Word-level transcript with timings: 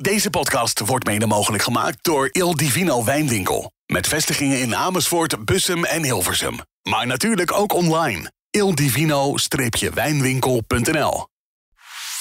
Deze 0.00 0.30
podcast 0.30 0.80
wordt 0.80 1.06
mede 1.06 1.26
mogelijk 1.26 1.62
gemaakt 1.62 2.04
door 2.04 2.28
Il 2.32 2.56
Divino 2.56 3.04
Wijnwinkel. 3.04 3.72
Met 3.86 4.06
vestigingen 4.06 4.60
in 4.60 4.76
Amersfoort, 4.76 5.44
Bussum 5.44 5.84
en 5.84 6.04
Hilversum. 6.04 6.58
Maar 6.82 7.06
natuurlijk 7.06 7.52
ook 7.52 7.72
online. 7.72 8.32
ildivino-wijnwinkel.nl 8.50 11.26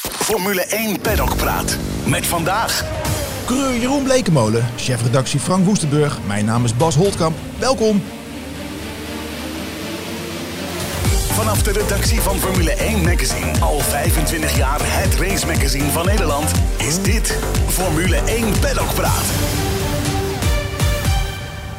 Formule 0.02 0.62
1 0.62 1.02
Paddock 1.02 1.36
Praat. 1.36 1.78
Met 2.06 2.26
vandaag... 2.26 2.84
Coureur 3.46 3.80
Jeroen 3.80 4.04
Blekemolen, 4.04 4.68
chefredactie 4.78 5.40
Frank 5.40 5.66
Woestenburg. 5.66 6.20
Mijn 6.28 6.46
naam 6.46 6.64
is 6.64 6.78
Bas 6.78 6.96
Holtkamp. 6.96 7.38
Welkom. 7.60 8.02
Vanaf 11.40 11.64
de 11.64 11.72
redactie 11.72 12.22
van 12.22 12.36
Formule 12.36 12.72
1 12.72 13.04
Magazine, 13.04 13.60
al 13.60 13.80
25 13.80 14.58
jaar 14.58 14.80
het 14.82 15.16
race 15.16 15.46
magazine 15.46 15.92
van 15.92 16.06
Nederland, 16.06 16.52
is 16.78 17.02
dit 17.02 17.40
Formule 17.68 18.16
1 18.16 18.60
Paddock 18.60 18.94
Praat. 18.94 19.24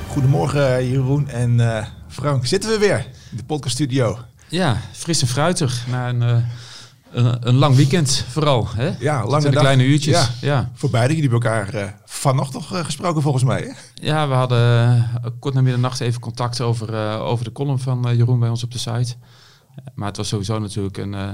Goedemorgen 0.09 0.89
Jeroen 0.89 1.29
en 1.29 1.61
eh, 1.61 1.87
Frank. 2.09 2.47
Zitten 2.47 2.71
we 2.71 2.79
weer 2.79 3.07
in 3.31 3.37
de 3.37 3.45
podcaststudio. 3.45 4.19
Ja, 4.49 4.77
fris 4.93 5.21
en 5.21 5.29
fruitig 5.29 5.87
na 5.89 6.09
een, 6.09 6.23
uh, 6.23 6.37
een, 7.11 7.49
een, 7.49 7.55
lang 7.55 7.77
weekend 7.77 8.25
vooral. 8.29 8.69
Hè? 8.77 8.91
Ja, 8.99 9.27
lange 9.27 9.51
kleine 9.51 9.85
uurtjes. 9.85 10.17
Ja, 10.17 10.29
ja. 10.41 10.71
Voor 10.75 10.91
beide. 10.91 11.15
Jullie 11.15 11.31
hebben 11.31 11.51
elkaar 11.51 11.75
uh, 11.75 11.91
vannacht 12.05 12.53
nog 12.53 12.85
gesproken 12.85 13.23
volgens 13.23 13.45
mij. 13.45 13.61
Hè? 13.61 13.73
Ja, 14.07 14.29
we 14.29 14.35
hadden 14.35 15.11
kort 15.39 15.55
na 15.55 15.61
middernacht 15.61 16.01
even 16.01 16.21
contact 16.21 16.61
over, 16.61 17.19
over 17.19 17.45
de 17.45 17.53
column 17.53 17.79
van 17.79 18.17
Jeroen 18.17 18.39
bij 18.39 18.49
ons 18.49 18.65
op 18.65 18.73
de 18.73 18.79
site. 18.79 19.17
Maar 19.95 20.09
het 20.09 20.17
was 20.17 20.29
sowieso 20.29 20.59
natuurlijk 20.59 20.97
een 20.97 21.13
uh, 21.13 21.31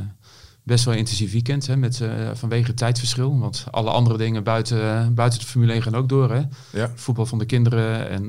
best 0.63 0.85
wel 0.85 0.95
intensief 0.95 1.33
weekend 1.33 1.67
hè, 1.67 1.77
met, 1.77 2.01
uh, 2.01 2.31
vanwege 2.35 2.67
het 2.67 2.77
tijdverschil. 2.77 3.39
Want 3.39 3.65
alle 3.71 3.91
andere 3.91 4.17
dingen 4.19 4.45
buiten, 4.45 4.79
uh, 4.79 5.09
buiten 5.09 5.39
de 5.41 5.47
Formule 5.47 5.73
1 5.73 5.83
gaan 5.83 5.95
ook 5.95 6.09
door. 6.09 6.31
Hè? 6.33 6.43
Ja. 6.73 6.91
Voetbal 6.95 7.27
van 7.27 7.39
de 7.39 7.47
kinderen 7.47 8.09
en 8.09 8.27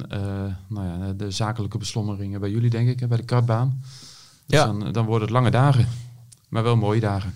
nou 0.68 0.88
ja, 0.88 1.14
de 1.14 1.32
zakelijke 1.32 1.78
beslommeringen 1.78 2.40
bij 2.40 2.50
jullie, 2.50 2.70
denk 2.70 2.88
ik, 2.90 3.00
hè, 3.00 3.08
bij 3.08 3.18
de 3.18 3.24
kartbaan. 3.26 3.82
Dus 4.46 4.60
Ja. 4.60 4.66
dan, 4.66 4.92
dan 4.92 5.06
worden 5.06 5.22
het 5.28 5.32
lange 5.38 5.52
dagen, 5.52 5.88
maar 6.50 6.64
wel 6.64 6.76
mooie 6.76 7.00
dagen. 7.00 7.34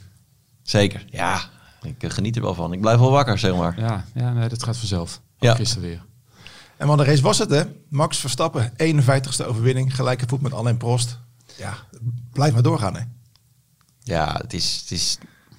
Zeker, 0.61 1.06
ja. 1.09 1.39
Ik 1.81 2.03
eh, 2.03 2.09
geniet 2.09 2.36
er 2.36 2.41
wel 2.41 2.53
van. 2.53 2.73
Ik 2.73 2.81
blijf 2.81 3.00
wel 3.00 3.11
wakker, 3.11 3.38
zeg 3.39 3.56
maar. 3.56 3.80
Ja, 3.80 4.06
ja 4.13 4.34
nee, 4.34 4.50
dat 4.50 4.63
gaat 4.63 4.78
vanzelf. 4.78 5.22
Ook 5.36 5.44
Ja. 5.50 5.56
gisteren 5.56 5.88
weer. 5.88 6.03
En 6.78 6.88
wat 6.88 7.00
een 7.00 7.06
race 7.06 7.22
was 7.22 7.38
het 7.38 7.50
hè. 7.50 7.63
Max 7.89 8.17
Verstappen, 8.17 8.72
51ste 8.78 9.45
overwinning. 9.45 9.95
Gelijke 9.95 10.25
voet 10.28 10.41
met 10.41 10.53
Alain 10.53 10.78
Prost. 10.78 11.19
Ja, 11.62 11.73
blijf 12.34 12.54
maar 12.54 12.62
doorgaan 12.62 12.95
hè. 12.95 13.02
Ja, 14.04 14.38
het 14.42 14.54
is, 14.54 14.80
het 14.81 14.92
is, 14.92 15.17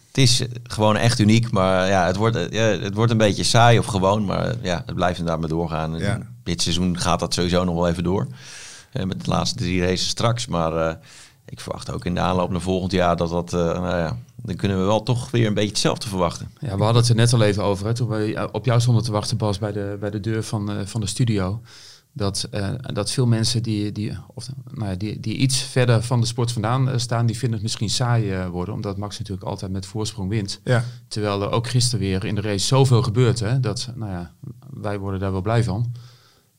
het 0.08 0.18
is 0.18 0.42
gewoon 0.62 0.96
echt 0.96 1.18
uniek. 1.18 1.50
Maar 1.50 1.88
ja, 1.88 2.06
het 2.06 2.16
wordt, 2.16 2.36
eh, 2.36 2.50
ja, 2.50 2.84
het 2.84 2.94
wordt 2.94 3.12
een 3.12 3.18
beetje 3.18 3.42
saai 3.44 3.78
of 3.78 3.86
gewoon. 3.86 4.24
Maar 4.24 4.54
ja, 4.62 4.82
het 4.86 4.94
blijft 4.94 5.18
inderdaad 5.18 5.40
maar 5.40 5.50
doorgaan. 5.50 5.98
Ja. 5.98 6.18
Dit 6.42 6.62
seizoen 6.62 6.98
gaat 6.98 7.20
dat 7.20 7.34
sowieso 7.34 7.64
nog 7.64 7.74
wel 7.74 7.88
even 7.88 8.02
door. 8.04 8.26
Eh, 8.92 9.04
met 9.04 9.24
de 9.24 9.30
laatste 9.30 9.56
drie 9.58 9.80
races 9.80 10.08
straks. 10.08 10.46
Maar 10.46 10.76
eh, 10.76 10.94
ik 11.44 11.60
verwacht 11.60 11.90
ook 11.90 12.04
in 12.04 12.14
de 12.14 12.20
aanloop 12.20 12.50
naar 12.50 12.60
volgend 12.60 12.92
jaar 12.92 13.16
dat 13.16 13.30
dat... 13.30 13.52
eh, 13.52 13.60
nou 13.60 13.96
ja, 13.98 14.16
dan 14.36 14.56
kunnen 14.56 14.78
we 14.78 14.84
wel 14.84 15.02
toch 15.02 15.30
weer 15.30 15.46
een 15.46 15.54
beetje 15.54 15.68
hetzelfde 15.70 16.08
verwachten. 16.08 16.50
Ja, 16.60 16.76
we 16.76 16.82
hadden 16.82 17.00
het 17.02 17.10
er 17.10 17.16
net 17.16 17.32
al 17.32 17.42
even 17.42 17.64
over, 17.64 17.86
hè, 17.86 17.94
toen 17.94 18.08
we 18.08 18.48
op 18.52 18.64
jou 18.64 18.80
stonden 18.80 19.04
te 19.04 19.12
wachten, 19.12 19.36
Bas, 19.36 19.58
bij 19.58 19.72
de, 19.72 19.96
bij 20.00 20.10
de 20.10 20.20
deur 20.20 20.42
van, 20.42 20.70
eh, 20.70 20.86
van 20.86 21.00
de 21.00 21.06
studio. 21.06 21.60
Dat, 22.14 22.48
eh, 22.50 22.74
dat 22.78 23.10
veel 23.10 23.26
mensen 23.26 23.62
die, 23.62 23.92
die, 23.92 24.16
of, 24.34 24.48
nou 24.70 24.90
ja, 24.90 24.94
die, 24.96 25.20
die 25.20 25.36
iets 25.36 25.62
verder 25.62 26.02
van 26.02 26.20
de 26.20 26.26
sport 26.26 26.52
vandaan 26.52 26.90
eh, 26.90 26.98
staan, 26.98 27.26
die 27.26 27.36
vinden 27.36 27.52
het 27.52 27.62
misschien 27.62 27.90
saai 27.90 28.32
eh, 28.32 28.48
worden. 28.48 28.74
Omdat 28.74 28.96
Max 28.96 29.18
natuurlijk 29.18 29.46
altijd 29.46 29.72
met 29.72 29.86
voorsprong 29.86 30.28
wint. 30.28 30.60
Ja. 30.64 30.84
Terwijl 31.08 31.42
er 31.42 31.50
ook 31.50 31.68
gisteren 31.68 32.00
weer 32.00 32.24
in 32.24 32.34
de 32.34 32.40
race 32.40 32.66
zoveel 32.66 33.02
gebeurt. 33.02 33.40
Hè, 33.40 33.60
dat, 33.60 33.92
nou 33.94 34.10
ja, 34.10 34.34
wij 34.70 34.98
worden 34.98 35.20
daar 35.20 35.32
wel 35.32 35.40
blij 35.40 35.64
van. 35.64 35.92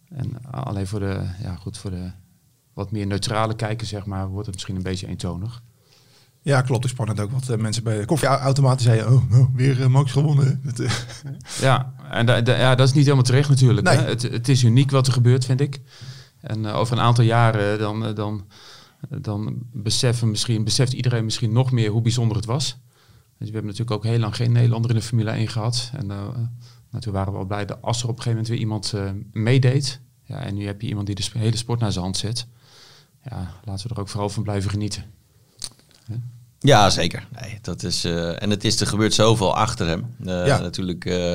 En 0.10 0.52
alleen 0.52 0.88
voor 0.88 1.00
de, 1.00 1.22
ja, 1.42 1.56
goed, 1.56 1.78
voor 1.78 1.92
de 1.92 2.12
wat 2.74 2.92
meer 2.92 3.08
neutrale 3.08 3.56
kijker, 3.56 3.88
zeg 3.88 4.06
maar, 4.06 4.28
wordt 4.28 4.46
het 4.46 4.56
misschien 4.56 4.76
een 4.76 4.84
beetje 4.84 5.08
eentonig. 5.08 5.62
Ja, 6.44 6.62
klopt. 6.62 6.84
Ik 6.84 6.90
sprak 6.90 7.08
net 7.08 7.20
ook 7.20 7.32
wat 7.32 7.50
eh, 7.50 7.58
mensen 7.58 7.84
bij 7.84 8.00
de 8.00 8.06
koffieautomaten 8.06 8.84
zeiden. 8.86 9.08
Oh, 9.14 9.40
oh 9.40 9.56
weer 9.56 9.82
eh, 9.82 9.88
Max 9.88 10.12
gewonnen. 10.12 10.62
Eh, 10.78 10.92
Ja, 11.62 11.94
en 12.12 12.26
da- 12.26 12.42
da- 12.42 12.58
ja, 12.58 12.76
dat 12.76 12.88
is 12.88 12.94
niet 12.94 13.04
helemaal 13.04 13.24
terecht 13.26 13.50
natuurlijk. 13.50 13.88
Nee. 13.88 13.98
Hè? 13.98 14.04
Het, 14.06 14.22
het 14.22 14.50
is 14.50 14.64
uniek 14.64 14.92
wat 14.92 15.08
er 15.08 15.14
gebeurt, 15.14 15.46
vind 15.46 15.62
ik. 15.62 15.80
En 16.42 16.66
over 16.66 16.98
een 16.98 17.04
aantal 17.04 17.24
jaren 17.24 17.80
dan, 17.80 18.14
dan, 18.16 18.46
dan 19.10 19.58
beseffen 19.74 20.30
misschien, 20.30 20.64
beseft 20.64 20.94
iedereen 20.94 21.24
misschien 21.24 21.52
nog 21.52 21.72
meer 21.72 21.90
hoe 21.90 22.02
bijzonder 22.02 22.38
het 22.38 22.46
was. 22.46 22.66
Dus 23.38 23.48
we 23.52 23.54
hebben 23.58 23.72
natuurlijk 23.72 23.92
ook 23.92 24.04
heel 24.12 24.20
lang 24.20 24.36
geen 24.36 24.52
Nederlander 24.52 24.90
in 24.92 24.96
de 24.98 25.02
Formule 25.04 25.30
1 25.32 25.48
gehad. 25.48 25.92
En 25.94 26.06
nou, 26.06 26.34
toen 27.00 27.14
waren 27.14 27.34
we 27.34 27.40
al 27.40 27.46
blij 27.46 27.66
dat 27.66 27.78
als 27.82 28.04
er 28.04 28.10
op 28.10 28.16
een 28.18 28.22
gegeven 28.22 28.32
moment 28.32 28.48
weer 28.48 28.60
iemand 28.60 28.94
meedeed. 29.32 30.00
Ja, 30.24 30.40
en 30.40 30.56
nu 30.56 30.66
heb 30.66 30.82
je 30.82 30.88
iemand 30.88 31.06
die 31.08 31.16
de 31.16 31.24
hele 31.34 31.58
sport 31.58 31.80
naar 31.80 31.92
zijn 31.92 32.04
hand 32.04 32.18
zet. 32.18 32.48
Ja, 33.30 33.52
laten 33.64 33.88
we 33.88 33.94
er 33.96 34.02
ook 34.02 34.10
vooral 34.10 34.30
van 34.30 34.44
blijven 34.44 34.70
genieten. 34.70 35.04
Ja, 36.64 36.90
zeker. 36.90 37.28
Nee, 37.42 37.60
dat 37.62 37.84
is, 37.84 38.04
eh, 38.06 38.42
en 38.42 38.50
het 38.50 38.64
is, 38.64 38.80
er 38.82 38.88
gebeurt 38.88 39.14
zoveel 39.14 39.56
achter 39.56 39.88
hem. 39.88 40.16
Eh, 40.26 40.46
Ja. 40.48 40.60
Natuurlijk, 40.60 41.06
eh, 41.06 41.32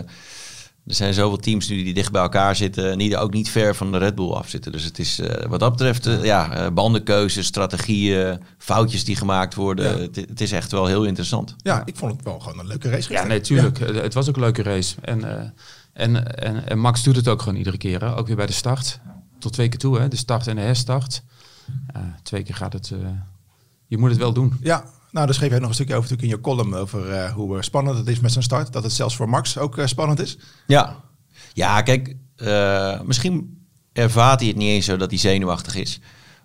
er 0.86 0.94
zijn 0.94 1.14
zoveel 1.14 1.36
teams 1.38 1.68
nu 1.68 1.82
die 1.84 1.94
dicht 1.94 2.12
bij 2.12 2.22
elkaar 2.22 2.56
zitten. 2.56 2.90
En 2.90 2.98
die 2.98 3.14
er 3.14 3.20
ook 3.20 3.32
niet 3.32 3.48
ver 3.50 3.74
van 3.74 3.92
de 3.92 3.98
Red 3.98 4.14
Bull 4.14 4.30
afzitten. 4.32 4.72
Dus 4.72 4.84
het 4.84 4.98
is 4.98 5.18
eh, 5.18 5.46
wat 5.48 5.60
dat 5.60 5.70
betreft, 5.70 6.04
ja, 6.22 6.52
eh, 6.54 6.70
bandenkeuzes, 6.72 7.46
strategieën, 7.46 8.40
foutjes 8.58 9.04
die 9.04 9.16
gemaakt 9.16 9.54
worden. 9.54 9.96
Ja. 9.96 10.02
Het, 10.02 10.16
het 10.16 10.40
is 10.40 10.52
echt 10.52 10.70
wel 10.72 10.86
heel 10.86 11.04
interessant. 11.04 11.54
ja, 11.58 11.82
ik 11.84 11.96
vond 11.96 12.12
het 12.12 12.22
wel 12.24 12.38
gewoon 12.40 12.58
een 12.58 12.66
leuke 12.66 12.88
race. 12.90 13.12
Ja, 13.12 13.20
gisteren. 13.20 13.28
nee, 13.28 13.40
tuurlijk. 13.40 13.80
Eh, 13.80 14.02
Het 14.02 14.14
was 14.14 14.28
ook 14.28 14.34
een 14.36 14.42
leuke 14.42 14.62
race. 14.62 14.94
En, 15.00 15.24
eh, 15.38 15.44
en, 15.92 16.36
en, 16.36 16.66
en 16.68 16.78
Max 16.78 17.02
doet 17.02 17.16
het 17.16 17.28
ook 17.28 17.42
gewoon 17.42 17.58
iedere 17.58 17.76
keer. 17.78 18.00
Hè? 18.00 18.16
Ook 18.16 18.26
weer 18.26 18.36
bij 18.36 18.46
de 18.46 18.52
start. 18.52 19.00
Tot 19.38 19.52
twee 19.52 19.68
keer 19.68 19.78
toe, 19.78 19.98
hè? 19.98 20.08
de 20.08 20.16
start 20.16 20.46
en 20.46 20.56
de 20.56 20.62
herstart. 20.62 21.22
Twee 22.22 22.42
keer 22.42 22.54
gaat 22.54 22.72
het... 22.72 22.90
eh, 22.90 22.98
je 23.86 23.98
moet 23.98 24.10
het 24.10 24.18
wel 24.18 24.32
doen. 24.32 24.56
Ja, 24.60 24.84
nou, 25.10 25.26
daar 25.26 25.34
schreef 25.34 25.50
jij 25.50 25.58
nog 25.58 25.68
een 25.68 25.74
stukje 25.74 25.94
over 25.94 26.10
natuurlijk 26.10 26.32
in 26.32 26.36
je 26.38 26.44
column 26.44 26.74
over 26.74 27.10
eh, 27.10 27.32
hoe 27.32 27.56
eh, 27.56 27.62
spannend 27.62 27.98
het 27.98 28.08
is 28.08 28.20
met 28.20 28.32
zijn 28.32 28.44
start. 28.44 28.72
Dat 28.72 28.82
het 28.82 28.92
zelfs 28.92 29.16
voor 29.16 29.28
Max 29.28 29.58
ook 29.58 29.78
eh, 29.78 29.86
spannend 29.86 30.20
is. 30.20 30.38
Ja, 30.66 30.96
ja 31.52 31.82
kijk, 31.82 32.16
misschien 33.04 33.66
ervaart 33.92 34.40
hij 34.40 34.48
het 34.48 34.58
niet 34.58 34.68
eens 34.68 34.84
zo 34.84 34.96
dat 34.96 35.10
hij 35.10 35.18
zenuwachtig 35.18 35.74
is. 35.74 36.00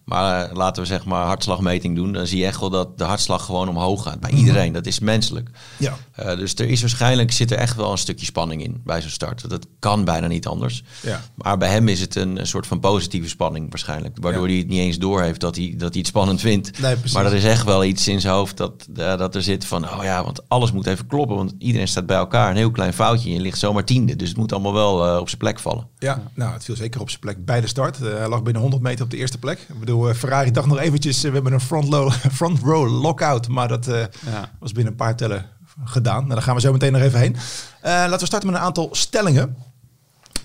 Maar 0.06 0.46
eh, 0.50 0.56
laten 0.56 0.82
we 0.82 0.88
zeg 0.88 1.06
maar 1.06 1.26
hartslagmeting 1.26 1.96
doen. 1.96 2.12
Dan 2.14 2.28
zie 2.28 2.40
je 2.40 2.46
echt 2.46 2.60
wel 2.60 2.70
dat 2.70 2.98
de 2.98 3.04
hartslag 3.04 3.46
gewoon 3.46 3.70
omhoog 3.70 4.04
gaat. 4.04 4.20
Bij 4.20 4.30
iedereen, 4.32 4.74
dat 4.74 4.86
is 4.86 5.00
menselijk. 5.00 5.50
Ja. 5.78 5.94
Eh, 6.12 6.38
dus 6.38 6.54
er 6.56 6.70
is 6.70 6.82
waarschijnlijk, 6.82 7.32
zit 7.32 7.52
er 7.52 7.58
echt 7.58 7.76
wel 7.76 7.92
een 7.92 7.98
stukje 7.98 8.26
spanning 8.26 8.64
in 8.64 8.82
bij 8.84 9.02
zo'n 9.02 9.10
start. 9.10 9.50
Dat 9.50 9.68
kan 9.80 10.04
bijna 10.06 10.28
niet 10.28 10.48
anders. 10.48 10.84
Ja. 11.02 11.22
Maar 11.36 11.58
bij 11.58 11.70
hem 11.70 11.88
is 11.88 12.00
het 12.00 12.16
een, 12.16 12.40
een 12.40 12.48
soort 12.48 12.68
van 12.68 12.80
positieve 12.80 13.30
spanning 13.30 13.70
waarschijnlijk. 13.70 14.18
Waardoor 14.22 14.42
Ja. 14.44 14.50
hij 14.50 14.58
het 14.58 14.68
niet 14.68 14.80
eens 14.80 14.98
doorheeft 14.98 15.40
dat 15.40 15.56
hij, 15.56 15.74
dat 15.78 15.90
hij 15.90 16.00
het 16.00 16.08
spannend 16.08 16.42
vindt. 16.42 16.80
Nee, 16.82 16.96
maar 17.14 17.26
er 17.26 17.34
is 17.34 17.44
echt 17.46 17.64
wel 17.66 17.84
iets 17.84 18.08
in 18.08 18.22
zijn 18.22 18.34
hoofd 18.34 18.58
dat, 18.58 18.88
eh, 18.96 19.18
dat 19.18 19.36
er 19.36 19.44
zit 19.44 19.66
van... 19.66 19.90
oh 19.90 20.04
ja, 20.04 20.24
want 20.24 20.50
alles 20.50 20.72
moet 20.72 20.88
even 20.88 21.08
kloppen. 21.08 21.36
Want 21.36 21.54
iedereen 21.58 21.88
staat 21.88 22.06
bij 22.06 22.18
elkaar. 22.18 22.50
Een 22.50 22.56
heel 22.56 22.72
klein 22.72 22.94
foutje 22.94 23.30
en 23.30 23.36
je 23.36 23.42
ligt 23.42 23.60
zomaar 23.60 23.86
tiende. 23.86 24.16
Dus 24.16 24.28
het 24.28 24.38
moet 24.38 24.52
allemaal 24.54 24.74
wel 24.74 25.20
op 25.20 25.28
zijn 25.28 25.40
plek 25.40 25.60
vallen. 25.60 25.88
Ja, 26.00 26.22
nou, 26.34 26.54
het 26.54 26.64
viel 26.64 26.76
zeker 26.76 27.02
op 27.02 27.10
zijn 27.10 27.22
plek 27.22 27.46
bij 27.46 27.62
de 27.62 27.68
start. 27.68 27.98
Hij 27.98 28.28
lag 28.28 28.44
binnen 28.44 28.62
100 28.62 28.82
meter 28.84 29.04
op 29.06 29.12
de 29.12 29.18
eerste 29.18 29.38
plek. 29.38 29.60
Ik 29.70 29.80
bedoel, 29.80 29.93
eh, 30.02 30.16
Ferrari 30.16 30.52
dacht 30.52 30.68
nog 30.68 30.78
eventjes, 30.80 31.18
eh, 31.18 31.24
we 31.24 31.34
hebben 31.34 31.54
een 31.54 31.60
front, 31.62 31.88
low, 31.88 32.12
front 32.40 32.60
row 32.60 33.02
lockout. 33.02 33.48
Maar 33.48 33.68
dat 33.68 33.88
eh, 33.88 34.06
Ja. 34.26 34.52
was 34.60 34.72
binnen 34.72 34.92
een 34.92 34.98
paar 35.00 35.16
tellen 35.16 35.46
gedaan. 35.84 36.22
Nou, 36.22 36.34
daar 36.34 36.42
gaan 36.42 36.56
we 36.56 36.62
zo 36.62 36.72
meteen 36.72 36.92
nog 36.92 37.02
even 37.02 37.20
heen. 37.20 37.36
Eh, 37.82 37.92
laten 37.92 38.20
we 38.20 38.26
starten 38.26 38.50
met 38.52 38.58
een 38.60 38.66
aantal 38.66 38.90
stellingen. 38.92 39.56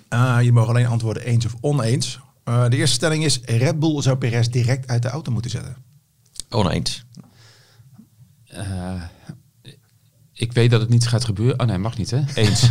Eh, 0.09 0.38
je 0.42 0.53
mag 0.53 0.69
alleen 0.69 0.86
antwoorden 0.86 1.22
eens 1.22 1.44
of 1.47 1.54
oneens. 1.60 2.19
Eh, 2.44 2.69
de 2.69 2.76
eerste 2.76 2.94
stelling 2.94 3.25
is, 3.25 3.41
Red 3.44 3.78
Bull 3.78 4.03
zou 4.03 4.16
Perez 4.16 4.47
direct 4.47 4.88
uit 4.88 5.03
de 5.03 5.09
auto 5.09 5.32
moeten 5.32 5.50
zetten. 5.50 5.76
Oneens. 6.50 7.04
Eh, 8.44 9.03
ik 10.32 10.53
weet 10.53 10.70
dat 10.70 10.80
het 10.80 10.88
niet 10.91 11.06
gaat 11.09 11.25
gebeuren. 11.25 11.60
Oh 11.60 11.66
nee, 11.66 11.78
mag 11.78 11.97
niet 11.98 12.10
hè? 12.10 12.22
Eens. 12.34 12.62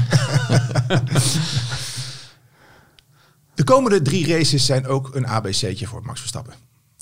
De 3.55 3.63
komende 3.63 4.01
drie 4.01 4.27
races 4.27 4.65
zijn 4.65 4.87
ook 4.87 5.15
een 5.15 5.27
ABC'tje 5.27 5.87
voor 5.87 6.03
Max 6.05 6.19
Verstappen. 6.19 6.53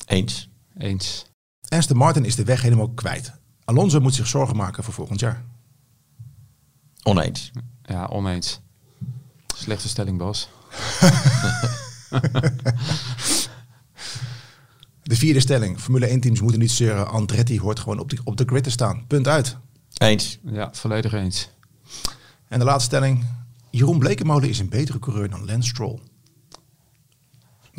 Eens. 0.05 0.49
Eens. 0.77 1.25
Aston 1.67 1.97
Martin 1.97 2.25
is 2.25 2.35
de 2.35 2.43
weg 2.43 2.61
helemaal 2.61 2.89
kwijt. 2.89 3.33
Alonso 3.63 3.99
moet 3.99 4.15
zich 4.15 4.27
zorgen 4.27 4.55
maken 4.55 4.83
voor 4.83 4.93
volgend 4.93 5.19
jaar. 5.19 5.43
Oneens. 7.03 7.51
Ja, 7.81 8.05
oneens. 8.05 8.61
Slechte 9.55 9.87
stelling, 9.87 10.17
Bas. 10.17 10.49
De 15.03 15.15
vierde 15.15 15.39
stelling. 15.39 15.79
Formule 15.79 16.05
1 16.05 16.19
teams 16.19 16.41
moeten 16.41 16.59
niet 16.59 16.71
zeuren. 16.71 17.07
Andretti 17.07 17.59
hoort 17.59 17.79
gewoon 17.79 17.99
op 17.99 18.09
de, 18.09 18.17
op 18.23 18.37
de 18.37 18.43
grid 18.45 18.63
te 18.63 18.69
staan. 18.69 19.07
Punt 19.07 19.27
uit. 19.27 19.57
Eens. 19.97 20.39
Ja, 20.43 20.69
volledig 20.73 21.13
eens. 21.13 21.49
En 22.47 22.59
de 22.59 22.65
laatste 22.65 22.85
stelling. 22.85 23.25
Jeroen 23.69 23.99
Blekemolen 23.99 24.49
is 24.49 24.59
een 24.59 24.69
betere 24.69 24.99
coureur 24.99 25.29
dan 25.29 25.45
Lance 25.45 25.69
Stroll. 25.69 25.99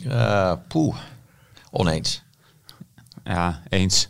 Eh 0.05 0.52
poeh. 0.69 0.96
Oneens. 1.78 2.23
Ja, 3.25 3.62
eens. 3.69 4.08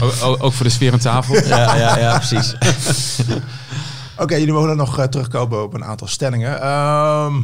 O- 0.00 0.12
o- 0.22 0.36
ook 0.40 0.52
voor 0.52 0.64
de 0.64 0.70
sfeer 0.72 0.92
aan 0.92 0.98
tafel. 0.98 1.34
Ja, 1.46 1.76
ja, 1.76 1.98
ja, 1.98 2.16
precies. 2.18 2.54
Oké, 4.22 4.34
jullie 4.34 4.52
mogen 4.52 4.76
nog 4.76 4.98
uh, 4.98 5.04
terugkomen 5.04 5.62
op 5.62 5.74
een 5.74 5.84
aantal 5.84 6.06
stellingen. 6.06 6.60
Ehm, 6.60 7.40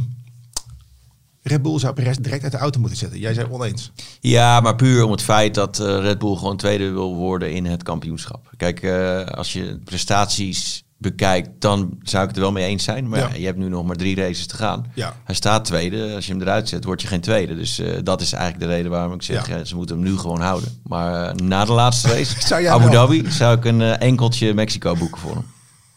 Red 1.43 1.63
Bull 1.63 1.79
zou 1.79 1.95
Perez 1.95 2.17
direct 2.17 2.43
uit 2.43 2.53
de 2.53 2.59
auto 2.59 2.81
moeten 2.81 2.99
zetten. 2.99 3.19
Jij 3.19 3.35
zei 3.35 3.47
oneens. 3.51 3.93
Ja, 4.21 4.61
maar 4.61 4.77
puur 4.77 5.05
om 5.05 5.11
het 5.11 5.23
feit 5.23 5.55
dat 5.55 5.79
uh, 5.81 5.87
Red 5.87 6.19
Bull 6.19 6.37
gewoon 6.37 6.57
tweede 6.57 6.91
wil 6.91 7.15
worden 7.15 7.53
in 7.53 7.65
het 7.67 7.83
kampioenschap. 7.83 8.51
Kijk, 8.57 8.83
uh, 8.83 9.25
als 9.25 9.53
je 9.53 9.79
prestaties 9.85 10.85
bekijkt, 11.01 11.49
dan 11.59 11.99
zou 12.03 12.23
ik 12.23 12.29
het 12.29 12.37
er 12.37 12.43
wel 12.43 12.53
mee 12.53 12.67
eens 12.67 12.85
zijn. 12.85 13.09
Maar 13.09 13.19
ja. 13.19 13.35
je 13.35 13.45
hebt 13.45 13.59
nu 13.59 13.69
nog 13.69 13.87
maar 13.87 13.97
drie 13.97 14.17
races 14.17 14.47
te 14.47 14.57
gaan. 14.57 14.87
Ja. 14.95 15.17
Hij 15.25 15.35
staat 15.35 15.65
tweede. 15.65 16.15
Als 16.15 16.27
je 16.27 16.33
hem 16.33 16.43
eruit 16.43 16.69
zet, 16.69 16.85
word 16.85 17.03
je 17.03 17.09
geen 17.09 17.21
tweede. 17.21 17.57
Dus 17.57 17.79
uh, 17.79 17.99
dat 18.03 18.21
is 18.21 18.33
eigenlijk 18.33 18.65
de 18.65 18.77
reden 18.77 18.91
waarom 18.91 19.13
ik 19.13 19.23
zeg, 19.23 19.49
ja. 19.49 19.65
ze 19.65 19.77
moeten 19.77 19.97
hem 19.97 20.05
nu 20.05 20.19
gewoon 20.19 20.41
houden. 20.41 20.81
Maar 20.83 21.35
uh, 21.35 21.47
na 21.47 21.65
de 21.65 21.73
laatste 21.73 22.09
race, 22.15 22.47
zou 22.47 22.67
Abu 22.67 22.85
wel? 22.85 22.93
Dhabi, 22.93 23.31
zou 23.31 23.57
ik 23.57 23.65
een 23.65 23.81
uh, 23.81 24.03
enkeltje 24.03 24.55
Mexico 24.55 24.95
boeken 24.95 25.21
voor 25.21 25.35
hem. 25.35 25.47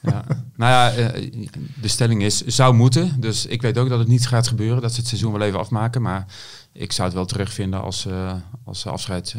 Ja. 0.02 0.24
nou 0.56 0.72
ja, 0.72 1.12
de 1.82 1.88
stelling 1.88 2.24
is, 2.24 2.46
zou 2.46 2.74
moeten. 2.74 3.16
Dus 3.20 3.46
ik 3.46 3.62
weet 3.62 3.78
ook 3.78 3.90
dat 3.90 4.00
het 4.00 4.08
niet 4.08 4.28
gaat 4.28 4.48
gebeuren, 4.48 4.82
dat 4.82 4.94
ze 4.94 5.00
het 5.00 5.08
seizoen 5.08 5.32
wel 5.32 5.42
even 5.42 5.60
afmaken. 5.60 6.02
Maar 6.02 6.26
ik 6.74 6.92
zou 6.92 7.08
het 7.08 7.18
wel 7.18 7.26
terugvinden 7.26 7.82
als, 7.82 8.08
als 8.66 8.80
ze 8.80 8.90
afscheid 8.90 9.36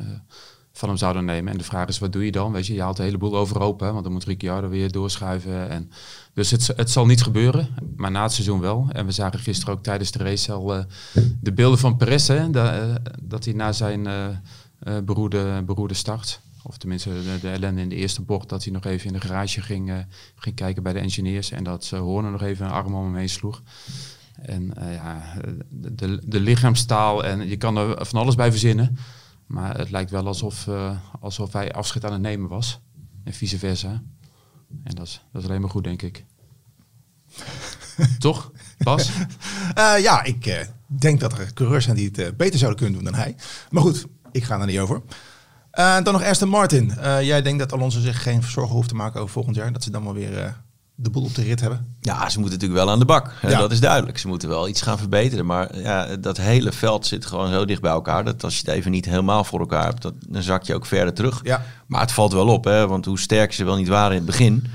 van 0.77 0.89
hem 0.89 0.99
zouden 0.99 1.25
nemen. 1.25 1.53
En 1.53 1.59
de 1.59 1.65
vraag 1.65 1.89
is, 1.89 1.99
wat 1.99 2.13
doe 2.13 2.25
je 2.25 2.33
dan? 2.33 2.53
Weet 2.53 2.67
je, 2.67 2.75
je 2.75 2.81
haalt 2.81 2.97
de 2.97 3.03
hele 3.03 3.19
boel 3.19 3.37
overhoop, 3.37 3.81
hè, 3.81 3.93
want 3.93 4.05
dan 4.05 4.13
moet 4.13 4.25
Ricciardo 4.25 4.69
weer 4.69 4.91
doorschuiven. 4.91 5.71
En, 5.71 5.91
dus 6.33 6.51
het, 6.51 6.67
het 6.77 6.91
zal 6.91 7.07
niet 7.07 7.23
gebeuren, 7.23 7.69
maar 7.97 8.11
na 8.11 8.23
het 8.23 8.33
seizoen 8.33 8.61
wel. 8.61 8.87
En 8.93 9.07
we 9.07 9.13
zagen 9.13 9.39
gisteren 9.39 9.75
ook 9.75 9.83
tijdens 9.83 10.11
de 10.11 10.19
race 10.19 10.53
al 10.53 10.77
uh, 10.77 10.85
de 11.41 11.53
beelden 11.53 11.79
van 11.79 11.97
Perez, 11.97 12.29
hè, 12.29 12.51
dat, 12.51 12.73
uh, 12.73 12.95
dat 13.23 13.45
hij 13.45 13.55
na 13.55 13.73
zijn 13.73 14.07
uh, 14.07 14.99
beroerde, 15.65 15.95
start, 15.95 16.41
of 16.63 16.77
tenminste 16.77 17.09
de, 17.09 17.39
de, 17.41 17.51
ellende 17.51 17.81
in 17.81 17.89
de 17.89 17.95
eerste 17.95 18.23
bocht, 18.23 18.49
dat 18.49 18.65
hij 18.65 18.73
nog 18.73 18.85
even 18.85 19.07
in 19.07 19.13
de 19.13 19.21
garage 19.21 19.63
ging, 19.63 20.07
ging 20.37 20.57
kijken 20.57 20.83
bij 20.83 20.93
de 20.93 20.99
engineers 20.99 21.51
en 21.51 21.65
dat 21.65 21.85
ze 21.85 21.97
Horner 21.97 22.31
nog 22.31 22.43
even 22.43 22.67
een 22.67 22.73
arm 22.73 22.95
om 22.95 23.05
hem 23.05 23.17
heen 23.17 23.29
sloeg. 23.29 23.63
En 24.43 24.73
ja, 24.77 25.23
de, 25.69 26.21
de 26.25 26.41
lichaamstaal 26.41 27.25
en 27.25 27.49
je 27.49 27.57
kan 27.57 27.77
er 27.77 28.07
van 28.07 28.21
alles 28.21 28.35
bij 28.35 28.51
verzinnen. 28.51 28.97
Maar 29.55 29.79
het 29.79 29.91
lijkt 29.91 30.11
wel 30.11 30.27
alsof, 30.27 30.67
uh, 30.67 30.97
alsof 31.21 31.53
hij 31.53 31.73
afscheid 31.73 32.05
aan 32.05 32.13
het 32.13 32.21
nemen 32.21 32.49
was. 32.49 32.81
En 33.25 33.33
vice 33.33 33.59
versa. 33.59 34.03
En 34.85 34.95
dat 34.95 35.07
is, 35.07 35.25
dat 35.33 35.43
is 35.43 35.49
alleen 35.49 35.61
maar 35.61 35.71
goed, 35.71 35.85
denk 35.85 36.03
ik. 36.03 36.25
Toch? 38.19 38.53
Bas? 38.79 39.11
Uh, 39.79 39.99
ja, 40.09 40.23
ik 40.23 40.47
uh, 40.47 40.61
denk 40.87 41.21
dat 41.21 41.39
er 41.39 41.53
coureurs 41.53 41.85
zijn 41.85 41.97
die 41.97 42.11
het 42.13 42.37
beter 42.37 42.59
zouden 42.59 42.81
kunnen 42.81 43.03
doen 43.03 43.13
dan 43.13 43.21
hij. 43.21 43.37
Maar 43.71 43.83
goed, 43.83 44.07
ik 44.33 44.45
ga 44.45 44.61
er 44.61 44.67
niet 44.67 44.79
over. 44.79 45.03
dan 45.71 46.13
nog 46.13 46.23
Aston 46.23 46.49
Martin. 46.49 46.93
jij 47.21 47.43
denkt 47.43 47.59
dat 47.59 47.73
Alonso 47.73 48.01
zich 48.01 48.23
geen 48.23 48.43
zorgen 48.43 48.75
hoeft 48.75 48.89
te 48.89 48.95
maken 48.95 49.21
over 49.21 49.33
volgend 49.33 49.57
jaar. 49.57 49.73
Dat 49.73 49.83
ze 49.83 49.91
dan 49.91 50.05
wel 50.05 50.15
weer 50.15 50.64
de 50.95 51.11
boel 51.11 51.25
op 51.25 51.35
de 51.35 51.43
rit 51.43 51.61
hebben? 51.61 51.97
Ja, 52.01 52.29
ze 52.29 52.39
moeten 52.39 52.59
natuurlijk 52.59 52.85
wel 52.85 52.91
aan 52.91 52.99
de 52.99 53.05
bak. 53.05 53.33
Ja. 53.43 53.59
Dat 53.59 53.73
is 53.73 53.81
duidelijk. 53.81 54.19
Ze 54.19 54.29
moeten 54.29 54.49
wel 54.49 54.69
iets 54.69 54.83
gaan 54.83 54.99
verbeteren. 54.99 55.47
Maar 55.47 55.79
ja, 55.79 56.17
dat 56.17 56.37
hele 56.37 56.73
veld 56.73 57.07
zit 57.07 57.27
gewoon 57.27 57.53
zo 57.53 57.65
dicht 57.65 57.81
bij 57.81 57.91
elkaar. 57.91 58.25
Dat 58.25 58.45
als 58.45 58.55
je 58.55 58.63
het 58.65 58.75
even 58.75 58.91
niet 58.91 59.05
helemaal 59.05 59.45
voor 59.45 59.61
elkaar 59.61 59.85
hebt, 59.85 60.03
dat, 60.03 60.15
dan 60.29 60.43
zak 60.43 60.63
je 60.63 60.75
ook 60.75 60.87
verder 60.87 61.15
terug. 61.15 61.41
Ja. 61.43 61.65
Maar 61.87 62.01
het 62.01 62.13
valt 62.13 62.33
wel 62.33 62.49
op, 62.49 62.65
hè, 62.65 62.87
want 62.87 63.05
hoe 63.05 63.19
sterk 63.19 63.53
ze 63.53 63.65
wel 63.65 63.77
niet 63.77 63.89
waren 63.89 64.11
in 64.11 64.17
het 64.17 64.27
begin. 64.27 64.67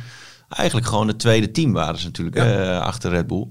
Eigenlijk 0.50 0.88
gewoon 0.88 1.08
het 1.08 1.20
tweede 1.20 1.52
team 1.52 1.74
waren 1.74 2.00
ze 2.00 2.06
natuurlijk 2.06 2.38
ja. 2.38 2.76
uh, 2.76 2.80
achter 2.80 3.12
Red 3.12 3.28
Bull. 3.28 3.48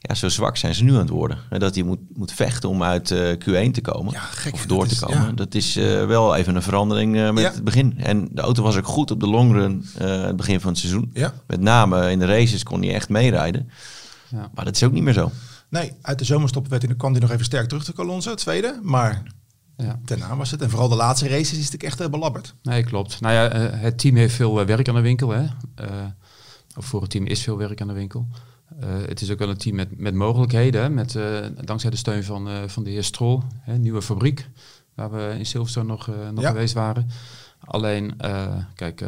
Ja, 0.00 0.14
zo 0.14 0.28
zwak 0.28 0.56
zijn 0.56 0.74
ze 0.74 0.84
nu 0.84 0.92
aan 0.92 0.98
het 0.98 1.08
worden. 1.08 1.38
Dat 1.58 1.74
hij 1.74 1.84
moet, 1.84 1.98
moet 2.14 2.32
vechten 2.32 2.68
om 2.68 2.82
uit 2.82 3.10
uh, 3.10 3.32
Q1 3.32 3.70
te 3.70 3.80
komen. 3.80 4.12
Ja, 4.12 4.20
gek, 4.20 4.52
of 4.54 4.66
door 4.66 4.86
te 4.86 4.92
is, 4.92 4.98
komen. 4.98 5.24
Ja. 5.26 5.32
Dat 5.32 5.54
is 5.54 5.76
uh, 5.76 6.06
wel 6.06 6.34
even 6.36 6.56
een 6.56 6.62
verandering 6.62 7.16
uh, 7.16 7.30
met 7.30 7.42
Ja. 7.44 7.50
het 7.52 7.64
begin. 7.64 7.98
En 7.98 8.28
de 8.32 8.40
auto 8.40 8.62
was 8.62 8.76
ook 8.76 8.86
goed 8.86 9.10
op 9.10 9.20
de 9.20 9.26
longrun 9.26 9.84
het 9.98 10.36
begin 10.36 10.60
van 10.60 10.70
het 10.70 10.78
seizoen. 10.78 11.10
Ja. 11.12 11.34
Met 11.46 11.60
name 11.60 12.10
in 12.10 12.18
de 12.18 12.24
races 12.26 12.62
kon 12.62 12.82
hij 12.82 12.94
echt 12.94 13.08
meerijden. 13.08 13.70
Ja. 14.28 14.50
Maar 14.54 14.64
dat 14.64 14.74
is 14.76 14.82
ook 14.82 14.92
niet 14.92 15.02
meer 15.02 15.12
zo. 15.12 15.30
Nee, 15.68 15.92
uit 16.02 16.18
de 16.18 16.24
zomerstop 16.24 16.68
werd 16.68 16.82
hij, 16.82 16.94
kwam 16.96 17.12
hij 17.12 17.20
nog 17.20 17.30
even 17.30 17.44
sterk 17.44 17.68
terug 17.68 17.84
te 17.84 17.92
Alonso, 17.96 18.34
tweede. 18.34 18.80
Maar 18.82 19.22
Ja. 19.76 19.98
daarna 20.04 20.36
was 20.36 20.50
het. 20.50 20.62
En 20.62 20.70
vooral 20.70 20.88
de 20.88 20.96
laatste 20.96 21.28
races 21.28 21.58
is 21.58 21.72
het 21.72 21.82
echt 21.82 22.10
belabberd. 22.10 22.54
Nee, 22.62 22.84
klopt. 22.84 23.20
Nou 23.20 23.34
ja, 23.34 23.48
eh, 23.48 23.80
het 23.80 23.98
team 23.98 24.16
heeft 24.16 24.34
veel 24.34 24.60
eh, 24.60 24.66
werk 24.66 24.88
aan 24.88 24.94
de 24.94 25.00
winkel. 25.00 25.30
Hè? 25.30 25.42
Eh, 25.74 25.86
of 26.76 26.84
voor 26.86 27.00
het 27.00 27.10
team 27.10 27.26
is 27.26 27.42
veel 27.42 27.56
werk 27.56 27.80
aan 27.80 27.88
de 27.88 27.92
winkel. 27.94 28.28
Eh, 28.80 28.88
het 29.06 29.20
is 29.20 29.30
ook 29.30 29.38
wel 29.38 29.48
een 29.48 29.56
team 29.56 29.76
met, 29.76 29.98
met 29.98 30.14
mogelijkheden. 30.14 30.82
Hè? 30.82 30.90
Met, 30.90 31.14
eh, 31.16 31.46
dankzij 31.64 31.90
de 31.90 31.96
steun 31.96 32.24
van, 32.24 32.48
eh, 32.48 32.62
van 32.66 32.84
de 32.84 32.90
heer 32.90 33.04
Strol. 33.04 33.42
Hè? 33.60 33.78
Nieuwe 33.78 34.02
fabriek. 34.02 34.48
Waar 34.94 35.10
we 35.10 35.34
in 35.38 35.46
Silverstone 35.46 35.86
nog, 35.86 36.06
nog 36.32 36.40
Ja. 36.44 36.48
geweest 36.50 36.74
waren. 36.74 37.08
Alleen, 37.64 38.16
kijk, 38.74 39.04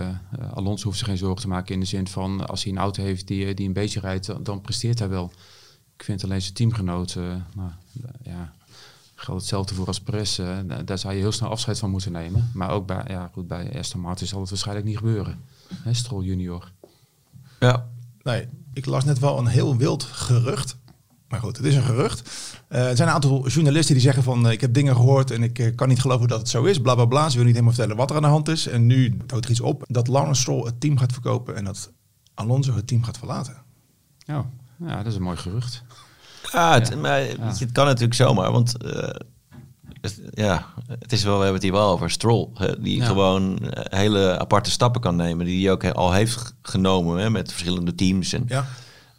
Alonso 0.55 0.85
hoeft 0.85 0.99
zich 0.99 1.07
geen 1.07 1.17
zorgen 1.17 1.41
te 1.41 1.49
maken 1.49 1.75
in 1.75 1.81
de 1.81 1.87
zin 1.87 2.09
van... 2.09 2.47
als 2.49 2.63
hij 2.65 2.73
een 2.73 2.79
auto 2.79 3.03
heeft 3.03 3.27
die, 3.27 3.55
die 3.55 3.67
een 3.67 3.73
beetje 3.73 4.01
rijdt, 4.01 4.27
dan, 4.27 4.43
dan 4.43 4.61
presteert 4.61 4.99
hij 4.99 5.09
wel. 5.09 5.33
Ik 5.97 6.05
vind 6.05 6.25
alleen 6.25 6.43
zijn 6.43 6.55
teamgenoot... 6.55 7.15
eh, 7.15 7.23
nou, 7.55 7.71
ja, 8.23 8.53
geldt 9.15 9.41
hetzelfde 9.41 9.75
voor 9.75 9.87
als 9.87 10.01
Perez. 10.01 10.37
da- 10.37 10.83
daar 10.85 10.99
zou 10.99 11.15
je 11.15 11.21
heel 11.21 11.33
snel 11.33 11.51
afscheid 11.51 11.79
van 11.79 11.91
moeten 11.91 12.13
nemen. 12.13 12.51
Maar 12.55 12.71
ook 12.71 12.87
bij, 12.87 13.05
ja, 13.09 13.31
goed, 13.33 13.47
bij 13.49 13.79
Aston 13.79 14.01
Martin 14.01 14.27
zal 14.27 14.41
het 14.41 14.49
waarschijnlijk 14.51 14.87
niet 14.87 14.97
gebeuren. 14.99 15.41
Hè, 15.75 15.95
Stroll 15.95 16.25
junior. 16.25 16.73
Ja. 17.61 17.89
Nee, 18.23 18.49
ik 18.73 18.87
las 18.87 19.05
net 19.05 19.19
wel 19.19 19.39
een 19.39 19.47
heel 19.47 19.77
wild 19.77 20.03
gerucht. 20.03 20.77
Maar 21.29 21.41
goed, 21.41 21.57
het 21.57 21.67
is 21.67 21.75
een 21.75 21.83
gerucht. 21.83 22.31
Eh, 22.69 22.89
er 22.89 22.97
zijn 22.97 23.09
een 23.09 23.15
aantal 23.15 23.49
journalisten 23.49 23.95
die 23.95 24.03
zeggen 24.03 24.23
van... 24.23 24.47
eh, 24.47 24.53
ik 24.53 24.61
heb 24.61 24.75
dingen 24.75 24.97
gehoord 24.97 25.31
en 25.31 25.43
ik 25.43 25.59
eh, 25.59 25.75
kan 25.75 25.89
niet 25.89 26.01
geloven 26.01 26.29
dat 26.29 26.39
het 26.39 26.49
zo 26.49 26.65
is. 26.65 26.81
Bla, 26.81 26.95
bla, 26.95 27.05
bla. 27.05 27.23
Ze 27.23 27.29
willen 27.29 27.45
niet 27.45 27.55
helemaal 27.55 27.75
vertellen 27.75 27.97
wat 27.97 28.11
er 28.11 28.17
aan 28.17 28.23
de 28.23 28.29
hand 28.29 28.49
is. 28.49 28.67
En 28.67 28.87
nu 28.87 29.17
houdt 29.27 29.45
er 29.45 29.51
iets 29.51 29.61
op 29.61 29.85
dat 29.87 30.09
Lawrence 30.09 30.41
Stroll 30.41 30.65
het 30.65 30.81
team 30.81 30.99
gaat 30.99 31.13
verkopen... 31.13 31.57
en 31.57 31.65
dat 31.65 31.93
Alonso 32.35 32.75
het 32.75 32.87
team 32.87 33.03
gaat 33.03 33.19
verlaten. 33.19 33.57
Ja, 34.19 34.51
ja, 34.87 34.97
dat 34.97 35.07
is 35.07 35.15
een 35.15 35.23
mooi 35.23 35.37
gerucht. 35.37 35.83
Ja, 36.53 36.75
het, 36.75 36.89
Ja. 36.89 36.97
Maar, 36.97 37.21
het 37.21 37.73
kan 37.73 37.85
natuurlijk 37.85 38.15
zomaar, 38.15 38.53
want 38.53 38.83
eh, 38.83 39.09
het, 40.01 40.21
ja, 40.31 40.67
het 40.99 41.13
is 41.13 41.23
wel, 41.23 41.33
we 41.33 41.43
hebben 41.45 41.55
het 41.55 41.63
hier 41.63 41.73
wel 41.81 41.91
over 41.91 42.11
Stroll, 42.11 42.49
hè, 42.55 42.81
die 42.81 42.97
Ja. 42.97 43.05
gewoon 43.05 43.59
eh, 43.71 43.99
hele 43.99 44.39
aparte 44.39 44.71
stappen 44.71 45.01
kan 45.01 45.17
nemen, 45.17 45.47
die 45.47 45.63
hij 45.65 45.73
ook 45.73 45.85
al 45.85 46.13
heeft 46.13 46.55
genomen 46.63 47.19
hè, 47.19 47.31
met 47.31 47.51
verschillende 47.51 47.95
teams 47.95 48.33
en 48.33 48.45
Ja, 48.49 48.67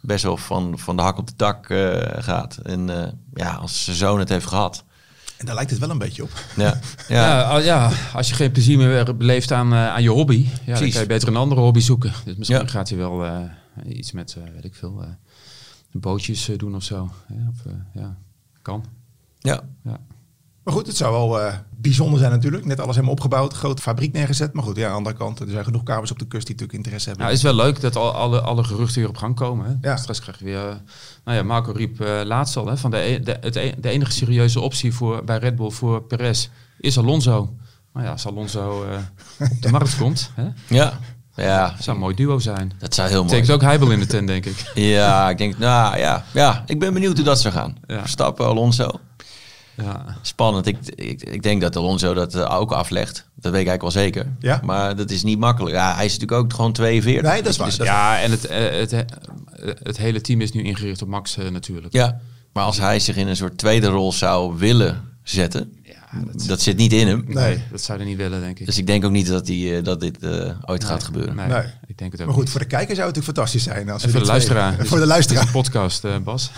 best 0.00 0.24
wel 0.24 0.36
van, 0.36 0.78
van 0.78 0.96
de 0.96 1.02
hak 1.02 1.18
op 1.18 1.26
de 1.26 1.36
tak 1.36 1.68
eh, 1.70 2.22
gaat. 2.22 2.56
En 2.56 3.02
eh, 3.02 3.08
ja, 3.34 3.54
als 3.54 3.84
zijn 3.84 3.96
zoon 3.96 4.18
het 4.18 4.28
heeft 4.28 4.46
gehad. 4.46 4.84
en 5.38 5.46
daar 5.46 5.54
lijkt 5.54 5.70
het 5.70 5.80
wel 5.80 5.90
een 5.90 5.98
beetje 5.98 6.22
op. 6.22 6.30
Ja, 6.56 6.64
Ja, 7.08 7.38
ja. 7.38 7.42
al- 7.42 7.60
ja, 7.60 7.90
als 8.14 8.28
je 8.28 8.34
geen 8.34 8.52
plezier 8.52 8.78
meer 8.78 9.16
beleeft 9.16 9.52
aan, 9.52 9.74
aan 9.74 10.02
je 10.02 10.10
hobby, 10.10 10.46
ja, 10.64 10.78
dan 10.78 10.90
kan 10.90 11.00
je 11.00 11.06
beter 11.06 11.28
een 11.28 11.36
andere 11.36 11.60
hobby 11.60 11.80
zoeken. 11.80 12.12
Dus 12.24 12.36
misschien 12.36 12.60
Ja. 12.60 12.66
gaat 12.66 12.88
hij 12.88 12.98
wel 12.98 13.26
iets 13.86 14.12
met, 14.12 14.36
weet 14.54 14.64
ik 14.64 14.74
veel, 14.74 15.04
bootjes 15.92 16.50
doen 16.56 16.74
of 16.74 16.82
zo. 16.82 17.10
Ja, 17.28 17.48
of, 17.50 17.72
ja, 17.94 18.16
kan. 18.62 18.84
ja. 19.38 19.60
Ja. 19.84 19.98
Maar 20.64 20.74
goed, 20.74 20.86
het 20.86 20.96
zou 20.96 21.12
wel 21.12 21.40
eh, 21.40 21.54
bijzonder 21.76 22.18
zijn 22.18 22.30
natuurlijk. 22.30 22.64
Net 22.64 22.80
alles 22.80 22.94
helemaal 22.94 23.14
opgebouwd, 23.14 23.54
grote 23.54 23.82
fabriek 23.82 24.12
neergezet. 24.12 24.52
Maar 24.52 24.62
goed, 24.64 24.76
ja, 24.76 24.84
aan 24.84 24.90
de 24.90 24.96
andere 24.96 25.16
kant, 25.16 25.40
er 25.40 25.48
zijn 25.48 25.64
genoeg 25.64 25.82
kamers 25.82 26.10
op 26.10 26.18
de 26.18 26.26
kust 26.26 26.46
die 26.46 26.54
natuurlijk 26.54 26.78
interesse 26.78 27.08
hebben. 27.08 27.26
Nou, 27.26 27.38
het 27.38 27.46
is 27.46 27.54
wel 27.56 27.64
leuk 27.64 27.80
dat 27.80 27.96
al, 27.96 28.14
alle, 28.14 28.40
alle 28.40 28.64
geruchten 28.64 29.00
weer 29.00 29.08
op 29.08 29.16
gang 29.16 29.34
komen. 29.36 29.66
Hè? 29.80 29.88
Ja. 29.88 29.96
Straks 29.96 30.20
krijg 30.20 30.38
je 30.38 30.44
weer... 30.44 30.68
eh, 30.68 30.74
nou 31.24 31.36
ja, 31.36 31.42
Marco 31.42 31.72
riep 31.72 32.00
eh, 32.00 32.20
laatst 32.24 32.56
al, 32.56 32.66
hè, 32.66 32.76
van 32.76 32.90
de, 32.90 32.96
e- 32.98 33.20
de, 33.20 33.36
het 33.40 33.56
e- 33.56 33.74
de 33.78 33.88
enige 33.88 34.12
serieuze 34.12 34.60
optie 34.60 34.94
voor, 34.94 35.24
bij 35.24 35.38
Red 35.38 35.56
Bull 35.56 35.70
voor 35.70 36.02
Perez 36.02 36.48
is 36.78 36.98
Alonso. 36.98 37.54
Nou 37.92 38.06
ja, 38.06 38.12
als 38.12 38.26
Alonso 38.26 38.84
eh, 38.84 38.98
op 39.50 39.62
de 39.62 39.70
markt 39.76 39.96
komt, 39.96 40.30
hè, 40.34 40.44
ja. 40.66 40.98
ja. 41.34 41.74
zou 41.80 41.96
een 41.96 42.02
mooi 42.02 42.14
duo 42.14 42.38
zijn. 42.38 42.72
Dat 42.78 42.94
zou 42.94 43.08
heel 43.08 43.24
mooi 43.24 43.30
Betekent 43.30 43.54
ook 43.54 43.62
Heibel 43.68 43.90
in 43.90 43.98
de 43.98 44.06
tent, 44.06 44.26
denk 44.26 44.46
ik. 44.46 44.70
Ja, 44.74 45.30
ik 45.30 45.38
denk, 45.38 45.58
nou 45.58 45.98
ja, 45.98 46.24
ja, 46.32 46.62
ik 46.66 46.78
ben 46.78 46.92
benieuwd 46.92 47.16
hoe 47.16 47.24
dat 47.24 47.40
zou 47.40 47.54
gaan. 47.54 47.76
Ja. 47.86 48.00
Verstappen, 48.00 48.46
Alonso. 48.46 48.90
Ja. 49.76 50.16
Spannend. 50.22 50.66
Ik, 50.66 50.76
ik, 50.94 51.22
ik 51.22 51.42
denk 51.42 51.60
dat 51.60 51.76
Alonso 51.76 52.14
dat 52.14 52.34
eh, 52.34 52.56
ook 52.58 52.72
aflegt. 52.72 53.26
Dat 53.34 53.52
weet 53.52 53.60
ik 53.60 53.68
eigenlijk 53.68 53.82
wel 53.82 53.90
zeker. 54.04 54.26
Ja. 54.40 54.60
Maar 54.64 54.96
dat 54.96 55.10
is 55.10 55.22
niet 55.22 55.38
makkelijk. 55.38 55.74
Ja, 55.74 55.94
hij 55.94 56.04
is 56.04 56.12
natuurlijk 56.12 56.42
ook 56.42 56.52
gewoon 56.52 56.72
42. 56.72 57.22
Nee, 57.30 57.42
dat 57.42 57.52
is 57.52 57.56
waar. 57.56 57.66
Dus- 57.66 57.76
Dat 57.76 57.86
is 57.86 57.92
Ja, 57.92 58.20
en 58.20 58.30
het, 58.30 58.46
eh, 58.46 58.70
het, 58.70 58.92
eh, 58.92 59.00
het 59.82 59.96
hele 59.96 60.20
team 60.20 60.40
is 60.40 60.52
nu 60.52 60.62
ingericht 60.62 61.02
op 61.02 61.08
Max 61.08 61.36
natuurlijk. 61.36 61.92
ja. 61.92 62.20
Maar 62.52 62.64
als 62.64 62.78
hij 62.78 62.98
zich 63.00 63.16
in 63.16 63.28
een 63.28 63.36
soort 63.36 63.58
tweede 63.58 63.86
rol 63.86 64.12
zou 64.12 64.56
willen 64.58 65.00
zetten, 65.22 65.72
Ja, 65.82 66.22
dat, 66.32 66.46
dat, 66.46 66.60
zit 66.60 66.76
niet 66.76 66.92
in 66.92 67.06
hem. 67.08 67.24
nee, 67.26 67.62
dat 67.70 67.80
zou 67.82 67.98
je 67.98 68.04
niet 68.04 68.16
willen, 68.16 68.40
denk 68.40 68.58
ik. 68.58 68.66
Dus 68.66 68.78
ik 68.78 68.86
denk 68.86 69.04
ook 69.04 69.10
niet 69.10 69.26
dat, 69.26 69.46
die, 69.46 69.82
dat 69.82 70.00
dit 70.00 70.18
eh, 70.18 70.50
ooit 70.64 70.84
gaat 70.84 71.02
gebeuren. 71.02 71.36
Nee, 71.36 71.46
Nee. 71.46 71.62
Ik 71.92 71.98
denk 71.98 72.12
het 72.12 72.20
ook 72.20 72.26
maar 72.26 72.34
goed, 72.36 72.44
niet. 72.44 72.52
voor 72.52 72.60
de 72.60 72.66
kijker 72.66 72.94
zou 72.94 73.06
het 73.06 73.16
natuurlijk 73.16 73.36
fantastisch 73.38 73.62
zijn. 73.62 73.90
Als 73.90 74.02
En 74.02 74.08
we 74.08 74.14
voor 74.18 74.26
de 74.26 74.26
twee- 74.26 74.38
luisteraar. 74.56 74.86
voor 74.90 74.98
de 74.98 75.06
luisteraar. 75.06 75.42
Een 75.46 75.50
podcast, 75.50 76.04
eh, 76.04 76.18
Bas. 76.18 76.50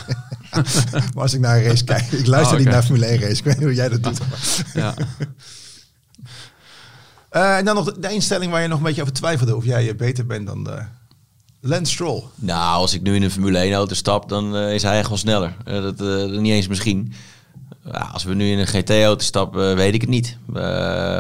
Maar 1.15 1.23
als 1.23 1.35
ik 1.35 1.41
naar 1.41 1.57
een 1.57 1.63
race 1.63 1.85
kijk. 1.95 2.13
Ik 2.13 2.27
luister 2.27 2.57
Oh, 2.57 2.63
niet 2.63 2.73
naar 2.73 2.83
Formule 2.83 3.07
1 3.07 3.21
race. 3.21 3.37
Ik 3.39 3.45
weet 3.45 3.55
niet 3.55 3.65
hoe 3.65 3.75
jij 3.75 3.89
dat 3.89 4.03
doet. 4.03 4.19
ja. 4.75 4.95
Eh, 7.31 7.57
en 7.57 7.65
dan 7.65 7.75
nog 7.75 7.93
de, 7.93 8.13
instelling 8.13 8.51
waar 8.53 8.63
je 8.63 8.69
nog 8.69 8.79
een 8.79 8.85
beetje 8.85 9.01
over 9.03 9.15
twijfelde. 9.15 9.57
Of 9.57 9.65
jij 9.65 9.89
eh, 9.89 9.95
beter 9.97 10.27
bent 10.27 10.47
dan 10.47 10.65
de 10.65 10.83
Lance 11.61 11.93
Stroll. 11.93 12.23
Nou, 12.35 12.77
als 12.77 12.95
ik 12.95 13.03
nu 13.03 13.15
in 13.15 13.23
een 13.23 13.31
Formule 13.31 13.59
1 13.59 13.73
auto 13.73 13.95
stap, 13.95 14.29
dan 14.29 14.57
is 14.57 14.83
hij 14.83 14.99
echt 14.99 15.09
wel 15.09 15.19
sneller. 15.19 15.57
Eh, 15.65 15.83
dat, 15.83 16.01
eh, 16.01 16.39
niet 16.39 16.53
eens 16.53 16.69
misschien. 16.69 17.13
Ja, 17.93 18.11
als 18.13 18.25
we 18.25 18.35
nu 18.35 18.51
in 18.51 18.59
een 18.59 18.67
GT-auto 18.67 19.25
stappen, 19.25 19.77
weet 19.77 19.95
ik 19.95 20.01
het 20.01 20.11
niet. 20.11 20.37
Uh, 20.55 20.63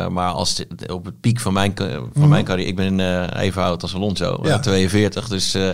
maar 0.09 0.31
als 0.31 0.59
het, 0.59 0.93
op 0.93 1.05
het 1.05 1.21
piek 1.21 1.41
van 1.41 1.53
mijn, 1.53 1.73
van 1.77 2.11
Mhm. 2.15 2.29
mijn 2.29 2.45
carrière... 2.45 2.69
Ik 2.69 2.77
ben 2.77 2.99
uh, 2.99 3.27
even 3.37 3.63
oud 3.63 3.83
als 3.83 3.95
Alonso, 3.95 4.39
Ja. 4.43 4.49
ja. 4.49 4.59
42. 4.59 5.29
Dus, 5.29 5.55
uh, 5.55 5.69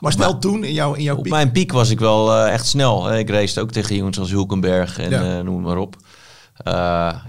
Maar 0.00 0.12
stel 0.12 0.38
toen 0.38 0.64
in, 0.64 0.72
jou, 0.72 0.96
in 0.96 1.02
jouw 1.02 1.16
op 1.16 1.22
piek. 1.22 1.32
mijn 1.32 1.52
piek 1.52 1.72
was 1.72 1.90
ik 1.90 1.98
wel 2.00 2.36
echt 2.36 2.66
snel. 2.66 3.14
Ik 3.14 3.30
race 3.30 3.60
ook 3.60 3.70
tegen 3.70 3.96
jongens 3.96 4.18
als 4.18 4.30
Hulkenberg 4.30 4.98
en 4.98 5.10
Ja. 5.10 5.42
noem 5.42 5.62
maar 5.62 5.76
op. 5.76 5.96
Uh, 6.66 6.72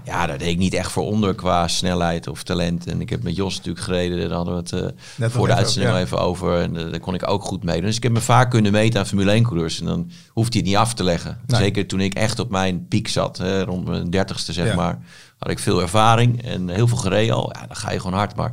ja, 0.04 0.26
daar 0.26 0.38
deed 0.38 0.48
ik 0.48 0.58
niet 0.58 0.74
echt 0.74 0.92
voor 0.92 1.04
onder 1.04 1.34
qua 1.34 1.68
snelheid 1.68 2.28
of 2.28 2.42
talent. 2.42 2.86
En 2.86 3.00
ik 3.00 3.10
heb 3.10 3.22
met 3.22 3.36
Jos 3.36 3.56
natuurlijk 3.56 3.84
gereden. 3.84 4.18
Daar 4.18 4.36
hadden 4.36 4.54
we 4.54 4.76
het 4.76 4.94
Net 5.16 5.32
voor 5.32 5.46
de 5.46 5.54
uitzending 5.54 5.94
ja. 5.94 6.00
even 6.00 6.18
over. 6.18 6.60
En 6.60 6.74
uh, 6.74 6.90
daar 6.90 7.00
kon 7.00 7.14
ik 7.14 7.28
ook 7.30 7.42
goed 7.42 7.64
mee. 7.64 7.80
Dus 7.80 7.96
ik 7.96 8.02
heb 8.02 8.12
me 8.12 8.20
vaak 8.20 8.50
kunnen 8.50 8.72
meten 8.72 9.00
aan 9.00 9.06
Formule 9.06 9.30
1 9.30 9.42
coureurs. 9.42 9.80
En 9.80 9.86
dan 9.86 10.10
hoeft 10.28 10.52
hij 10.52 10.62
het 10.62 10.70
niet 10.70 10.78
af 10.78 10.94
te 10.94 11.04
leggen. 11.04 11.38
Nee. 11.46 11.60
Zeker 11.60 11.86
toen 11.86 12.00
ik 12.00 12.14
echt 12.14 12.38
op 12.38 12.50
mijn 12.50 12.86
piek 12.88 13.08
zat. 13.08 13.38
Hè, 13.38 13.62
rond 13.62 13.88
mijn 13.88 14.10
dertigste 14.10 14.52
zeg 14.52 14.66
Ja. 14.66 14.74
maar. 14.74 14.98
Had 15.38 15.50
ik 15.50 15.58
veel 15.58 15.80
ervaring 15.80 16.42
en 16.42 16.68
heel 16.68 16.88
veel 16.88 16.96
gereden 16.96 17.34
al. 17.34 17.52
Ja, 17.54 17.66
dan 17.66 17.76
ga 17.76 17.90
je 17.92 18.00
gewoon 18.00 18.18
hard. 18.18 18.36
Maar 18.36 18.52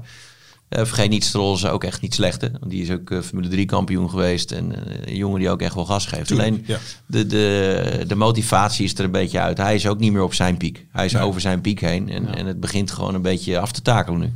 vergeet 0.76 1.10
niet, 1.10 1.24
Stroll 1.24 1.54
is 1.54 1.66
ook 1.66 1.84
echt 1.84 2.02
niet 2.02 2.14
slecht. 2.14 2.42
Hè? 2.42 2.52
Want 2.52 2.72
die 2.72 2.82
is 2.82 2.92
ook 2.92 3.10
uh, 3.10 3.22
Formule 3.22 3.48
3 3.48 3.66
kampioen 3.66 4.10
geweest. 4.10 4.52
En 4.52 4.72
uh, 4.72 4.78
een 5.06 5.16
jongen 5.16 5.40
die 5.40 5.50
ook 5.50 5.62
echt 5.62 5.76
wel 5.76 5.86
gas 5.86 6.06
geeft. 6.06 6.28
Tuurlijk, 6.28 6.50
Alleen 6.50 6.64
ja. 6.68 6.78
de, 7.06 7.26
de, 7.26 8.04
de 8.08 8.16
motivatie 8.16 8.86
is 8.86 8.94
er 8.94 9.04
een 9.04 9.12
beetje 9.12 9.40
uit. 9.40 9.58
Hij 9.58 9.76
is 9.76 9.88
ook 9.88 10.00
niet 10.00 10.12
meer 10.12 10.24
op 10.24 10.34
zijn 10.34 10.58
piek. 10.58 10.86
Hij 10.92 11.06
is 11.06 11.12
Nee. 11.12 11.22
over 11.22 11.42
zijn 11.42 11.62
piek 11.62 11.80
heen. 11.82 12.10
En, 12.10 12.36
en 12.36 12.46
het 12.46 12.60
begint 12.60 12.92
gewoon 12.92 13.16
een 13.16 13.22
beetje 13.22 13.60
af 13.60 13.72
te 13.72 13.82
takelen 13.82 14.20
nu. 14.20 14.34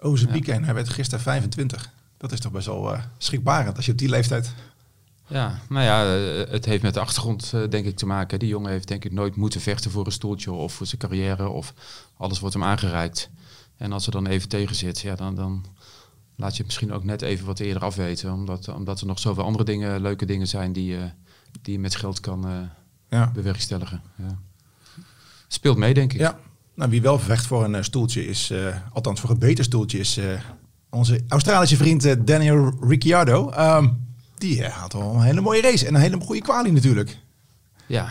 Oh, 0.00 0.16
zijn 0.16 0.30
piek 0.30 0.46
heen. 0.46 0.64
Hij 0.64 0.74
werd 0.74 0.88
gisteren 0.88 1.24
25. 1.24 1.90
Dat 2.16 2.32
is 2.32 2.40
toch 2.40 2.52
best 2.52 2.66
wel 2.66 2.94
eh, 2.94 3.00
schrikbarend 3.18 3.76
als 3.76 3.86
je 3.86 3.92
op 3.92 3.98
die 3.98 4.08
leeftijd... 4.08 4.52
Ja, 5.26 5.58
nou 5.68 5.84
ja, 5.84 6.16
eh, 6.16 6.50
het 6.50 6.64
heeft 6.64 6.82
met 6.82 6.94
de 6.94 7.00
achtergrond 7.00 7.50
eh, 7.54 7.60
denk 7.70 7.86
ik 7.86 7.96
te 7.96 8.06
maken. 8.06 8.38
Die 8.38 8.48
jongen 8.48 8.70
heeft 8.70 8.88
denk 8.88 9.04
ik 9.04 9.12
nooit 9.12 9.36
moeten 9.36 9.60
vechten 9.60 9.90
voor 9.90 10.06
een 10.06 10.12
stoeltje 10.12 10.52
of 10.52 10.72
voor 10.72 10.86
zijn 10.86 11.00
carrière 11.00 11.48
of 11.48 11.74
alles 12.16 12.40
wordt 12.40 12.54
hem 12.54 12.64
aangereikt. 12.64 13.30
En 13.76 13.92
als 13.92 14.06
er 14.06 14.12
dan 14.12 14.26
even 14.26 14.48
tegen 14.48 14.74
zit, 14.74 15.00
ja, 15.00 15.14
dan, 15.14 15.34
dan 15.34 15.64
laat 16.36 16.50
je 16.50 16.56
het 16.56 16.66
misschien 16.66 16.92
ook 16.92 17.04
net 17.04 17.22
even 17.22 17.46
wat 17.46 17.58
eerder 17.58 17.82
afweten. 17.82 18.32
Omdat, 18.32 18.68
omdat 18.68 19.00
er 19.00 19.06
nog 19.06 19.18
zoveel 19.18 19.44
andere 19.44 19.64
dingen, 19.64 20.00
leuke 20.00 20.26
dingen 20.26 20.46
zijn 20.48 20.72
die, 20.72 20.96
eh, 20.96 21.02
die 21.62 21.72
je 21.72 21.78
met 21.78 21.94
geld 21.94 22.20
kan 22.20 22.46
eh, 22.46 22.52
Ja. 23.10 23.30
bewerkstelligen. 23.34 24.02
Ja. 24.16 24.38
Speelt 25.48 25.76
mee, 25.76 25.94
denk 25.94 26.12
ik. 26.12 26.20
Ja, 26.20 26.38
nou, 26.74 26.90
wie 26.90 27.02
wel 27.02 27.18
vecht 27.18 27.46
voor 27.46 27.64
een 27.64 27.74
eh, 27.74 27.82
stoeltje 27.82 28.26
is, 28.26 28.52
althans 28.92 29.20
voor 29.20 29.30
een 29.30 29.38
beter 29.38 29.64
stoeltje, 29.64 29.98
is 29.98 30.20
onze 30.90 31.20
Australische 31.28 31.76
vriend 31.76 32.26
Daniel 32.26 32.76
Ricciardo. 32.80 33.50
Ehm, 33.50 33.88
die 34.38 34.64
had 34.66 34.92
wel 34.92 35.14
een 35.14 35.22
hele 35.22 35.40
mooie 35.40 35.62
race 35.62 35.86
en 35.86 35.94
een 35.94 36.00
hele 36.00 36.20
goede 36.20 36.40
kwalie 36.42 36.72
natuurlijk. 36.72 37.18
Ja, 37.86 38.08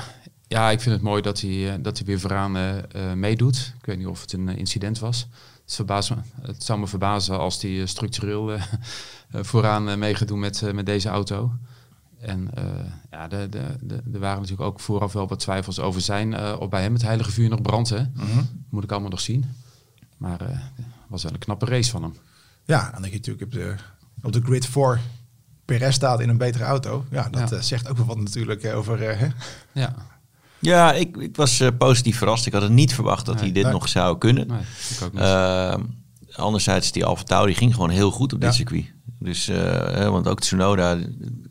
ja 0.47 0.71
ik 0.71 0.81
vind 0.81 0.95
het 0.95 1.03
mooi 1.03 1.21
dat 1.21 1.41
hij, 1.41 1.81
dat 1.81 1.97
hij 1.97 2.05
weer 2.05 2.19
vooraan 2.19 2.81
meedoet. 3.19 3.73
Ik 3.79 3.85
weet 3.85 3.97
niet 3.97 4.07
of 4.07 4.21
het 4.21 4.33
een 4.33 4.57
incident 4.57 4.99
was. 4.99 5.27
Het, 5.65 5.75
verbaast 5.75 6.09
me, 6.09 6.15
het 6.41 6.63
zou 6.63 6.79
me 6.79 6.87
verbazen 6.87 7.39
als 7.39 7.61
hij 7.61 7.81
eh, 7.81 7.87
structureel 7.87 8.53
eh, 8.53 8.61
eh, 9.31 9.43
vooraan 9.43 9.99
mee 9.99 10.15
gaat 10.15 10.27
doen 10.27 10.39
met, 10.39 10.73
met 10.73 10.85
deze 10.85 11.09
auto. 11.09 11.51
En 12.19 12.49
ja, 13.11 13.27
de, 13.27 13.47
de, 13.49 13.63
de, 13.81 14.01
er 14.13 14.19
waren 14.19 14.41
natuurlijk 14.41 14.69
ook 14.69 14.79
vooraf 14.79 15.13
wel 15.13 15.27
wat 15.27 15.39
twijfels 15.39 15.79
over 15.79 16.01
zijn. 16.01 16.33
eh 16.33 16.55
of 16.59 16.69
bij 16.69 16.81
hem 16.81 16.93
het 16.93 17.01
heilige 17.01 17.31
vuur 17.31 17.49
nog 17.49 17.61
brandt. 17.61 17.89
Hè? 17.89 18.03
Moet 18.69 18.83
ik 18.83 18.91
allemaal 18.91 19.09
nog 19.09 19.19
zien. 19.21 19.45
Maar 20.17 20.39
het 20.39 20.59
was 21.07 21.23
wel 21.23 21.31
een 21.33 21.39
knappe 21.39 21.65
race 21.65 21.91
van 21.91 22.03
hem. 22.03 22.15
Ja, 22.65 22.91
dan 22.91 23.01
denk 23.01 23.13
je 23.13 23.17
natuurlijk 23.19 23.45
op 23.45 23.51
de, 23.51 23.75
op 24.21 24.31
de 24.31 24.41
grid 24.41 24.65
voor 24.65 24.99
Perez 25.65 25.95
staat 25.95 26.19
in 26.19 26.29
een 26.29 26.37
betere 26.37 26.63
auto. 26.63 27.05
Ja, 27.11 27.29
dat 27.29 27.49
Ja. 27.49 27.61
zegt 27.61 27.87
ook 27.89 27.97
wel 27.97 28.05
wat 28.05 28.17
natuurlijk 28.19 28.65
over... 28.65 28.99
hè? 28.99 29.27
Ja, 29.71 29.95
Ja, 30.65 30.93
ik, 30.93 31.17
ik 31.17 31.35
was 31.35 31.59
eh, 31.59 31.67
positief 31.77 32.17
verrast. 32.17 32.45
Ik 32.45 32.53
had 32.53 32.61
het 32.61 32.71
niet 32.71 32.93
verwacht 32.93 33.25
dat 33.25 33.35
Nee, 33.35 33.43
hij 33.43 33.53
dit 33.53 33.63
nee. 33.63 33.71
nog 33.71 33.89
zou 33.89 34.17
kunnen. 34.17 34.47
nee, 34.47 34.59
ik 34.97 35.01
ook 35.03 35.13
niet. 35.13 35.21
Uh, 35.21 35.73
anderzijds, 36.35 36.91
die 36.91 37.05
Alfa 37.05 37.23
Tauri 37.23 37.55
ging 37.55 37.73
gewoon 37.73 37.89
heel 37.89 38.11
goed 38.11 38.33
op 38.33 38.39
dit 38.41 38.49
Ja. 38.49 38.55
circuit. 38.55 38.85
Dus, 39.19 39.47
eh, 39.47 39.55
hè, 39.93 40.09
want 40.11 40.27
ook 40.27 40.39
Tsunoda, 40.39 40.97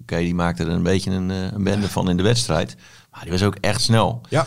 oké, 0.02 0.18
die 0.18 0.34
maakte 0.34 0.62
er 0.62 0.68
een 0.68 0.82
beetje 0.82 1.10
een, 1.10 1.30
eh, 1.30 1.36
een 1.52 1.64
bende 1.64 1.88
van 1.88 2.10
in 2.10 2.16
de 2.16 2.22
wedstrijd. 2.22 2.76
Maar 3.10 3.22
die 3.22 3.30
was 3.32 3.42
ook 3.42 3.56
echt 3.60 3.80
snel. 3.80 4.20
Ja, 4.28 4.46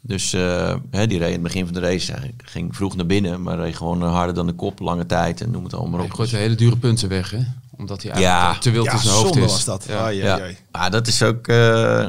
Dus 0.00 0.32
eh, 0.32 0.74
hè, 0.90 1.06
die 1.06 1.18
reed 1.18 1.26
in 1.26 1.32
het 1.32 1.42
begin 1.42 1.64
van 1.64 1.74
de 1.74 1.80
race, 1.80 2.12
hij 2.12 2.34
ging 2.44 2.76
vroeg 2.76 2.96
naar 2.96 3.06
binnen, 3.06 3.42
maar 3.42 3.56
reed 3.58 3.76
gewoon 3.76 4.02
harder 4.02 4.34
dan 4.34 4.46
de 4.46 4.52
kop, 4.52 4.78
lange 4.80 5.06
tijd 5.06 5.40
en 5.40 5.50
noem 5.50 5.64
het 5.64 5.72
allemaal 5.74 5.90
maar 5.90 6.00
hij 6.00 6.08
op. 6.08 6.14
gooit 6.14 6.30
de 6.30 6.36
hele 6.36 6.54
dure 6.54 6.76
punten 6.76 7.08
weg, 7.08 7.30
hè? 7.30 7.38
Omdat 7.76 8.02
hij 8.02 8.12
eigenlijk 8.12 8.52
Ja. 8.54 8.58
te 8.58 8.70
wild 8.70 8.84
ja 8.86 8.92
in 8.92 8.98
zijn 8.98 9.14
hoofd 9.14 9.26
zonde 9.26 9.40
is. 9.44 9.50
was 9.52 9.64
dat. 9.64 9.84
Ja. 10.12 10.40
Maar 10.72 10.90
dat 10.90 11.06
is 11.06 11.22
ook, 11.22 11.48
eh, 11.48 12.06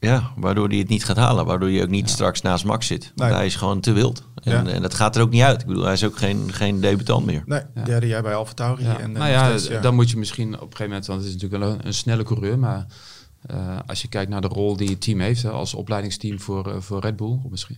ja, 0.00 0.32
waardoor 0.36 0.68
hij 0.68 0.78
het 0.78 0.88
niet 0.88 1.04
gaat 1.04 1.16
halen. 1.16 1.46
Waardoor 1.46 1.68
hij 1.68 1.82
ook 1.82 1.88
niet 1.88 2.10
straks 2.10 2.42
naast 2.42 2.64
Max 2.64 2.86
zit. 2.86 3.12
Want 3.14 3.28
Nee. 3.30 3.38
hij 3.38 3.46
is 3.46 3.56
gewoon 3.56 3.80
te 3.80 3.92
wild. 3.92 4.22
En, 4.42 4.52
Ja. 4.66 4.72
en 4.72 4.82
dat 4.82 4.94
gaat 4.94 5.16
er 5.16 5.22
ook 5.22 5.30
niet 5.30 5.42
uit. 5.42 5.60
Ik 5.60 5.66
bedoel, 5.66 5.84
hij 5.84 5.92
is 5.92 6.04
ook 6.04 6.16
geen, 6.16 6.52
geen 6.52 6.80
debutant 6.80 7.26
meer. 7.26 7.42
Nee, 7.46 7.62
Ja. 7.74 7.82
derde 7.84 8.06
jaar 8.06 8.22
bij 8.22 8.34
Alfa 8.34 8.52
Tauri. 8.52 8.84
Ja. 8.84 8.98
En, 8.98 9.12
eh, 9.14 9.18
nou 9.18 9.30
ja, 9.30 9.58
steeds, 9.58 9.82
dan 9.82 9.94
moet 9.94 10.10
je 10.10 10.16
misschien 10.16 10.46
op 10.48 10.52
een 10.54 10.60
gegeven 10.60 10.86
moment, 10.86 11.06
want 11.06 11.18
het 11.20 11.28
is 11.28 11.34
natuurlijk 11.34 11.62
wel 11.62 11.72
een, 11.72 11.86
een 11.86 11.94
snelle 11.94 12.22
coureur, 12.22 12.58
maar 12.58 12.86
eh, 13.46 13.78
als 13.86 14.02
je 14.02 14.08
kijkt 14.08 14.30
naar 14.30 14.40
de 14.40 14.48
rol 14.48 14.76
die 14.76 14.88
het 14.88 15.00
team 15.00 15.20
heeft 15.20 15.42
hè, 15.42 15.50
als 15.50 15.74
opleidingsteam 15.74 16.40
voor, 16.40 16.72
eh, 16.72 16.80
voor 16.80 17.00
Red 17.00 17.16
Bull, 17.16 17.38
of 17.44 17.50
misschien, 17.50 17.76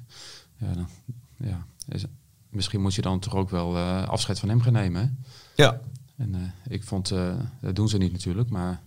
ja, 0.58 0.72
dan, 0.74 0.88
ja, 1.36 1.64
is- 1.88 2.04
misschien 2.50 2.80
moet 2.80 2.94
je 2.94 3.02
dan 3.02 3.18
toch 3.20 3.34
ook 3.34 3.50
wel 3.50 3.76
eh, 3.76 4.08
afscheid 4.08 4.38
van 4.38 4.48
hem 4.48 4.60
gaan 4.60 4.72
nemen. 4.72 5.00
Hè? 5.02 5.62
Ja, 5.62 5.80
En 6.16 6.34
eh, 6.34 6.72
ik 6.72 6.84
vond, 6.84 7.10
eh, 7.10 7.32
dat 7.60 7.76
doen 7.76 7.88
ze 7.88 7.98
niet 7.98 8.12
natuurlijk, 8.12 8.50
maar 8.50 8.80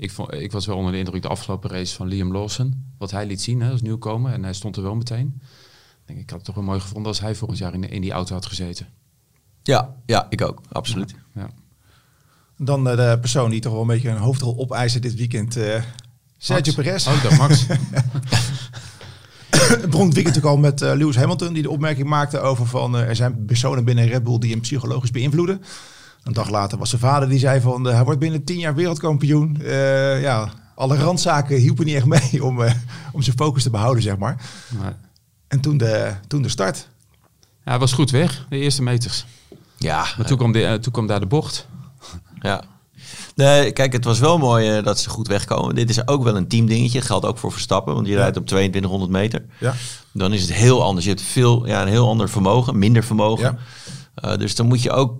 ik, 0.00 0.10
vond, 0.10 0.34
ik 0.34 0.52
was 0.52 0.66
wel 0.66 0.76
onder 0.76 0.92
de 0.92 0.98
indruk 0.98 1.22
de 1.22 1.28
afgelopen 1.28 1.70
race 1.70 1.94
van 1.94 2.06
Liam 2.06 2.32
Lawson, 2.32 2.84
wat 2.98 3.10
hij 3.10 3.26
liet 3.26 3.42
zien 3.42 3.60
hè, 3.60 3.70
als 3.70 3.82
nieuwkomer, 3.82 4.32
en 4.32 4.42
hij 4.42 4.52
stond 4.52 4.76
er 4.76 4.82
wel 4.82 4.94
meteen. 4.94 5.40
Ik 6.00 6.06
denk, 6.06 6.18
ik 6.18 6.30
had 6.30 6.38
het 6.38 6.46
toch 6.46 6.54
wel 6.54 6.64
mooi 6.64 6.80
gevonden 6.80 7.06
als 7.06 7.20
hij 7.20 7.34
volgend 7.34 7.58
jaar 7.58 7.74
in, 7.74 7.90
in 7.90 8.00
die 8.00 8.12
auto 8.12 8.34
had 8.34 8.46
gezeten. 8.46 8.86
ja, 9.62 9.96
ja 10.06 10.26
ik 10.28 10.42
ook. 10.42 10.60
Absoluut. 10.72 11.14
Ja. 11.34 11.50
Dan 12.56 12.88
eh, 12.88 12.96
de 12.96 13.18
persoon 13.20 13.50
die 13.50 13.60
toch 13.60 13.72
wel 13.72 13.80
een 13.80 13.86
beetje 13.86 14.08
een 14.08 14.16
hoofdrol 14.16 14.58
opeisen 14.58 15.00
dit 15.00 15.14
weekend. 15.14 15.56
eh 15.56 15.82
Sergio. 16.38 16.72
Perez. 16.72 17.06
Oh, 17.06 17.22
dacht 17.22 17.38
Max. 17.38 17.66
Het 19.50 19.90
begon 19.90 20.06
het 20.06 20.14
weekend 20.14 20.34
natuurlijk 20.34 20.44
al 20.44 20.56
met 20.56 20.82
eh, 20.82 20.92
Lewis 20.94 21.16
Hamilton 21.16 21.52
die 21.52 21.62
de 21.62 21.70
opmerking 21.70 22.08
maakte 22.08 22.40
over 22.40 22.66
van 22.66 22.96
er 22.96 23.16
zijn 23.16 23.44
personen 23.44 23.84
binnen 23.84 24.06
Red 24.06 24.24
Bull 24.24 24.38
die 24.38 24.50
hem 24.50 24.60
psychologisch 24.60 25.10
beïnvloeden. 25.10 25.62
Een 26.22 26.32
dag 26.32 26.50
later 26.50 26.78
was 26.78 26.88
zijn 26.88 27.00
vader 27.00 27.28
die 27.28 27.38
zei 27.38 27.60
van 27.60 27.88
eh, 27.88 27.94
hij 27.94 28.04
wordt 28.04 28.20
binnen 28.20 28.44
tien 28.44 28.58
jaar 28.58 28.74
wereldkampioen. 28.74 29.60
Eh, 29.62 30.22
ja, 30.22 30.50
alle 30.74 30.96
randzaken 30.96 31.56
hielpen 31.56 31.84
niet 31.84 31.94
echt 31.94 32.06
mee 32.32 32.44
om, 32.44 32.62
eh, 32.62 32.74
om 33.12 33.22
zijn 33.22 33.36
focus 33.36 33.62
te 33.62 33.70
behouden, 33.70 34.02
zeg 34.02 34.16
maar. 34.16 34.42
Maar, 34.78 34.96
En 35.48 35.60
toen 35.60 35.76
de, 35.76 36.12
toen 36.26 36.42
de 36.42 36.48
start. 36.48 36.88
ja, 37.64 37.70
hij 37.70 37.78
was 37.78 37.92
goed 37.92 38.10
weg, 38.10 38.46
de 38.48 38.58
eerste 38.58 38.82
meters. 38.82 39.26
Ja, 39.78 40.06
Maar 40.16 40.26
toen 40.26 40.36
kwam, 40.36 40.52
de, 40.52 40.78
toen 40.80 40.92
kwam 40.92 41.06
daar 41.06 41.20
de 41.20 41.26
bocht. 41.26 41.66
Ja. 42.40 42.62
Nee, 43.34 43.72
kijk, 43.72 43.92
het 43.92 44.04
was 44.04 44.18
wel 44.18 44.38
mooi 44.38 44.82
dat 44.82 44.98
ze 45.00 45.08
goed 45.10 45.28
wegkomen. 45.28 45.74
Dit 45.74 45.90
is 45.90 46.06
ook 46.08 46.22
wel 46.22 46.36
een 46.36 46.48
teamdingetje. 46.48 47.00
Geldt 47.00 47.26
ook 47.26 47.38
voor 47.38 47.52
Verstappen, 47.52 47.94
want 47.94 48.06
je 48.06 48.14
rijdt 48.16 48.36
op 48.36 48.46
2200 48.46 49.12
meter. 49.12 49.44
Ja. 49.58 49.74
Dan 50.12 50.32
is 50.32 50.42
het 50.42 50.52
heel 50.52 50.82
anders. 50.82 51.04
Je 51.04 51.10
hebt 51.10 51.22
veel, 51.22 51.66
ja, 51.66 51.82
een 51.82 51.88
heel 51.88 52.08
ander 52.08 52.28
vermogen, 52.28 52.78
minder 52.78 53.04
vermogen. 53.04 53.58
Eh, 54.14 54.36
dus 54.36 54.54
dan 54.54 54.66
moet 54.66 54.82
je 54.82 54.90
ook 54.90 55.18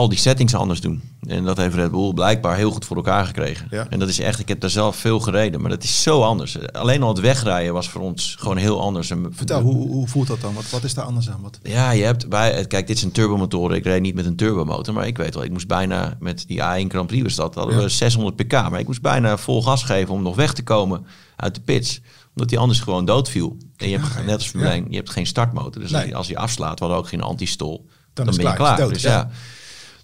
al 0.00 0.08
die 0.08 0.18
settings 0.18 0.54
anders 0.54 0.80
doen. 0.80 1.02
En 1.26 1.44
dat 1.44 1.56
heeft 1.56 1.74
Red 1.74 1.90
Bull 1.90 2.12
blijkbaar 2.12 2.56
heel 2.56 2.70
goed 2.70 2.84
voor 2.84 2.96
elkaar 2.96 3.26
gekregen. 3.26 3.66
Ja. 3.70 3.86
En 3.90 3.98
dat 3.98 4.08
is 4.08 4.18
echt, 4.18 4.38
ik 4.38 4.48
heb 4.48 4.60
daar 4.60 4.70
zelf 4.70 4.96
veel 4.96 5.20
gereden, 5.20 5.60
maar 5.60 5.70
dat 5.70 5.82
is 5.82 6.02
zo 6.02 6.22
anders. 6.22 6.70
Alleen 6.72 7.02
al 7.02 7.08
het 7.08 7.20
wegrijden 7.20 7.72
was 7.72 7.88
voor 7.88 8.00
ons 8.00 8.36
gewoon 8.38 8.56
heel 8.56 8.80
anders. 8.80 9.10
En 9.10 9.28
Vertel, 9.30 9.60
hoe, 9.60 9.88
hoe 9.88 10.08
voelt 10.08 10.26
dat 10.26 10.40
dan? 10.40 10.54
Wat, 10.54 10.70
wat 10.70 10.84
is 10.84 10.94
daar 10.94 11.04
anders 11.04 11.30
aan? 11.30 11.40
Wat? 11.42 11.58
ja, 11.62 11.90
je 11.90 12.02
hebt 12.04 12.28
bij, 12.28 12.64
kijk, 12.66 12.86
dit 12.86 12.96
is 12.96 13.02
een 13.02 13.12
turbomotor. 13.12 13.74
Ik 13.74 13.84
reed 13.84 14.00
niet 14.00 14.14
met 14.14 14.26
een 14.26 14.36
turbomotor, 14.36 14.94
maar 14.94 15.06
ik 15.06 15.16
weet 15.16 15.34
wel, 15.34 15.44
ik 15.44 15.50
moest 15.50 15.66
bijna 15.66 16.16
met 16.20 16.44
die 16.46 16.58
A1 16.58 16.86
Grand 16.88 17.06
Prix 17.06 17.22
was 17.22 17.34
dat, 17.34 17.54
hadden 17.54 17.76
Ja. 17.76 17.82
we 17.82 17.88
600 17.88 18.36
pk, 18.36 18.52
maar 18.52 18.78
ik 18.78 18.86
moest 18.86 19.02
bijna 19.02 19.36
vol 19.36 19.62
gas 19.62 19.82
geven 19.82 20.14
om 20.14 20.22
nog 20.22 20.36
weg 20.36 20.52
te 20.52 20.62
komen 20.62 21.06
uit 21.36 21.54
de 21.54 21.60
pits, 21.60 22.00
omdat 22.34 22.48
die 22.48 22.58
anders 22.58 22.80
gewoon 22.80 23.04
doodviel. 23.04 23.56
En 23.76 23.88
je 23.88 23.98
hebt 23.98 24.26
net 24.26 24.34
als 24.34 24.46
Formule 24.48 24.70
Ja. 24.70 24.76
1, 24.76 24.86
je 24.90 24.96
hebt 24.96 25.10
geen 25.10 25.26
startmotor, 25.26 25.82
dus 25.82 25.90
Nee. 25.90 26.16
als 26.16 26.28
je 26.28 26.36
afslaat, 26.36 26.78
we 26.78 26.84
hadden 26.84 27.02
ook 27.02 27.08
geen 27.08 27.22
antistol, 27.22 27.86
dan, 28.14 28.24
ben 28.26 28.34
je 28.46 28.52
klaar, 28.54 28.76
dus 28.76 28.86
dood, 28.86 29.00
ja. 29.00 29.30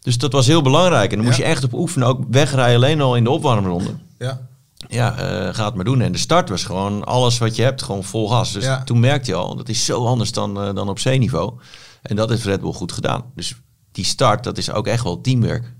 Dus 0.06 0.18
dat 0.18 0.32
was 0.32 0.46
heel 0.46 0.62
belangrijk 0.62 1.10
en 1.10 1.16
dan 1.16 1.26
moest 1.26 1.38
Ja. 1.38 1.44
je 1.44 1.50
echt 1.50 1.64
op 1.64 1.72
oefenen, 1.72 2.08
ook 2.08 2.20
wegrijden 2.30 2.76
alleen 2.76 3.00
al 3.00 3.16
in 3.16 3.24
de 3.24 3.30
opwarmronde. 3.30 3.94
Ja. 4.18 4.40
Ja, 4.88 5.16
eh, 5.18 5.54
ga 5.54 5.64
het 5.64 5.74
maar 5.74 5.84
doen. 5.84 6.00
En 6.00 6.12
de 6.12 6.18
start 6.18 6.48
was 6.48 6.64
gewoon 6.64 7.04
alles 7.04 7.38
wat 7.38 7.56
je 7.56 7.62
hebt, 7.62 7.82
gewoon 7.82 8.04
vol 8.04 8.28
gas. 8.28 8.52
Dus 8.52 8.64
Ja. 8.64 8.84
toen 8.84 9.00
merkte 9.00 9.30
je 9.30 9.36
al, 9.36 9.56
dat 9.56 9.68
is 9.68 9.84
zo 9.84 10.06
anders 10.06 10.32
dan, 10.32 10.60
eh, 10.62 10.74
dan 10.74 10.88
op 10.88 10.98
zeeniveau. 10.98 11.52
En 12.02 12.16
dat 12.16 12.28
heeft 12.28 12.44
Red 12.44 12.60
Bull 12.60 12.72
goed 12.72 12.92
gedaan. 12.92 13.24
Dus 13.34 13.54
die 13.92 14.04
start, 14.04 14.44
dat 14.44 14.58
is 14.58 14.70
ook 14.70 14.86
echt 14.86 15.02
wel 15.02 15.20
teamwork. 15.20 15.72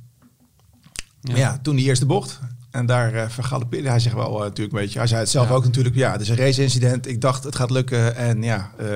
Maar 1.20 1.36
ja, 1.38 1.58
toen 1.62 1.76
die 1.76 1.84
eerste 1.86 2.06
bocht. 2.06 2.40
En 2.70 2.86
daar 2.86 3.14
uh, 3.14 3.28
vergalopeerde 3.28 3.88
hij 3.88 4.00
zich 4.00 4.12
wel 4.14 4.34
uh, 4.36 4.40
natuurlijk 4.40 4.76
een 4.76 4.80
beetje. 4.82 4.98
Hij 4.98 5.08
zei 5.08 5.20
het 5.20 5.30
zelf 5.30 5.48
Ja. 5.48 5.54
ook 5.54 5.64
natuurlijk. 5.64 5.94
Ja, 5.94 6.12
het 6.12 6.20
is 6.20 6.28
een 6.28 6.36
race-incident. 6.36 7.06
Ik 7.08 7.20
dacht, 7.20 7.44
het 7.44 7.56
gaat 7.56 7.70
lukken. 7.70 8.16
En 8.16 8.42
ja, 8.42 8.70
uh, 8.80 8.88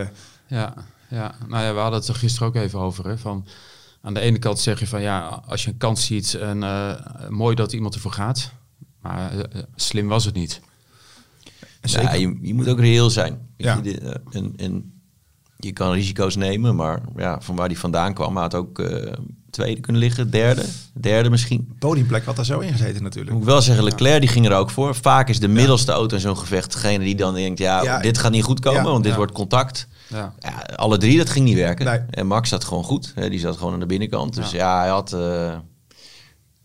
Ja, 0.47 0.75
ja, 1.09 1.35
nou 1.49 1.65
ja, 1.65 1.73
we 1.75 1.79
hadden 1.81 1.99
het 1.99 2.09
er 2.09 2.15
gisteren 2.15 2.49
ook 2.49 2.55
even 2.55 2.79
over. 2.79 3.07
Hè, 3.07 3.19
van, 3.19 3.47
aan 4.01 4.15
de 4.15 4.21
ene 4.21 4.39
kant 4.39 4.59
zeg 4.59 4.81
je 4.81 4.87
van 4.87 5.03
ja, 5.03 5.43
als 5.47 5.65
je 5.65 5.71
een 5.71 5.77
kans 5.77 6.07
ziet 6.07 6.35
en 6.35 6.63
uh, 6.63 6.95
mooi 7.29 7.55
dat 7.55 7.73
iemand 7.73 7.95
ervoor 7.95 8.13
gaat. 8.13 8.53
Maar 9.01 9.35
uh, 9.35 9.43
slim 9.75 10.09
was 10.09 10.25
het 10.25 10.35
niet. 10.35 10.61
zeker. 11.83 12.09
Ja, 12.09 12.15
je, 12.15 12.39
je 12.43 12.55
moet 12.55 12.69
ook 12.69 12.81
reëel 12.81 13.11
zijn. 13.11 13.49
Ja. 13.57 13.83
eh, 13.83 14.15
en 14.57 15.00
je 15.61 15.73
kan 15.73 15.93
risico's 15.93 16.37
nemen, 16.37 16.77
maar 16.77 17.01
ja, 17.17 17.41
van 17.41 17.57
waar 17.57 17.69
die 17.69 17.79
vandaan 17.79 18.15
kwam, 18.15 18.33
hij 18.33 18.43
had 18.43 18.55
ook 18.55 18.79
eh, 18.79 19.13
tweede 19.51 19.81
kunnen 19.81 20.03
liggen, 20.03 20.31
derde, 20.31 20.65
derde 20.93 21.31
misschien. 21.31 21.77
Podiumplek 21.79 22.25
had 22.25 22.37
daar 22.37 22.45
zo 22.45 22.59
in 22.59 22.73
gezeten 22.73 23.03
natuurlijk. 23.03 23.33
Moet 23.33 23.43
ik 23.43 23.49
wel 23.49 23.63
zeggen, 23.63 23.85
Leclerc 23.85 24.21
die 24.21 24.29
ging 24.29 24.47
er 24.47 24.57
ook 24.57 24.71
voor. 24.71 24.95
Vaak 24.95 25.29
is 25.29 25.41
de 25.41 25.49
middelste 25.49 25.93
auto 25.93 26.15
in 26.15 26.21
zo'n 26.21 26.37
gevecht 26.39 26.73
degene 26.73 27.05
die 27.05 27.17
dan 27.17 27.35
denkt, 27.35 27.59
ja, 27.59 27.83
Ja, 27.83 27.99
dit 28.01 28.19
gaat 28.19 28.33
niet 28.33 28.45
goed 28.45 28.61
komen, 28.61 28.83
ja. 28.83 28.91
want 28.91 29.05
dit 29.05 29.15
wordt 29.15 29.33
contact. 29.33 29.89
Ja. 30.09 30.35
Ja, 30.39 30.75
alle 30.77 30.99
drie, 30.99 31.19
dat 31.19 31.31
ging 31.31 31.45
niet 31.45 31.57
werken. 31.57 31.85
Nee. 31.85 32.01
En 32.11 32.27
Max 32.27 32.49
zat 32.49 32.65
gewoon 32.65 32.85
goed. 32.85 33.13
Hè, 33.15 33.31
die 33.31 33.39
zat 33.39 33.57
gewoon 33.57 33.73
aan 33.73 33.81
de 33.81 33.87
binnenkant. 33.87 34.35
Dus 34.35 34.51
ja, 34.51 34.79
hij 34.79 34.89
had... 34.89 35.13
eh, 35.13 35.53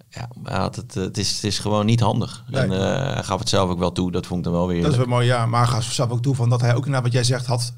ja, 0.10 0.30
hij 0.44 0.58
had 0.58 0.76
het, 0.76 0.96
eh, 0.96 1.04
het, 1.04 1.18
is, 1.18 1.32
het 1.36 1.44
is 1.44 1.60
gewoon 1.60 1.86
niet 1.86 2.00
handig. 2.00 2.44
Nee. 2.50 2.62
En 2.62 2.70
hij 2.70 3.24
gaf 3.24 3.40
het 3.40 3.50
zelf 3.50 3.70
ook 3.70 3.80
wel 3.80 3.92
toe. 3.92 4.12
Dat 4.12 4.26
vond 4.26 4.40
ik 4.40 4.46
dan 4.46 4.54
wel 4.54 4.68
weer... 4.68 4.82
Dat 4.82 4.92
is 4.92 4.98
wel 4.98 5.06
mooi, 5.06 5.26
ja. 5.26 5.46
Maar 5.46 5.68
gaf 5.68 5.84
zelf 5.84 6.10
ook 6.10 6.22
toe 6.22 6.36
van 6.36 6.50
dat 6.50 6.62
hij 6.62 6.70
ook 6.70 6.78
inderdaad 6.86 7.04
wat 7.04 7.12
jij 7.12 7.24
zegt 7.24 7.46
had 7.46 7.74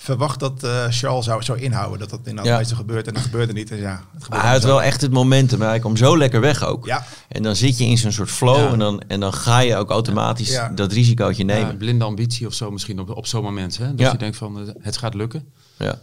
verwacht 0.00 0.40
dat 0.40 0.62
eh, 0.64 0.86
Charles 0.90 1.24
zou, 1.24 1.42
zou 1.42 1.58
inhouden. 1.58 1.98
Dat 1.98 2.10
dat 2.10 2.20
inderdaad 2.24 2.68
Ja. 2.68 2.76
gebeurt 2.76 3.06
en 3.06 3.14
dat 3.14 3.22
gebeurde 3.22 3.52
niet. 3.52 3.70
En 3.70 3.76
ja, 3.76 3.90
het 3.90 4.00
Maar 4.12 4.22
gebeurde 4.22 4.44
hij 4.44 4.52
had 4.52 4.62
zo. 4.62 4.68
wel 4.68 4.82
echt 4.82 5.00
het 5.00 5.12
momentum. 5.12 5.60
Hij 5.62 5.78
kwam 5.78 5.96
zo 5.96 6.18
lekker 6.18 6.40
weg 6.40 6.64
ook. 6.64 6.86
Ja. 6.86 7.04
En 7.28 7.42
dan 7.42 7.56
zit 7.56 7.78
je 7.78 7.84
in 7.84 7.98
zo'n 7.98 8.12
soort 8.12 8.30
flow 8.30 8.56
Ja. 8.56 8.72
en, 8.72 8.78
dan, 8.78 9.00
en 9.00 9.20
dan 9.20 9.32
ga 9.32 9.58
je 9.58 9.76
ook 9.76 9.90
automatisch 9.90 10.48
Ja. 10.50 10.68
dat 10.68 10.92
risicootje 10.92 11.46
Ja, 11.46 11.54
nemen. 11.54 11.76
blinde 11.76 12.04
ambitie 12.04 12.46
of 12.46 12.54
zo 12.54 12.70
misschien 12.70 12.98
op, 13.00 13.10
op 13.16 13.26
zo'n 13.26 13.42
moment. 13.42 13.76
Hè? 13.78 13.88
Dat 13.90 14.00
Ja. 14.00 14.12
je 14.12 14.18
denkt 14.18 14.36
van 14.36 14.60
eh, 14.68 14.74
het 14.80 14.96
gaat 14.96 15.14
lukken. 15.14 15.52
Ja. 15.78 15.98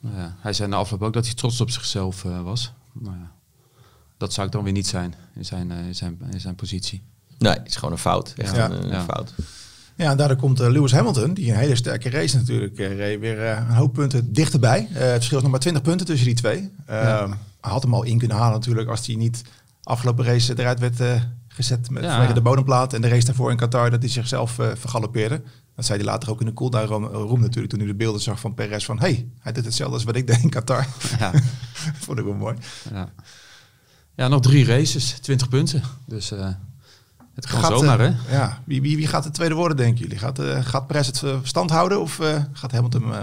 Nou 0.00 0.16
ja, 0.16 0.36
hij 0.40 0.52
zei 0.52 0.68
na 0.68 0.76
afloop 0.76 1.02
ook 1.02 1.12
dat 1.12 1.24
hij 1.24 1.34
trots 1.34 1.60
op 1.60 1.70
zichzelf 1.70 2.24
eh, 2.24 2.42
was. 2.42 2.72
Nou 2.92 3.16
ja, 3.16 3.30
dat 4.16 4.32
zou 4.32 4.46
ik 4.46 4.52
dan 4.52 4.64
weer 4.64 4.72
niet 4.72 4.86
zijn 4.86 5.14
in 5.34 5.44
zijn, 5.44 5.70
in 5.70 5.94
zijn, 5.94 6.18
in 6.32 6.40
zijn 6.40 6.54
positie. 6.54 7.02
Nee, 7.38 7.52
het 7.52 7.68
is 7.68 7.76
gewoon 7.76 7.92
een 7.92 7.98
fout. 7.98 8.32
Echt 8.36 8.56
Ja. 8.56 8.64
een, 8.70 8.82
een 8.82 8.88
Ja. 8.90 9.04
fout. 9.04 9.32
Ja, 9.96 10.10
en 10.10 10.16
daardoor 10.16 10.36
komt 10.36 10.60
eh, 10.60 10.68
Lewis 10.70 10.92
Hamilton, 10.92 11.34
die 11.34 11.50
een 11.50 11.56
hele 11.58 11.76
sterke 11.76 12.10
race 12.10 12.36
natuurlijk 12.36 12.78
eh, 12.78 12.96
reed, 12.96 13.20
weer 13.20 13.42
eh, 13.46 13.56
een 13.68 13.74
hoop 13.74 13.92
punten 13.92 14.32
dichterbij. 14.32 14.88
Het 14.90 15.12
verschil 15.12 15.36
is 15.36 15.42
nog 15.42 15.50
maar 15.52 15.60
20 15.60 15.82
punten 15.82 16.06
tussen 16.06 16.26
die 16.26 16.34
twee. 16.36 16.70
Hij 16.86 17.28
had 17.60 17.82
hem 17.82 17.94
al 17.94 18.02
in 18.02 18.18
kunnen 18.18 18.36
halen 18.36 18.52
natuurlijk 18.52 18.88
als 18.88 19.06
hij 19.06 19.16
niet 19.16 19.42
afgelopen 19.82 20.24
race 20.24 20.58
eruit 20.58 20.78
werd 20.78 21.20
gezet 21.48 21.90
met, 21.90 22.02
Ja. 22.02 22.10
vanwege 22.10 22.32
de 22.32 22.40
bodemplaat. 22.40 22.92
En 22.92 23.00
de 23.00 23.08
race 23.08 23.24
daarvoor 23.26 23.50
in 23.50 23.56
Qatar 23.56 23.90
dat 23.90 24.00
hij 24.00 24.10
zichzelf 24.10 24.58
eh 24.58 24.66
vergalopeerde. 24.74 25.42
Dat 25.76 25.84
zei 25.84 25.98
hij 25.98 26.08
later 26.08 26.30
ook 26.30 26.40
in 26.40 26.46
de 26.46 26.52
cooldown 26.52 26.86
room, 26.86 27.04
room 27.04 27.40
natuurlijk 27.40 27.68
toen 27.68 27.78
hij 27.80 27.88
de 27.88 27.94
beelden 27.94 28.20
zag 28.20 28.40
van 28.40 28.54
Perez 28.54 28.84
van 28.84 28.98
hey, 28.98 29.28
hij 29.38 29.52
doet 29.52 29.64
hetzelfde 29.64 29.94
als 29.94 30.04
wat 30.04 30.16
ik 30.16 30.26
deed 30.26 30.42
in 30.42 30.50
Qatar. 30.50 30.86
Ja, 31.18 31.30
Vond 32.04 32.18
ik 32.18 32.24
wel 32.24 32.34
mooi. 32.34 32.56
ja. 32.92 33.08
ja, 34.14 34.28
nog 34.28 34.40
drie 34.40 34.64
races, 34.64 35.10
20 35.20 35.48
punten. 35.48 35.82
Dus 36.06 36.30
eh, 36.32 36.48
het 37.34 37.46
kan 37.46 37.60
Gaat, 37.60 37.78
zomaar, 37.78 38.00
eh, 38.00 38.10
hè? 38.26 38.36
Ja, 38.36 38.62
wie, 38.64 38.82
wie, 38.82 38.96
wie 38.96 39.06
gaat 39.06 39.24
de 39.24 39.30
tweede 39.30 39.54
worden 39.54 39.76
denken 39.76 40.02
jullie? 40.02 40.18
Gaat, 40.18 40.38
eh 40.38 40.64
gaat 40.64 40.86
Perez 40.86 41.06
het 41.06 41.22
eh, 41.22 41.36
stand 41.42 41.70
houden 41.70 42.00
of 42.00 42.20
eh, 42.20 42.42
gaat 42.52 42.72
Hamilton... 42.72 43.14
eh, 43.14 43.18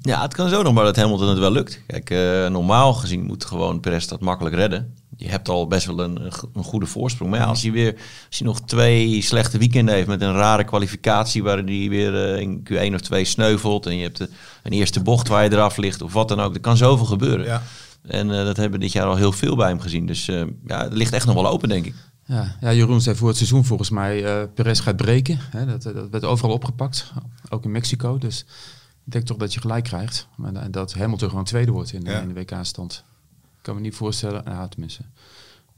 Ja, 0.00 0.22
het 0.22 0.34
kan 0.34 0.48
zo 0.48 0.62
nog 0.62 0.72
maar 0.74 0.84
dat 0.84 0.96
Hamilton 0.96 1.28
het 1.28 1.38
wel 1.38 1.50
lukt. 1.52 1.80
Kijk, 1.86 2.10
eh, 2.10 2.46
normaal 2.50 2.92
gezien 2.94 3.24
moet 3.24 3.44
gewoon 3.44 3.80
Perez 3.80 4.06
dat 4.06 4.20
makkelijk 4.20 4.54
redden. 4.54 4.94
Je 5.16 5.28
hebt 5.28 5.48
al 5.48 5.66
best 5.66 5.86
wel 5.86 6.00
een, 6.00 6.24
een 6.24 6.32
go- 6.32 6.50
een 6.54 6.64
goede 6.64 6.86
voorsprong. 6.86 7.30
Maar 7.30 7.40
ja, 7.40 7.46
als 7.46 7.62
hij 7.62 7.72
weer 7.72 7.92
als 8.28 8.38
hij 8.38 8.46
nog 8.48 8.60
twee 8.60 9.22
slechte 9.22 9.58
weekenden 9.58 9.94
heeft 9.94 10.06
met 10.06 10.20
een 10.20 10.32
rare 10.32 10.64
kwalificatie 10.64 11.42
waar 11.42 11.56
hij 11.56 11.88
weer 11.88 12.32
eh, 12.34 12.40
in 12.40 12.66
Q1 12.72 12.94
of 12.94 13.00
2 13.00 13.24
sneuvelt 13.24 13.86
en 13.86 13.96
je 13.96 14.02
hebt 14.02 14.16
de, 14.18 14.28
een 14.62 14.72
eerste 14.72 15.00
bocht 15.02 15.28
waar 15.28 15.44
je 15.44 15.52
eraf 15.52 15.76
ligt 15.76 16.02
of 16.02 16.12
wat 16.12 16.28
dan 16.28 16.40
ook. 16.40 16.54
Er 16.54 16.60
kan 16.60 16.76
zoveel 16.76 17.06
gebeuren. 17.06 17.46
ja. 17.46 17.62
En 18.06 18.30
eh, 18.30 18.44
dat 18.44 18.56
hebben 18.56 18.78
we 18.78 18.84
dit 18.84 18.92
jaar 18.92 19.06
al 19.06 19.16
heel 19.16 19.32
veel 19.32 19.56
bij 19.56 19.68
hem 19.68 19.80
gezien. 19.80 20.06
Dus 20.06 20.28
eh, 20.28 20.42
ja, 20.66 20.82
het 20.82 20.92
ligt 20.92 21.12
echt 21.12 21.26
nog 21.26 21.34
wel 21.34 21.48
open, 21.48 21.68
denk 21.68 21.86
ik. 21.86 21.94
Ja, 22.28 22.56
ja, 22.60 22.72
Jeroen 22.72 23.00
zei 23.00 23.16
voor 23.16 23.28
het 23.28 23.36
seizoen 23.36 23.64
volgens 23.64 23.90
mij, 23.90 24.24
eh 24.24 24.48
Perez 24.54 24.82
gaat 24.82 24.96
breken. 24.96 25.38
Hè? 25.40 25.66
Dat, 25.66 25.82
dat 25.82 26.10
werd 26.10 26.24
overal 26.24 26.52
opgepakt, 26.54 27.12
ook 27.48 27.64
in 27.64 27.70
Mexico. 27.70 28.18
Dus 28.18 28.40
ik 29.04 29.12
denk 29.12 29.26
toch 29.26 29.36
dat 29.36 29.54
je 29.54 29.60
gelijk 29.60 29.84
krijgt. 29.84 30.28
Maar 30.36 30.52
da- 30.52 30.68
dat 30.68 30.94
Hamilton 30.94 31.28
gewoon 31.28 31.44
tweede 31.44 31.70
wordt 31.70 31.92
in, 31.92 32.02
Ja. 32.04 32.20
in 32.20 32.28
de 32.28 32.34
WK-stand. 32.34 33.04
Ik 33.56 33.62
kan 33.62 33.74
me 33.74 33.80
niet 33.80 33.94
voorstellen, 33.94 34.44
nou, 34.44 34.68
tenminste, 34.68 35.02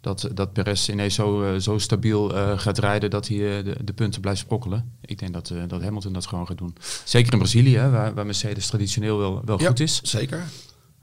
dat, 0.00 0.28
dat 0.34 0.52
Perez 0.52 0.88
ineens 0.88 1.14
zo, 1.14 1.42
eh, 1.54 1.60
zo 1.60 1.78
stabiel 1.78 2.36
eh, 2.36 2.58
gaat 2.58 2.78
rijden 2.78 3.10
dat 3.10 3.28
hij 3.28 3.58
eh, 3.58 3.64
de, 3.64 3.76
de 3.84 3.92
punten 3.92 4.20
blijft 4.20 4.40
sprokkelen. 4.40 4.92
Ik 5.00 5.18
denk 5.18 5.32
dat, 5.32 5.50
eh, 5.50 5.62
dat 5.66 5.82
Hamilton 5.82 6.12
dat 6.12 6.26
gewoon 6.26 6.46
gaat 6.46 6.58
doen. 6.58 6.76
Zeker 7.04 7.32
in 7.32 7.38
Brazilië, 7.38 7.76
hè, 7.76 7.90
waar, 7.90 8.14
waar 8.14 8.26
Mercedes 8.26 8.66
traditioneel 8.66 9.18
wel, 9.18 9.42
wel 9.44 9.60
Ja, 9.60 9.66
goed 9.68 9.80
is. 9.80 10.00
Zeker. 10.02 10.42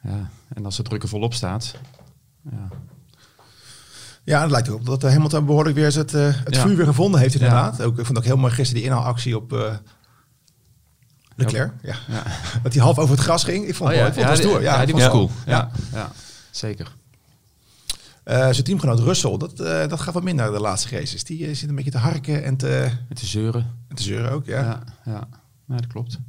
Ja, 0.03 0.29
en 0.53 0.65
als 0.65 0.75
de 0.75 0.83
druk 0.83 1.03
er 1.03 1.09
volop 1.09 1.33
staat, 1.33 1.75
ja, 2.51 2.67
Ja, 4.25 4.41
het 4.41 4.51
lijkt 4.51 4.67
erop 4.67 4.85
dat 4.85 5.03
eh, 5.03 5.11
Hamilton 5.11 5.45
behoorlijk 5.45 5.75
weer 5.75 5.95
het, 5.95 6.13
eh, 6.13 6.25
het 6.43 6.55
Ja. 6.55 6.61
vuur 6.61 6.75
weer 6.75 6.85
gevonden 6.85 7.19
heeft 7.19 7.33
inderdaad. 7.33 7.81
Ook, 7.81 7.99
ik 7.99 8.05
vond 8.05 8.17
ook 8.17 8.23
heel 8.23 8.37
mooi 8.37 8.53
gisteren 8.53 8.81
die 8.81 8.91
inhaalactie 8.91 9.35
op 9.35 9.53
eh 9.53 9.73
Leclerc. 11.35 11.71
Ja. 11.81 11.95
ja. 12.07 12.23
Dat 12.63 12.73
hij 12.73 12.81
half 12.81 12.97
over 12.99 13.15
het 13.15 13.23
gras 13.23 13.43
ging. 13.43 13.67
Ik 13.67 13.75
vond 13.75 13.89
het 13.89 13.97
mooi. 13.99 14.09
Ik 14.09 14.15
vond 14.17 14.27
het 14.27 14.37
stoer. 14.37 14.61
Ja, 14.61 14.85
die 14.85 14.93
was 14.93 15.09
cool. 15.09 15.31
Ja. 15.45 15.71
Ja, 15.93 16.11
zeker. 16.51 16.95
Eh, 18.23 18.37
zijn 18.39 18.63
teamgenoot 18.63 18.99
Russell, 18.99 19.37
dat, 19.37 19.57
dat 19.89 19.99
gaat 20.01 20.13
wat 20.13 20.23
minder 20.23 20.51
de 20.51 20.59
laatste 20.59 20.97
races. 20.97 21.23
Die 21.23 21.53
zit 21.53 21.69
een 21.69 21.75
beetje 21.75 21.91
te 21.91 21.97
harken 21.97 22.43
en 22.43 22.55
te, 22.57 22.91
de 23.09 23.25
zeuren. 23.25 23.73
en 23.87 23.95
te 23.95 24.03
zeuren 24.03 24.31
ook. 24.31 24.45
Ja. 24.45 24.61
Ja, 24.61 24.83
ja. 25.05 25.27
ja 25.67 25.75
dat 25.75 25.87
klopt. 25.87 26.19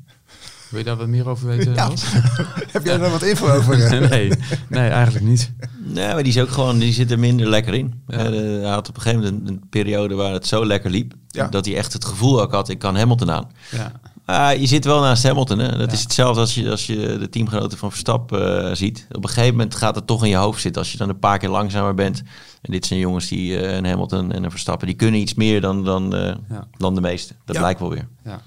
Wil 0.69 0.79
je 0.79 0.85
daar 0.85 0.97
wat 0.97 1.07
meer 1.07 1.29
over 1.29 1.47
weten? 1.47 1.75
Ja. 1.75 1.91
Heb 2.73 2.85
jij 2.85 2.99
daar 2.99 3.11
wat 3.11 3.23
info 3.23 3.49
over? 3.49 3.77
nee, 4.11 4.31
nee, 4.69 4.89
eigenlijk 4.89 5.25
niet. 5.25 5.53
Nee, 5.79 6.07
maar 6.07 6.23
die 6.23 6.33
is 6.33 6.39
ook 6.41 6.49
gewoon, 6.51 6.79
die 6.79 6.93
zit 6.93 7.11
er 7.11 7.19
minder 7.19 7.49
lekker 7.49 7.75
in. 7.75 8.03
Eh, 8.07 8.19
hij 8.19 8.61
had 8.63 8.89
op 8.89 8.97
een 8.97 9.03
gegeven 9.03 9.25
moment 9.25 9.49
een, 9.49 9.55
een 9.55 9.69
periode 9.69 10.15
waar 10.15 10.33
het 10.33 10.47
zo 10.47 10.67
lekker 10.67 10.91
liep. 10.91 11.13
Ja. 11.29 11.47
Dat 11.49 11.65
hij 11.65 11.77
echt 11.77 11.93
het 11.93 12.05
gevoel 12.05 12.41
ook 12.43 12.53
had, 12.53 12.69
ik 12.69 12.79
kan 12.79 12.97
Hamilton 12.97 13.31
aan. 13.31 13.51
Ja, 13.71 13.93
Ah, 14.25 14.55
je 14.61 14.67
zit 14.67 14.85
wel 14.85 15.01
naast 15.01 15.23
Hamilton. 15.23 15.59
Hè? 15.59 15.69
Dat 15.79 15.87
Ja. 15.91 15.93
is 15.97 16.03
hetzelfde 16.03 16.41
als 16.41 16.55
je, 16.55 16.71
als 16.71 16.87
je 16.87 17.17
de 17.19 17.29
teamgenoten 17.29 17.79
van 17.79 17.91
Verstappen 17.91 18.69
eh, 18.69 18.75
ziet. 18.75 19.07
Op 19.13 19.23
een 19.23 19.29
gegeven 19.31 19.51
moment 19.57 19.75
gaat 19.75 19.95
het 19.95 20.07
toch 20.07 20.23
in 20.25 20.29
je 20.31 20.37
hoofd 20.37 20.61
zitten. 20.61 20.83
Als 20.83 20.93
je 20.93 20.99
dan 20.99 21.09
een 21.09 21.19
paar 21.19 21.39
keer 21.39 21.49
langzamer 21.49 21.95
bent. 21.95 22.23
En 22.63 22.73
dit 22.73 22.87
zijn 22.87 23.01
jongens 23.01 23.29
die, 23.29 23.59
eh, 23.59 23.75
een 23.77 23.85
Hamilton 23.87 24.33
en 24.33 24.45
een 24.45 24.51
Verstappen, 24.51 24.87
die 24.87 24.97
kunnen 24.97 25.21
iets 25.21 25.35
meer 25.35 25.61
dan, 25.61 25.85
dan, 25.85 26.15
eh, 26.15 26.35
Ja. 26.49 26.67
dan 26.79 26.95
de 26.95 27.01
meeste. 27.01 27.35
Dat 27.45 27.55
Ja. 27.55 27.61
blijkt 27.63 27.81
wel 27.81 27.91
weer. 27.91 28.09
ja, 28.25 28.41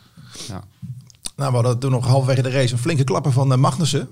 ja. 0.47 0.63
Nou, 1.39 1.49
we 1.51 1.57
hadden 1.57 1.79
toen 1.79 1.91
nog 1.91 2.05
halverwege 2.07 2.41
de 2.41 2.49
race 2.49 2.73
een 2.73 2.79
flinke 2.79 3.03
klapper 3.03 3.31
van 3.31 3.51
eh, 3.51 3.57
Magnussen. 3.57 4.07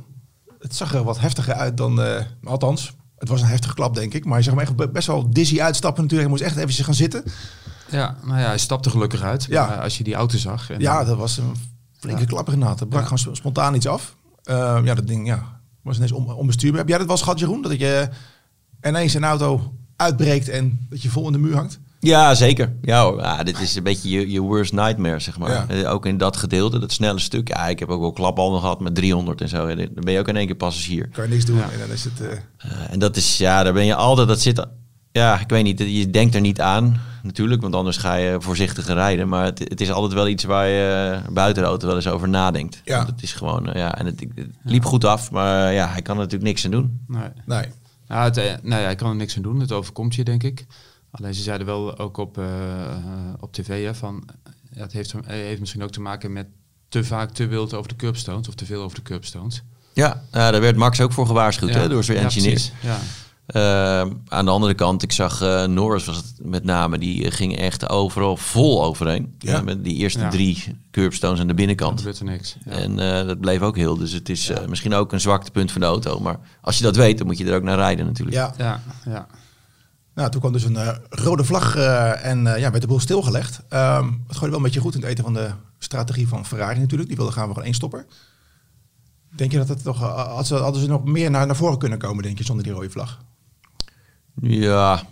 Het 0.59 0.75
zag 0.75 0.93
er 0.93 1.03
wat 1.03 1.19
heftiger 1.19 1.53
uit 1.53 1.77
dan... 1.77 2.01
eh, 2.01 2.21
althans, 2.43 2.93
het 3.17 3.29
was 3.29 3.41
een 3.41 3.47
heftige 3.47 3.73
klap, 3.73 3.95
denk 3.95 4.13
ik. 4.13 4.23
Maar 4.25 4.33
hij 4.33 4.43
zag 4.43 4.53
hem 4.53 4.61
echt 4.61 4.75
be- 4.75 4.89
best 4.89 5.07
wel 5.07 5.29
dizzy 5.29 5.61
uitstappen 5.61 6.03
natuurlijk. 6.03 6.29
Hij 6.31 6.39
moest 6.39 6.55
echt 6.57 6.69
even 6.71 6.83
gaan 6.85 6.93
zitten. 6.93 7.23
Ja, 7.89 8.15
nou 8.23 8.39
ja, 8.39 8.45
hij 8.47 8.57
stapte 8.57 8.89
gelukkig 8.89 9.21
uit. 9.21 9.45
Ja. 9.49 9.67
Maar 9.67 9.81
als 9.81 9.97
je 9.97 10.03
die 10.03 10.15
auto 10.15 10.37
zag. 10.37 10.69
En 10.69 10.79
Ja, 10.79 11.03
dat 11.03 11.17
was 11.17 11.37
een 11.37 11.55
flinke 11.99 12.21
Ja. 12.21 12.27
klapper 12.27 12.53
inderdaad. 12.53 12.79
Er 12.79 12.87
brak 12.87 13.01
Ja. 13.01 13.07
gewoon 13.07 13.23
sp- 13.33 13.35
spontaan 13.35 13.75
iets 13.75 13.87
af. 13.87 14.15
Eh, 14.43 14.79
ja, 14.83 14.93
dat 14.95 15.07
ding 15.07 15.27
ja, 15.27 15.59
was 15.83 15.95
ineens 15.97 16.11
on, 16.11 16.33
onbestuurbaar. 16.33 16.79
Heb 16.79 16.87
jij 16.89 16.97
dat 16.97 17.07
wel 17.07 17.15
eens 17.15 17.25
gehad, 17.25 17.39
Jeroen? 17.39 17.61
Dat 17.61 17.79
je 17.79 18.09
ineens 18.83 19.13
een 19.13 19.23
auto 19.23 19.73
uitbreekt 19.95 20.49
en 20.49 20.85
dat 20.89 21.01
je 21.01 21.09
vol 21.09 21.25
in 21.25 21.31
de 21.31 21.37
muur 21.37 21.55
hangt? 21.55 21.79
Ja, 21.99 22.35
zeker. 22.35 22.73
Ja, 22.81 23.03
hoor. 23.03 23.19
ja, 23.21 23.43
dit 23.43 23.59
is 23.61 23.75
een 23.75 23.83
beetje 23.83 24.09
je, 24.09 24.31
je 24.31 24.39
worst 24.41 24.73
nightmare, 24.73 25.19
zeg 25.19 25.37
maar. 25.37 25.51
Ja. 25.51 25.65
Eh, 25.67 25.91
ook 25.91 26.05
in 26.05 26.17
dat 26.17 26.37
gedeelte, 26.37 26.79
dat 26.79 26.91
snelle 26.91 27.19
stuk. 27.19 27.47
Ja, 27.47 27.67
ik 27.67 27.79
heb 27.79 27.89
ook 27.89 27.99
wel 28.01 28.11
klapbanden 28.11 28.59
gehad 28.59 28.79
met 28.79 28.95
300 28.95 29.41
en 29.41 29.49
zo. 29.49 29.67
Dan 29.75 29.87
ben 29.93 30.13
je 30.13 30.19
ook 30.19 30.27
in 30.27 30.35
één 30.37 30.45
keer 30.45 30.55
passagier. 30.55 31.07
Kan 31.11 31.23
je 31.23 31.29
niks 31.29 31.45
doen 31.45 31.57
Ja. 31.57 31.69
en 31.71 31.79
dan 31.79 31.89
is 31.89 32.03
het... 32.03 32.21
eh, 32.21 32.27
Eh, 32.31 32.71
en 32.91 32.99
dat 32.99 33.15
is, 33.15 33.37
ja, 33.37 33.63
daar 33.63 33.73
ben 33.73 33.85
je 33.85 33.95
altijd, 33.95 34.27
dat 34.27 34.41
zit, 34.41 34.65
ja, 35.11 35.39
ik 35.39 35.49
weet 35.49 35.63
niet, 35.63 35.79
je 35.79 36.09
denkt 36.09 36.35
er 36.35 36.41
niet 36.41 36.61
aan 36.61 36.99
natuurlijk, 37.23 37.61
want 37.61 37.75
anders 37.75 37.97
ga 37.97 38.13
je 38.15 38.35
voorzichtiger 38.39 38.93
rijden. 38.93 39.27
Maar 39.27 39.45
het, 39.45 39.59
het 39.59 39.81
is 39.81 39.91
altijd 39.91 40.13
wel 40.13 40.27
iets 40.27 40.43
waar 40.43 40.67
je 40.67 41.17
buiten 41.31 41.63
de 41.63 41.69
auto 41.69 41.87
wel 41.87 41.95
eens 41.95 42.07
over 42.07 42.29
nadenkt. 42.29 42.81
Ja. 42.85 42.95
Want 42.97 43.09
het 43.09 43.23
is 43.23 43.33
gewoon, 43.33 43.69
ja, 43.73 43.97
en 43.97 44.05
het, 44.05 44.19
het 44.35 44.47
liep 44.63 44.85
goed 44.85 45.05
af, 45.05 45.31
maar 45.31 45.73
ja, 45.73 45.87
hij 45.87 46.01
kan 46.01 46.15
er 46.15 46.21
natuurlijk 46.21 46.49
niks 46.49 46.65
aan 46.65 46.71
doen. 46.71 46.99
Nee. 47.07 47.29
nee. 47.45 47.65
Het, 48.07 48.35
nou 48.63 48.81
ja, 48.81 48.89
ik 48.89 48.97
kan 48.97 49.09
er 49.09 49.15
niks 49.15 49.35
aan 49.35 49.41
doen. 49.41 49.59
Het 49.59 49.71
overkomt 49.71 50.15
je, 50.15 50.23
denk 50.23 50.43
ik. 50.43 50.65
Alleen 51.17 51.33
ze 51.33 51.41
zeiden 51.41 51.67
wel 51.67 51.97
ook 51.97 52.17
op, 52.17 52.37
eh, 52.37 52.45
eh, 52.45 52.97
op 53.39 53.53
tv 53.53 53.85
hè, 53.85 53.95
van... 53.95 54.23
Ja, 54.71 54.81
het 54.81 54.91
heeft, 54.91 55.13
eh, 55.13 55.21
heeft 55.25 55.59
misschien 55.59 55.83
ook 55.83 55.91
te 55.91 56.01
maken 56.01 56.33
met 56.33 56.47
te 56.89 57.03
vaak 57.03 57.31
te 57.31 57.47
wild 57.47 57.73
over 57.73 57.89
de 57.89 57.95
curbstones. 57.95 58.47
Of 58.47 58.55
te 58.55 58.65
veel 58.65 58.83
over 58.83 58.95
de 58.95 59.03
curbstones. 59.03 59.63
Ja, 59.93 60.23
ja, 60.31 60.51
daar 60.51 60.61
werd 60.61 60.75
Max 60.75 61.01
ook 61.01 61.13
voor 61.13 61.25
gewaarschuwd 61.27 61.73
hè, 61.73 61.89
door 61.89 62.03
zijn 62.03 62.17
ja, 62.17 62.23
engineer. 62.23 62.51
precies. 62.51 62.71
Ja, 62.81 62.99
aan 64.27 64.45
de 64.45 64.51
andere 64.51 64.73
kant, 64.73 65.03
ik 65.03 65.11
zag 65.11 65.39
Norris 65.67 66.05
was 66.05 66.15
het 66.15 66.33
met 66.41 66.63
name, 66.63 66.97
die 66.97 67.31
ging 67.31 67.57
echt 67.57 67.89
overal 67.89 68.37
vol 68.37 68.83
overheen. 68.83 69.35
Ja. 69.39 69.61
Met 69.61 69.83
die 69.83 69.95
eerste 69.95 70.19
Ja. 70.19 70.29
drie 70.29 70.63
curbstones 70.91 71.39
aan 71.39 71.47
de 71.47 71.53
binnenkant. 71.53 71.97
gebeurt 71.97 72.19
er 72.19 72.25
niks. 72.25 72.55
Ja. 72.65 72.71
En 72.71 72.99
eh, 72.99 73.27
dat 73.27 73.39
bleef 73.39 73.61
ook 73.61 73.75
heel. 73.75 73.97
Dus 73.97 74.11
het 74.11 74.29
is 74.29 74.49
eh, 74.49 74.65
misschien 74.65 74.93
ook 74.93 75.11
een 75.13 75.19
zwaktepunt 75.19 75.71
van 75.71 75.81
de 75.81 75.87
auto. 75.87 76.19
Maar 76.19 76.39
als 76.61 76.77
je 76.77 76.83
dat 76.83 76.95
weet, 76.95 77.17
dan 77.17 77.27
moet 77.27 77.37
je 77.37 77.45
er 77.45 77.55
ook 77.55 77.63
naar 77.63 77.77
rijden 77.77 78.05
natuurlijk. 78.05 78.37
Ja, 78.37 78.53
ja, 78.57 78.81
ja. 79.05 79.27
Nou, 80.17 80.29
toen 80.29 80.39
kwam 80.39 80.51
dus 80.53 80.63
een 80.63 80.75
eh, 80.77 80.95
rode 81.09 81.43
vlag 81.43 81.75
eh, 81.75 82.25
en 82.25 82.47
eh, 82.47 82.59
ja, 82.59 82.69
werd 82.69 82.81
de 82.81 82.87
boel 82.87 82.99
stilgelegd. 82.99 83.61
Ehm 83.69 84.05
het 84.27 84.37
gooide 84.37 84.47
wel 84.47 84.57
een 84.57 84.63
beetje 84.63 84.79
goed 84.79 84.95
in 84.95 85.01
het 85.01 85.09
eten 85.09 85.23
van 85.23 85.33
de 85.33 85.49
strategie 85.79 86.27
van 86.27 86.45
Ferrari 86.45 86.79
natuurlijk. 86.79 87.07
Die 87.09 87.17
wilde 87.17 87.31
gaan 87.31 87.43
we 87.43 87.49
gewoon 87.49 87.65
één 87.65 87.73
stopper. 87.73 88.05
Denk 89.35 89.51
je 89.51 89.57
dat 89.57 89.67
het 89.67 89.83
toch, 89.83 89.99
had 89.99 90.47
ze, 90.47 90.55
hadden 90.55 90.81
ze 90.81 90.87
nog 90.87 91.03
meer 91.03 91.31
naar, 91.31 91.45
naar 91.45 91.55
voren 91.55 91.77
kunnen 91.77 91.97
komen, 91.97 92.23
denk 92.23 92.37
je, 92.37 92.43
zonder 92.43 92.63
die 92.63 92.73
rode 92.73 92.89
vlag? 92.89 93.19
Ja, 94.41 95.03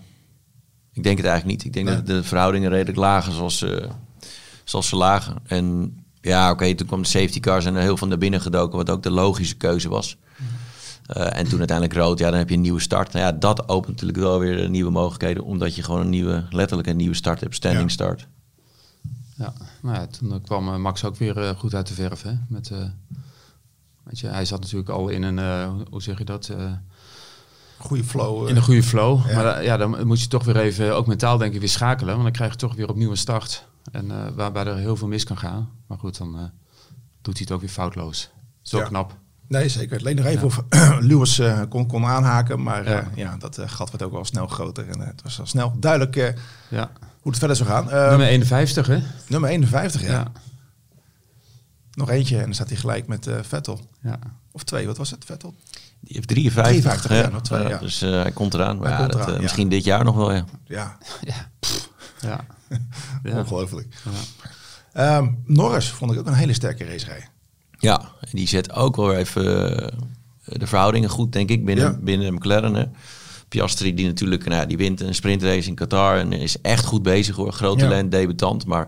ik 0.94 1.04
denk 1.04 1.18
het 1.18 1.26
eigenlijk 1.26 1.58
niet. 1.58 1.66
Ik 1.66 1.74
denk 1.74 1.86
Nee. 1.86 1.96
dat 1.96 2.06
de 2.06 2.24
verhoudingen 2.24 2.70
redelijk 2.70 2.98
lagen 2.98 3.34
zoals, 3.34 3.62
eh, 3.62 3.90
zoals 4.64 4.88
ze 4.88 4.96
lagen. 4.96 5.36
En 5.48 5.96
ja, 6.22 6.52
oké, 6.52 6.76
toen 6.76 6.88
kwam 6.88 7.02
de 7.02 7.08
safety 7.08 7.40
cars 7.40 7.66
en 7.66 7.76
er 7.76 7.82
heel 7.82 7.98
veel 7.98 8.08
naar 8.08 8.18
binnen 8.18 8.42
gedoken, 8.42 8.78
wat 8.78 8.90
ook 8.90 9.04
de 9.04 9.12
logische 9.12 9.56
keuze 9.56 9.90
was. 9.90 10.18
Eh, 10.38 10.46
en 11.06 11.48
toen 11.48 11.60
uiteindelijk 11.60 11.98
rood, 11.98 12.20
ja, 12.20 12.30
dan 12.30 12.40
heb 12.40 12.50
je 12.50 12.56
een 12.56 12.62
nieuwe 12.62 12.80
start. 12.80 13.12
Nou 13.14 13.26
ja, 13.26 13.32
dat 13.32 13.68
opent 13.70 13.92
natuurlijk 13.92 14.20
wel 14.20 14.40
weer 14.40 14.70
nieuwe 14.70 14.92
mogelijkheden, 14.92 15.44
omdat 15.44 15.76
je 15.76 15.84
gewoon 15.84 16.02
een 16.02 16.10
nieuwe, 16.10 16.46
letterlijk 16.50 16.88
een 16.88 16.98
nieuwe 16.98 17.16
start 17.16 17.40
hebt, 17.40 17.56
standing 17.56 17.84
Ja. 17.88 17.94
start. 17.94 18.28
Ja, 19.38 19.54
nou 19.82 19.96
ja, 19.96 20.08
toen 20.08 20.32
eh, 20.34 20.38
kwam 20.44 20.68
eh, 20.68 20.76
Max 20.78 21.04
ook 21.04 21.16
weer 21.16 21.38
eh, 21.38 21.50
goed 21.58 21.74
uit 21.74 21.88
de 21.88 21.94
verf. 21.94 22.22
Hè? 22.22 22.32
Met, 22.50 22.70
eh, 22.72 22.78
weet 24.04 24.20
je, 24.20 24.28
hij 24.28 24.46
zat 24.46 24.60
natuurlijk 24.62 24.90
al 24.90 25.08
in 25.10 25.24
een, 25.24 25.40
eh, 25.40 25.72
hoe- 25.90 26.02
zeg 26.02 26.18
je 26.18 26.24
dat, 26.26 26.48
eh, 26.50 26.72
Goede 27.78 28.04
flow. 28.04 28.44
eh. 28.44 28.50
in 28.50 28.56
een 28.56 28.62
goede 28.62 28.84
flow. 28.84 29.28
Ja. 29.30 29.36
Maar 29.36 29.46
eh, 29.46 29.64
ja, 29.66 29.78
dan 29.78 30.08
moet 30.08 30.22
je 30.22 30.28
toch 30.28 30.44
weer 30.44 30.58
even, 30.58 30.96
ook 30.96 31.08
mentaal 31.08 31.38
denk 31.38 31.54
ik, 31.54 31.60
weer 31.60 31.70
schakelen. 31.70 32.12
Want 32.12 32.24
dan 32.24 32.32
krijg 32.32 32.52
je 32.52 32.58
toch 32.58 32.76
weer 32.76 32.90
opnieuw 32.90 33.10
een 33.12 33.18
start. 33.18 33.66
En 33.92 34.12
eh, 34.12 34.18
waarbij 34.36 34.66
er 34.66 34.78
heel 34.78 34.96
veel 34.96 35.08
mis 35.08 35.24
kan 35.24 35.38
gaan. 35.38 35.70
Maar 35.88 35.98
goed, 35.98 36.18
dan 36.18 36.36
eh, 36.38 36.44
doet 37.22 37.34
hij 37.38 37.42
het 37.44 37.52
ook 37.52 37.60
weer 37.62 37.70
foutloos. 37.70 38.30
Ook 38.72 38.82
Ja. 38.82 38.88
knap. 38.88 39.18
Nee, 39.48 39.70
zeker. 39.70 40.00
Alleen 40.00 40.16
nog 40.16 40.26
even 40.26 40.46
of 40.46 40.64
Lewis 41.10 41.40
eh, 41.40 41.62
kon, 41.70 41.88
kon 41.88 42.06
aanhaken. 42.06 42.64
Maar 42.64 42.90
Ja. 42.90 43.00
eh, 43.00 43.06
ja, 43.16 43.36
dat 43.38 43.58
eh, 43.58 43.70
gat 43.70 43.92
werd 43.92 44.04
ook 44.04 44.12
wel 44.12 44.26
snel 44.26 44.48
groter. 44.48 44.90
En 44.90 45.00
het 45.00 45.22
was 45.22 45.40
al 45.40 45.46
snel 45.46 45.74
duidelijk 45.80 46.16
eh, 46.16 46.34
Ja. 46.70 46.92
hoe 47.22 47.32
het 47.32 47.38
verder 47.40 47.58
zou 47.58 47.70
gaan. 47.70 47.92
Eh, 47.92 48.10
Nummer 48.10 48.28
51, 48.28 48.88
hè? 48.88 49.00
nummer 49.28 49.50
51, 49.50 50.02
ja. 50.02 50.08
Ja. 50.12 50.32
Nog 51.92 52.10
eentje 52.10 52.38
en 52.38 52.44
dan 52.44 52.54
staat 52.54 52.70
hij 52.70 52.78
gelijk 52.78 53.08
met 53.08 53.28
eh, 53.28 53.36
Vettel. 53.42 53.80
ja. 54.02 54.20
Of 54.52 54.64
twee, 54.64 54.86
wat 54.88 54.98
was 54.98 55.12
het, 55.12 55.26
Vettel? 55.26 55.56
Die 56.00 56.16
heeft 56.16 56.28
53. 56.28 56.82
53, 56.82 57.12
ja, 57.26 57.30
nog 57.30 57.42
twee, 57.42 57.68
ja. 57.68 57.78
Dus 57.78 58.02
eh, 58.02 58.10
hij 58.22 58.32
komt 58.32 58.54
eraan. 58.54 58.78
Maar 58.78 58.88
Hij 58.88 58.94
ja, 58.94 59.00
komt 59.00 59.12
dat, 59.12 59.20
eraan, 59.22 59.30
eh, 59.32 59.36
ja. 59.36 59.42
Misschien 59.42 59.70
dit 59.70 59.84
jaar 59.84 60.04
nog 60.04 60.16
wel, 60.16 60.32
ja. 60.34 60.46
Ja, 60.66 60.98
Ja. 62.22 62.46
Ongelooflijk. 63.24 63.88
Ja. 64.04 64.12
Ehm, 65.18 65.28
Norris 65.46 65.90
vond 65.90 66.12
ik 66.12 66.20
ook 66.20 66.28
een 66.28 66.34
hele 66.34 66.54
sterke 66.54 66.84
racerij. 66.86 67.28
Ja, 67.86 68.00
en 68.20 68.30
die 68.32 68.48
zet 68.48 68.72
ook 68.74 68.96
wel 68.96 69.08
weer 69.08 69.18
even 69.18 69.80
eh, 69.82 69.90
de 70.44 70.68
verhoudingen 70.68 71.10
goed, 71.10 71.32
denk 71.34 71.50
ik, 71.50 71.66
binnen, 71.66 71.86
Ja. 71.86 71.98
binnen 72.02 72.34
McLaren. 72.34 72.74
Hè. 72.74 72.84
Piastri, 73.48 73.94
die 73.94 74.06
natuurlijk 74.06 74.46
nou, 74.46 74.60
ja, 74.62 74.66
die 74.68 74.78
wint 74.78 75.02
een 75.02 75.16
sprintrace 75.16 75.68
in 75.68 75.76
Qatar 75.76 76.18
en 76.18 76.32
is 76.34 76.62
echt 76.62 76.86
goed 76.86 77.04
bezig 77.04 77.36
hoor. 77.36 77.52
Groot 77.54 77.80
Ja. 77.80 77.88
talent, 77.88 78.12
debutant, 78.12 78.66
maar 78.66 78.88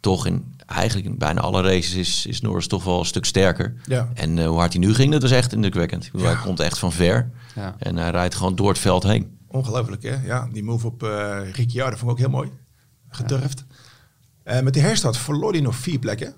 toch 0.00 0.26
in 0.26 0.56
eigenlijk 0.66 1.06
in 1.08 1.18
bijna 1.18 1.40
alle 1.40 1.62
races 1.62 1.94
is, 1.94 2.26
is 2.26 2.40
Norris 2.40 2.66
toch 2.66 2.84
wel 2.84 2.98
een 2.98 3.04
stuk 3.04 3.24
sterker. 3.24 3.74
Ja. 3.86 4.08
En 4.14 4.38
eh, 4.38 4.46
hoe 4.46 4.58
hard 4.58 4.72
hij 4.72 4.82
nu 4.82 4.94
ging, 4.94 5.12
dat 5.12 5.22
was 5.22 5.30
echt 5.30 5.52
indrukwekkend. 5.52 6.04
Ik 6.04 6.12
bedoel, 6.12 6.26
Ja. 6.26 6.34
Hij 6.34 6.42
komt 6.44 6.60
echt 6.60 6.78
van 6.78 6.92
ver 6.92 7.30
Ja. 7.54 7.76
en 7.78 7.96
hij 7.96 8.10
rijdt 8.10 8.34
gewoon 8.34 8.56
door 8.56 8.68
het 8.68 8.78
veld 8.78 9.02
heen. 9.02 9.36
Ongelooflijk, 9.46 10.02
hè? 10.02 10.16
Ja, 10.26 10.48
die 10.52 10.62
move 10.64 10.86
op 10.86 11.02
eh 11.02 11.38
Ricciardo 11.52 11.96
vond 11.96 12.02
ik 12.02 12.16
ook 12.16 12.18
heel 12.18 12.28
mooi. 12.38 12.50
Gedurfd. 13.08 13.64
Eh, 14.42 14.60
met 14.60 14.72
die 14.72 14.82
herstart 14.82 15.16
verloor 15.16 15.52
hij 15.52 15.60
nog 15.60 15.76
vier 15.76 15.98
plekken. 15.98 16.34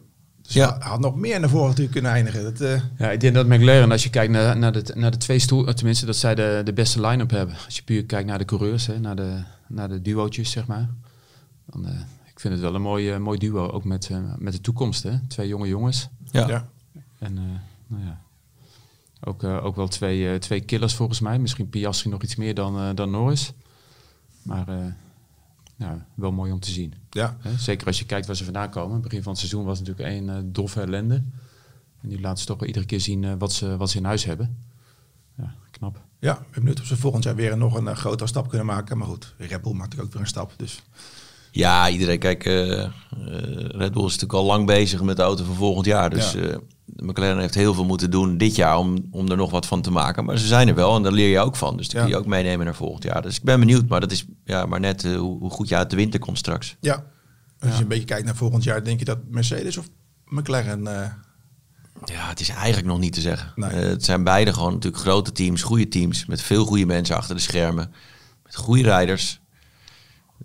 Dus 0.52 0.58
Ja. 0.62 0.76
hij 0.78 0.88
had 0.88 1.00
nog 1.00 1.16
meer 1.16 1.40
naar 1.40 1.48
voren 1.48 1.66
natuurlijk 1.68 1.92
kunnen 1.92 2.10
eindigen. 2.12 2.42
Dat, 2.42 2.60
eh, 2.60 2.80
Ja, 2.98 3.10
ik 3.10 3.20
denk 3.20 3.34
dat 3.34 3.46
McLaren, 3.46 3.90
als 3.90 4.02
je 4.02 4.10
kijkt 4.10 4.32
naar, 4.32 4.56
naar, 4.58 4.72
de, 4.72 4.92
naar 4.94 5.10
de 5.10 5.16
twee 5.16 5.38
stoelen, 5.38 5.76
tenminste 5.76 6.06
dat 6.06 6.16
zij 6.16 6.34
de, 6.34 6.60
de 6.64 6.72
beste 6.72 7.00
line-up 7.00 7.30
hebben. 7.30 7.56
Als 7.64 7.76
je 7.76 7.82
puur 7.82 8.04
kijkt 8.04 8.28
naar 8.28 8.38
de 8.38 8.44
coureurs, 8.44 8.86
hè, 8.86 8.98
naar, 9.00 9.16
de, 9.16 9.42
naar 9.68 9.88
de 9.88 10.02
duootjes, 10.02 10.50
zeg 10.50 10.66
maar. 10.66 10.88
Dan, 11.66 11.86
eh, 11.86 11.92
ik 12.32 12.40
vind 12.40 12.52
het 12.54 12.62
wel 12.62 12.74
een 12.74 12.82
mooi, 12.82 13.10
eh, 13.10 13.18
mooi 13.18 13.38
duo, 13.38 13.68
ook 13.68 13.84
met, 13.84 14.08
eh, 14.10 14.18
met 14.38 14.52
de 14.52 14.60
toekomst. 14.60 15.02
Hè. 15.02 15.18
Twee 15.28 15.48
jonge 15.48 15.68
jongens. 15.68 16.08
Ja. 16.30 16.48
ja. 16.48 16.68
En 17.18 17.36
eh, 17.38 17.44
nou 17.86 18.02
ja, 18.04 18.20
ook, 19.20 19.42
eh, 19.42 19.64
ook 19.64 19.76
wel 19.76 19.88
twee, 19.88 20.30
eh, 20.32 20.38
twee 20.38 20.60
killers 20.60 20.94
volgens 20.94 21.20
mij. 21.20 21.38
Misschien 21.38 21.68
Piastri 21.68 22.10
nog 22.10 22.22
iets 22.22 22.36
meer 22.36 22.54
dan, 22.54 22.78
eh, 22.78 22.88
dan 22.94 23.10
Norris. 23.10 23.52
Maar 24.42 24.96
ja, 25.80 26.06
wel 26.14 26.32
mooi 26.32 26.52
om 26.52 26.60
te 26.60 26.70
zien. 26.70 26.94
Ja. 27.10 27.36
Hè? 27.40 27.58
Zeker 27.58 27.86
als 27.86 27.98
je 27.98 28.06
kijkt 28.06 28.26
waar 28.26 28.36
ze 28.36 28.44
vandaan 28.44 28.70
komen. 28.70 28.92
Het 28.92 29.02
begin 29.02 29.22
van 29.22 29.30
het 29.32 29.40
seizoen 29.40 29.64
was 29.64 29.78
natuurlijk 29.78 30.08
één 30.08 30.28
eh, 30.28 30.36
doffe 30.44 30.80
ellende. 30.80 31.14
En 32.02 32.08
nu 32.08 32.20
laten 32.20 32.38
ze 32.38 32.46
toch 32.46 32.58
wel 32.58 32.66
iedere 32.66 32.86
keer 32.86 33.00
zien 33.00 33.24
eh, 33.24 33.32
wat, 33.38 33.52
ze, 33.52 33.76
wat 33.76 33.90
ze 33.90 33.96
in 33.98 34.04
huis 34.04 34.24
hebben. 34.24 34.56
Ja, 35.36 35.54
knap. 35.70 36.00
ja, 36.18 36.32
ik 36.32 36.38
ben 36.40 36.50
benieuwd 36.52 36.80
of 36.80 36.86
ze 36.86 36.96
volgend 36.96 37.24
jaar 37.24 37.34
weer 37.34 37.56
nog 37.56 37.74
een 37.74 37.88
eh, 37.88 37.96
grotere 37.96 38.28
stap 38.28 38.48
kunnen 38.48 38.66
maken. 38.66 38.98
Maar 38.98 39.06
goed, 39.06 39.34
Red 39.38 39.62
Bull 39.62 39.72
maakt 39.72 40.00
ook 40.00 40.12
weer 40.12 40.20
een 40.20 40.28
stap. 40.28 40.52
Dus 40.56 40.82
Ja, 41.50 41.88
iedereen, 41.88 42.18
kijk, 42.18 42.44
eh, 42.44 42.82
eh, 42.82 42.90
Red 43.68 43.92
Bull 43.92 44.04
is 44.04 44.12
natuurlijk 44.12 44.32
al 44.32 44.44
lang 44.44 44.66
bezig 44.66 45.02
met 45.02 45.16
de 45.16 45.22
auto 45.22 45.44
van 45.44 45.54
volgend 45.54 45.86
jaar. 45.86 46.10
Dus 46.10 46.32
Ja. 46.32 46.58
McLaren 46.96 47.40
heeft 47.40 47.54
heel 47.54 47.74
veel 47.74 47.84
moeten 47.84 48.10
doen 48.10 48.36
dit 48.38 48.54
jaar 48.56 48.78
om, 48.78 49.08
om 49.10 49.30
er 49.30 49.36
nog 49.36 49.50
wat 49.50 49.66
van 49.66 49.82
te 49.82 49.90
maken. 49.90 50.24
Maar 50.24 50.38
ze 50.38 50.46
zijn 50.46 50.68
er 50.68 50.74
wel 50.74 50.96
en 50.96 51.02
daar 51.02 51.12
leer 51.12 51.28
je 51.30 51.38
ook 51.38 51.56
van. 51.56 51.76
Dus 51.76 51.86
Ja. 51.90 52.00
kun 52.00 52.08
je 52.08 52.16
ook 52.16 52.26
meenemen 52.26 52.64
naar 52.64 52.74
volgend 52.74 53.02
jaar. 53.02 53.22
Dus 53.22 53.36
ik 53.36 53.42
ben 53.42 53.58
benieuwd, 53.60 53.88
maar 53.88 54.00
dat 54.00 54.12
is 54.12 54.24
ja, 54.44 54.66
maar 54.66 54.80
net 54.80 55.04
eh, 55.04 55.16
hoe, 55.16 55.38
hoe 55.38 55.50
goed 55.50 55.68
je 55.68 55.76
uit 55.76 55.90
de 55.90 55.96
winter 55.96 56.20
komt 56.20 56.38
straks. 56.38 56.76
ja, 56.80 57.04
als 57.60 57.76
je 57.76 57.82
een 57.82 57.88
beetje 57.88 58.04
kijkt 58.04 58.24
naar 58.24 58.36
volgend 58.36 58.64
jaar, 58.64 58.84
denk 58.84 58.98
je 58.98 59.04
dat 59.04 59.18
Mercedes 59.28 59.76
of 59.76 59.88
McLaren... 60.24 60.86
eh, 60.86 61.10
Ja, 62.04 62.28
het 62.28 62.40
is 62.40 62.48
eigenlijk 62.48 62.86
nog 62.86 62.98
niet 62.98 63.12
te 63.12 63.20
zeggen. 63.20 63.52
Nee. 63.54 63.70
Eh, 63.70 63.88
het 63.88 64.04
zijn 64.04 64.24
beide 64.24 64.52
gewoon 64.52 64.72
natuurlijk 64.72 65.02
grote 65.02 65.32
teams, 65.32 65.62
goede 65.62 65.88
teams. 65.88 66.26
Met 66.26 66.42
veel 66.42 66.64
goede 66.64 66.86
mensen 66.86 67.16
achter 67.16 67.34
de 67.34 67.40
schermen. 67.40 67.92
Met 68.44 68.56
goede 68.56 68.82
rijders. 68.82 69.40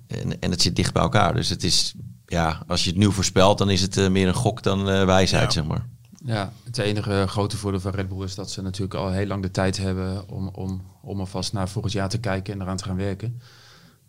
En, 0.08 0.40
en 0.40 0.52
het 0.52 0.62
zit 0.62 0.76
dicht 0.76 0.94
bij 0.94 1.02
elkaar. 1.04 1.34
Dus 1.34 1.50
het 1.50 1.64
is, 1.64 1.94
ja, 2.26 2.64
als 2.68 2.84
je 2.84 2.90
het 2.90 3.00
nu 3.00 3.12
voorspelt, 3.12 3.58
dan 3.58 3.70
is 3.70 3.82
het 3.82 4.10
meer 4.10 4.28
een 4.28 4.34
gok 4.34 4.64
dan 4.64 4.84
wijsheid, 4.84 5.44
Ja. 5.46 5.50
zeg 5.52 5.66
maar. 5.66 5.86
Ja, 6.26 6.54
het 6.64 6.78
enige 6.78 7.26
grote 7.28 7.58
voordeel 7.58 7.80
van 7.80 7.92
Red 7.92 8.08
Bull 8.10 8.24
is 8.24 8.36
dat 8.36 8.52
ze 8.52 8.62
natuurlijk 8.62 8.94
al 8.94 9.12
heel 9.12 9.28
lang 9.28 9.42
de 9.42 9.52
tijd 9.52 9.78
hebben 9.78 10.30
om, 10.30 10.48
om, 10.48 10.82
om 11.02 11.20
alvast 11.20 11.54
naar 11.54 11.70
volgend 11.70 11.94
jaar 11.94 12.10
te 12.10 12.18
kijken 12.18 12.54
en 12.54 12.62
eraan 12.62 12.78
te 12.78 12.84
gaan 12.84 12.96
werken. 12.96 13.42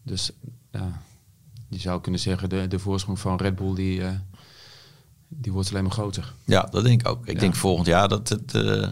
Dus 0.03 0.31
ja, 0.71 1.03
je 1.69 1.79
zou 1.79 2.01
kunnen 2.01 2.21
zeggen, 2.21 2.49
de, 2.49 2.67
de 2.69 2.79
voorsprong 2.79 3.19
van 3.19 3.37
Red 3.37 3.57
Bull 3.57 3.75
die, 3.75 4.03
eh, 4.03 4.11
die 5.29 5.53
wordt 5.53 5.71
alleen 5.71 5.83
maar 5.83 5.93
groter. 5.93 6.33
Ja, 6.45 6.63
dat 6.71 6.85
denk 6.85 7.01
ik 7.01 7.09
ook. 7.09 7.27
Ik 7.27 7.35
Ja. 7.35 7.41
denk 7.41 7.55
volgend 7.55 7.87
jaar 7.87 8.09
dat 8.09 8.29
het 8.29 8.55
eh, 8.55 8.89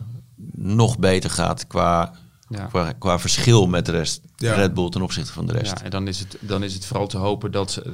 nog 0.57 0.99
beter 0.99 1.31
gaat 1.31 1.67
qua, 1.67 2.15
Ja. 2.49 2.67
qua, 2.67 2.93
qua 2.93 3.19
verschil 3.19 3.67
met 3.67 3.87
de 3.87 3.93
rest. 3.93 4.21
Ja. 4.37 4.55
Red 4.55 4.75
Bull 4.75 4.89
ten 4.89 5.03
opzichte 5.03 5.33
van 5.33 5.47
de 5.47 5.53
rest. 5.53 5.79
Ja, 5.79 5.85
en 5.85 5.91
dan 5.91 6.09
is, 6.09 6.19
het, 6.19 6.37
dan 6.41 6.63
is 6.63 6.75
het 6.75 6.87
vooral 6.87 7.07
te 7.07 7.19
hopen 7.19 7.53
dat, 7.53 7.77
eh, 7.77 7.93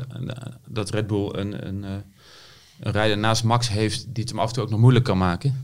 dat 0.69 0.91
Red 0.91 1.07
Bull 1.07 1.29
een, 1.33 1.67
een, 1.67 1.85
eh, 1.85 1.91
een 2.81 2.93
rijder 2.93 3.19
naast 3.19 3.45
Max 3.45 3.69
heeft 3.69 4.05
die 4.05 4.23
het 4.23 4.29
hem 4.33 4.39
af 4.39 4.49
en 4.49 4.55
toe 4.55 4.63
ook 4.63 4.71
nog 4.71 4.81
moeilijk 4.81 5.05
kan 5.05 5.19
maken. 5.19 5.63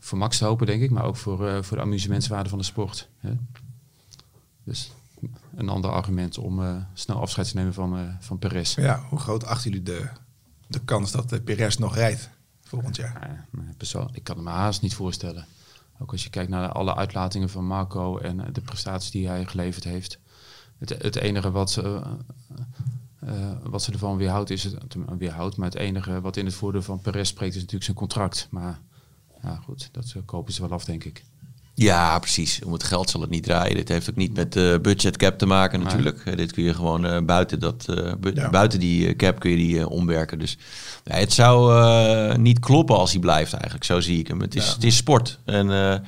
Voor 0.00 0.18
Max 0.18 0.38
te 0.38 0.44
hopen, 0.44 0.66
denk 0.66 0.82
ik, 0.82 0.90
maar 0.90 1.04
ook 1.04 1.16
voor, 1.16 1.48
eh, 1.48 1.62
voor 1.62 1.76
de 1.76 1.82
amusementswaarde 1.82 2.48
van 2.48 2.58
de 2.58 2.64
sport. 2.64 3.08
Hè? 3.18 3.32
Dus 4.64 4.92
een 5.54 5.68
ander 5.68 5.90
argument 5.90 6.38
om 6.38 6.62
eh, 6.62 6.76
snel 6.94 7.20
afscheid 7.20 7.48
te 7.48 7.56
nemen 7.56 7.74
van, 7.74 7.98
eh 7.98 8.02
van 8.20 8.38
Perez. 8.38 8.74
ja, 8.74 9.04
hoe 9.08 9.18
groot 9.18 9.44
achten 9.44 9.70
jullie 9.70 9.84
de, 9.84 10.08
de 10.66 10.80
kans 10.80 11.12
dat 11.12 11.28
de 11.28 11.40
Perez 11.40 11.76
nog 11.76 11.94
rijdt 11.94 12.30
volgend 12.62 12.96
jaar? 12.96 13.46
Ja, 13.52 13.62
persoon- 13.76 14.10
ik 14.12 14.24
kan 14.24 14.36
het 14.36 14.44
me 14.44 14.50
haast 14.50 14.82
niet 14.82 14.94
voorstellen. 14.94 15.46
Ook 15.98 16.12
als 16.12 16.24
je 16.24 16.30
kijkt 16.30 16.50
naar 16.50 16.72
alle 16.72 16.94
uitlatingen 16.96 17.50
van 17.50 17.66
Marco 17.66 18.18
en 18.18 18.52
de 18.52 18.60
prestaties 18.60 19.10
die 19.10 19.28
hij 19.28 19.46
geleverd 19.46 19.84
heeft. 19.84 20.18
Het, 20.78 20.88
het 21.02 21.16
enige 21.16 21.50
wat, 21.50 21.70
ze, 21.70 22.02
eh, 23.26 23.32
eh, 23.42 23.50
wat 23.62 23.82
ze 23.82 23.92
ervan 23.92 24.16
weerhoudt, 24.16 24.50
is 24.50 24.64
het, 24.64 24.74
weerhoudt, 25.18 25.56
maar 25.56 25.68
het 25.68 25.78
enige 25.78 26.20
wat 26.20 26.36
in 26.36 26.44
het 26.44 26.54
voordeel 26.54 26.82
van 26.82 27.00
Perez 27.00 27.28
spreekt, 27.28 27.50
is 27.54 27.56
natuurlijk 27.60 27.84
zijn 27.84 27.96
contract. 27.96 28.46
Maar 28.50 28.80
ja, 29.42 29.60
goed, 29.64 29.88
dat 29.92 30.12
eh, 30.16 30.22
kopen 30.24 30.52
ze 30.52 30.60
wel 30.60 30.70
af, 30.70 30.84
denk 30.84 31.04
ik. 31.04 31.24
Ja, 31.74 32.18
precies. 32.18 32.62
Om 32.64 32.72
het 32.72 32.82
geld 32.84 33.10
zal 33.10 33.20
het 33.20 33.30
niet 33.30 33.42
draaien. 33.42 33.76
Dit 33.76 33.88
heeft 33.88 34.10
ook 34.10 34.16
niet 34.16 34.34
met 34.34 34.52
de 34.52 34.78
budget 34.82 35.16
cap 35.16 35.38
te 35.38 35.46
maken 35.46 35.78
Nee. 35.78 35.88
natuurlijk. 35.88 36.22
Eh, 36.24 36.36
dit 36.36 36.52
kun 36.52 36.62
je 36.62 36.74
gewoon 36.74 37.06
eh, 37.06 37.22
buiten, 37.22 37.60
dat, 37.60 37.84
eh, 37.88 38.12
bu- 38.20 38.32
Ja. 38.34 38.50
buiten 38.50 38.78
die 38.80 39.06
eh, 39.08 39.16
cap 39.16 39.38
kun 39.40 39.50
je 39.50 39.56
die 39.56 39.78
eh, 39.80 39.90
omwerken. 39.90 40.38
Dus 40.38 40.58
ja, 41.04 41.14
het 41.14 41.32
zou 41.32 41.74
eh, 41.82 42.36
niet 42.36 42.58
kloppen 42.58 42.96
als 42.96 43.10
hij 43.10 43.20
blijft 43.20 43.52
eigenlijk. 43.52 43.84
Zo 43.84 44.00
zie 44.00 44.18
ik 44.18 44.28
hem. 44.28 44.40
Het 44.40 44.54
is, 44.54 44.66
Ja. 44.66 44.72
het 44.74 44.84
is 44.84 44.96
sport. 44.96 45.38
En 45.44 45.70
eh, 45.70 45.98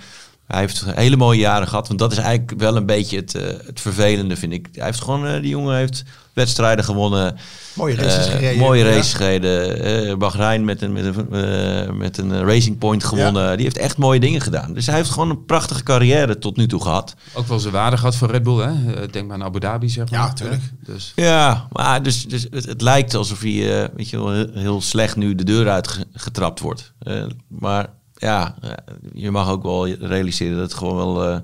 hij 0.49 0.61
heeft 0.61 0.85
hele 0.95 1.17
mooie 1.17 1.39
jaren 1.39 1.69
gehad. 1.69 1.89
Want 1.89 1.99
dat 1.99 2.13
is 2.13 2.19
eigenlijk 2.19 2.61
wel 2.61 2.77
een 2.77 2.87
beetje 2.87 3.17
het, 3.17 3.35
eh, 3.35 3.43
het 3.67 3.81
vervelende, 3.81 4.37
vind 4.37 4.53
ik. 4.53 4.69
Hij 4.73 4.85
heeft 4.85 5.01
gewoon, 5.03 5.27
eh, 5.27 5.41
die 5.41 5.51
jongen 5.51 5.77
heeft 5.77 6.05
wedstrijden 6.33 6.85
gewonnen. 6.85 7.37
Mooie 7.75 7.95
races 7.95 8.27
Eh, 8.27 8.33
gereden. 8.33 8.59
Mooie 8.59 8.85
ja. 8.85 8.91
races 8.91 9.15
gereden. 9.15 9.83
Eh, 10.09 10.17
Bahrein 10.17 10.65
met 10.65 10.83
een, 10.83 10.93
met 10.93 11.05
een, 11.05 11.97
met 11.97 12.19
een 12.19 12.45
Racing 12.45 12.79
Point 12.79 13.05
gewonnen. 13.05 13.57
Die 13.57 13.65
heeft 13.65 13.79
echt 13.79 13.97
mooie 13.97 14.21
dingen 14.21 14.41
gedaan. 14.41 14.73
Dus 14.73 14.87
hij 14.87 14.95
heeft 14.95 15.11
gewoon 15.11 15.31
een 15.31 15.45
prachtige 15.45 15.83
carrière 15.83 16.39
tot 16.39 16.57
nu 16.57 16.67
toe 16.67 16.83
gehad. 16.83 17.15
Ook 17.35 17.47
wel 17.47 17.59
zijn 17.59 17.73
waarde 17.73 17.97
gehad 17.97 18.17
voor 18.17 18.31
Red 18.31 18.43
Bull, 18.43 18.59
hè? 18.67 19.07
Denk 19.11 19.27
maar 19.27 19.37
aan 19.37 19.43
Abu 19.45 19.61
Dhabi, 19.61 19.89
zeg 19.89 20.11
maar. 20.11 20.21
Ja, 20.21 20.33
tuurlijk. 20.33 20.63
Hè? 20.63 20.93
Dus 20.93 21.13
Ja, 21.15 21.67
maar 21.73 22.03
dus, 22.03 22.25
dus 22.25 22.47
het, 22.51 22.67
het 22.67 22.81
lijkt 22.81 23.15
alsof 23.15 23.41
hij 23.41 23.91
weet 23.97 24.11
je 24.11 24.17
wel, 24.17 24.47
heel, 24.55 24.81
slecht 24.81 25.17
nu 25.17 25.35
de 25.35 25.45
deur 25.45 25.69
uitgetrapt 25.69 26.61
wordt. 26.61 26.93
Eh, 26.99 27.25
maar 27.49 27.87
ja, 28.21 28.55
eh, 28.61 28.71
je 29.13 29.31
mag 29.31 29.49
ook 29.49 29.63
wel 29.63 29.89
realiseren 29.89 30.55
dat 30.57 30.63
het 30.71 30.75
gewoon 30.79 30.97
wel 30.97 31.25
eh, 31.29 31.41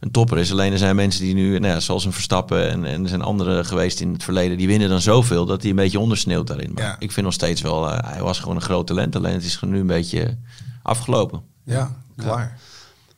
een 0.00 0.10
topper 0.10 0.38
is. 0.38 0.52
Alleen 0.52 0.72
er 0.72 0.78
zijn 0.78 0.96
mensen 0.96 1.20
die 1.22 1.34
nu, 1.34 1.58
nou 1.58 1.72
ja, 1.74 1.80
zoals 1.80 2.04
een 2.04 2.12
Verstappen 2.12 2.70
en, 2.70 2.84
en 2.84 3.02
er 3.02 3.08
zijn 3.08 3.22
anderen 3.22 3.64
geweest 3.66 4.00
in 4.00 4.12
het 4.12 4.22
verleden, 4.24 4.56
die 4.58 4.66
winnen 4.66 4.88
dan 4.88 5.00
zoveel 5.00 5.46
dat 5.46 5.60
hij 5.60 5.70
een 5.70 5.76
beetje 5.76 5.98
ondersneeuwt 6.00 6.46
daarin. 6.46 6.72
Maar 6.72 6.84
Ja. 6.84 6.96
ik 6.98 7.12
vind 7.12 7.26
nog 7.26 7.34
steeds 7.34 7.60
wel, 7.60 7.90
eh, 7.90 8.10
hij 8.12 8.22
was 8.22 8.38
gewoon 8.38 8.56
een 8.56 8.62
groot 8.62 8.86
talent. 8.86 9.16
Alleen 9.16 9.32
het 9.32 9.44
is 9.44 9.60
nu 9.60 9.78
een 9.80 9.86
beetje 9.86 10.36
afgelopen. 10.82 11.42
Ja, 11.64 11.90
klaar. 12.16 12.38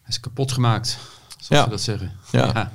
hij 0.03 0.09
is 0.09 0.21
kapot 0.21 0.53
gemaakt, 0.53 0.99
zoals 1.39 1.49
Ja. 1.49 1.63
ze 1.65 1.71
dat 1.71 1.81
zeggen. 1.81 2.13
Ja. 2.31 2.71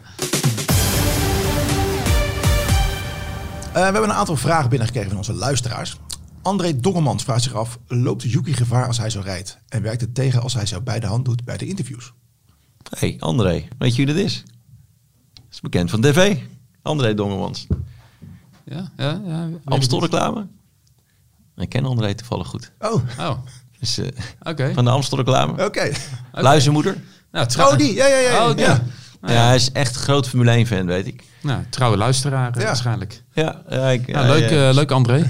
Eh, 3.74 3.80
we 3.80 3.80
hebben 3.80 4.04
een 4.04 4.13
aantal 4.13 4.36
vragen 4.36 4.69
binnengekregen 4.69 5.10
van 5.10 5.17
onze 5.17 5.34
luisteraars. 5.34 5.98
André 6.43 6.79
Dongemans 6.79 7.23
vraagt 7.23 7.43
zich 7.43 7.53
af, 7.53 7.79
loopt 7.88 8.23
Yuki 8.23 8.53
gevaar 8.53 8.88
als 8.88 8.97
hij 8.97 9.10
zo 9.10 9.19
rijdt? 9.23 9.58
En 9.69 9.82
werkt 9.82 10.01
het 10.01 10.15
tegen 10.15 10.41
als 10.41 10.53
hij 10.53 10.65
zo 10.65 10.82
bij 10.82 10.99
de 10.99 11.08
hand 11.08 11.25
doet 11.25 11.43
bij 11.45 11.58
de 11.58 11.65
interviews? 11.67 12.13
hey, 12.97 13.15
André, 13.19 13.67
weet 13.77 13.95
je 13.95 14.06
wie 14.06 14.13
dat 14.15 14.23
is? 14.23 14.43
Dat 15.34 15.43
is 15.51 15.60
bekend 15.62 15.89
van 15.89 16.01
tv. 16.01 16.38
André 16.82 17.13
Dongemans. 17.13 17.67
Ja, 18.65 18.91
ja, 18.97 19.21
ja. 19.25 19.49
Amstel 19.65 19.99
reclame. 20.01 20.47
Ik 21.56 21.69
ken 21.69 21.86
André 21.86 22.13
toevallig 22.15 22.47
goed. 22.47 22.71
Oh, 22.79 23.03
Oh, 23.19 23.38
Dus, 23.79 23.97
eh, 23.97 24.08
oké. 24.41 24.73
van 24.73 24.84
de 24.86 24.91
Amstel 24.91 25.17
reclame. 25.17 25.65
oké. 25.65 25.91
Luizenmoeder. 26.32 26.97
Nou, 27.32 27.47
trouw- 27.47 27.71
Oh, 27.71 27.77
die. 27.77 27.93
Ja, 27.93 28.08
ja, 28.08 28.17
ja. 28.17 28.49
Oh, 28.49 28.56
die. 28.56 28.65
ja. 28.65 28.84
Nou 29.21 29.34
Ja, 29.36 29.45
hij 29.45 29.56
is 29.56 29.71
echt 29.71 29.95
groot 29.95 30.27
Formule 30.29 30.51
1 30.51 30.67
fan, 30.67 30.86
weet 30.86 31.08
ik. 31.08 31.23
Nou, 31.41 31.63
trouwe 31.69 31.97
luisteraar 31.97 32.51
eh, 32.56 32.62
Ja. 32.62 32.67
waarschijnlijk. 32.67 33.23
Ja, 33.34 33.62
ja, 33.69 33.89
ik, 33.89 34.08
Nou, 34.08 34.25
ja, 34.27 34.34
leuk, 34.34 34.49
ja. 34.49 34.67
eh, 34.69 34.73
leuk 34.75 34.91
André. 34.91 35.29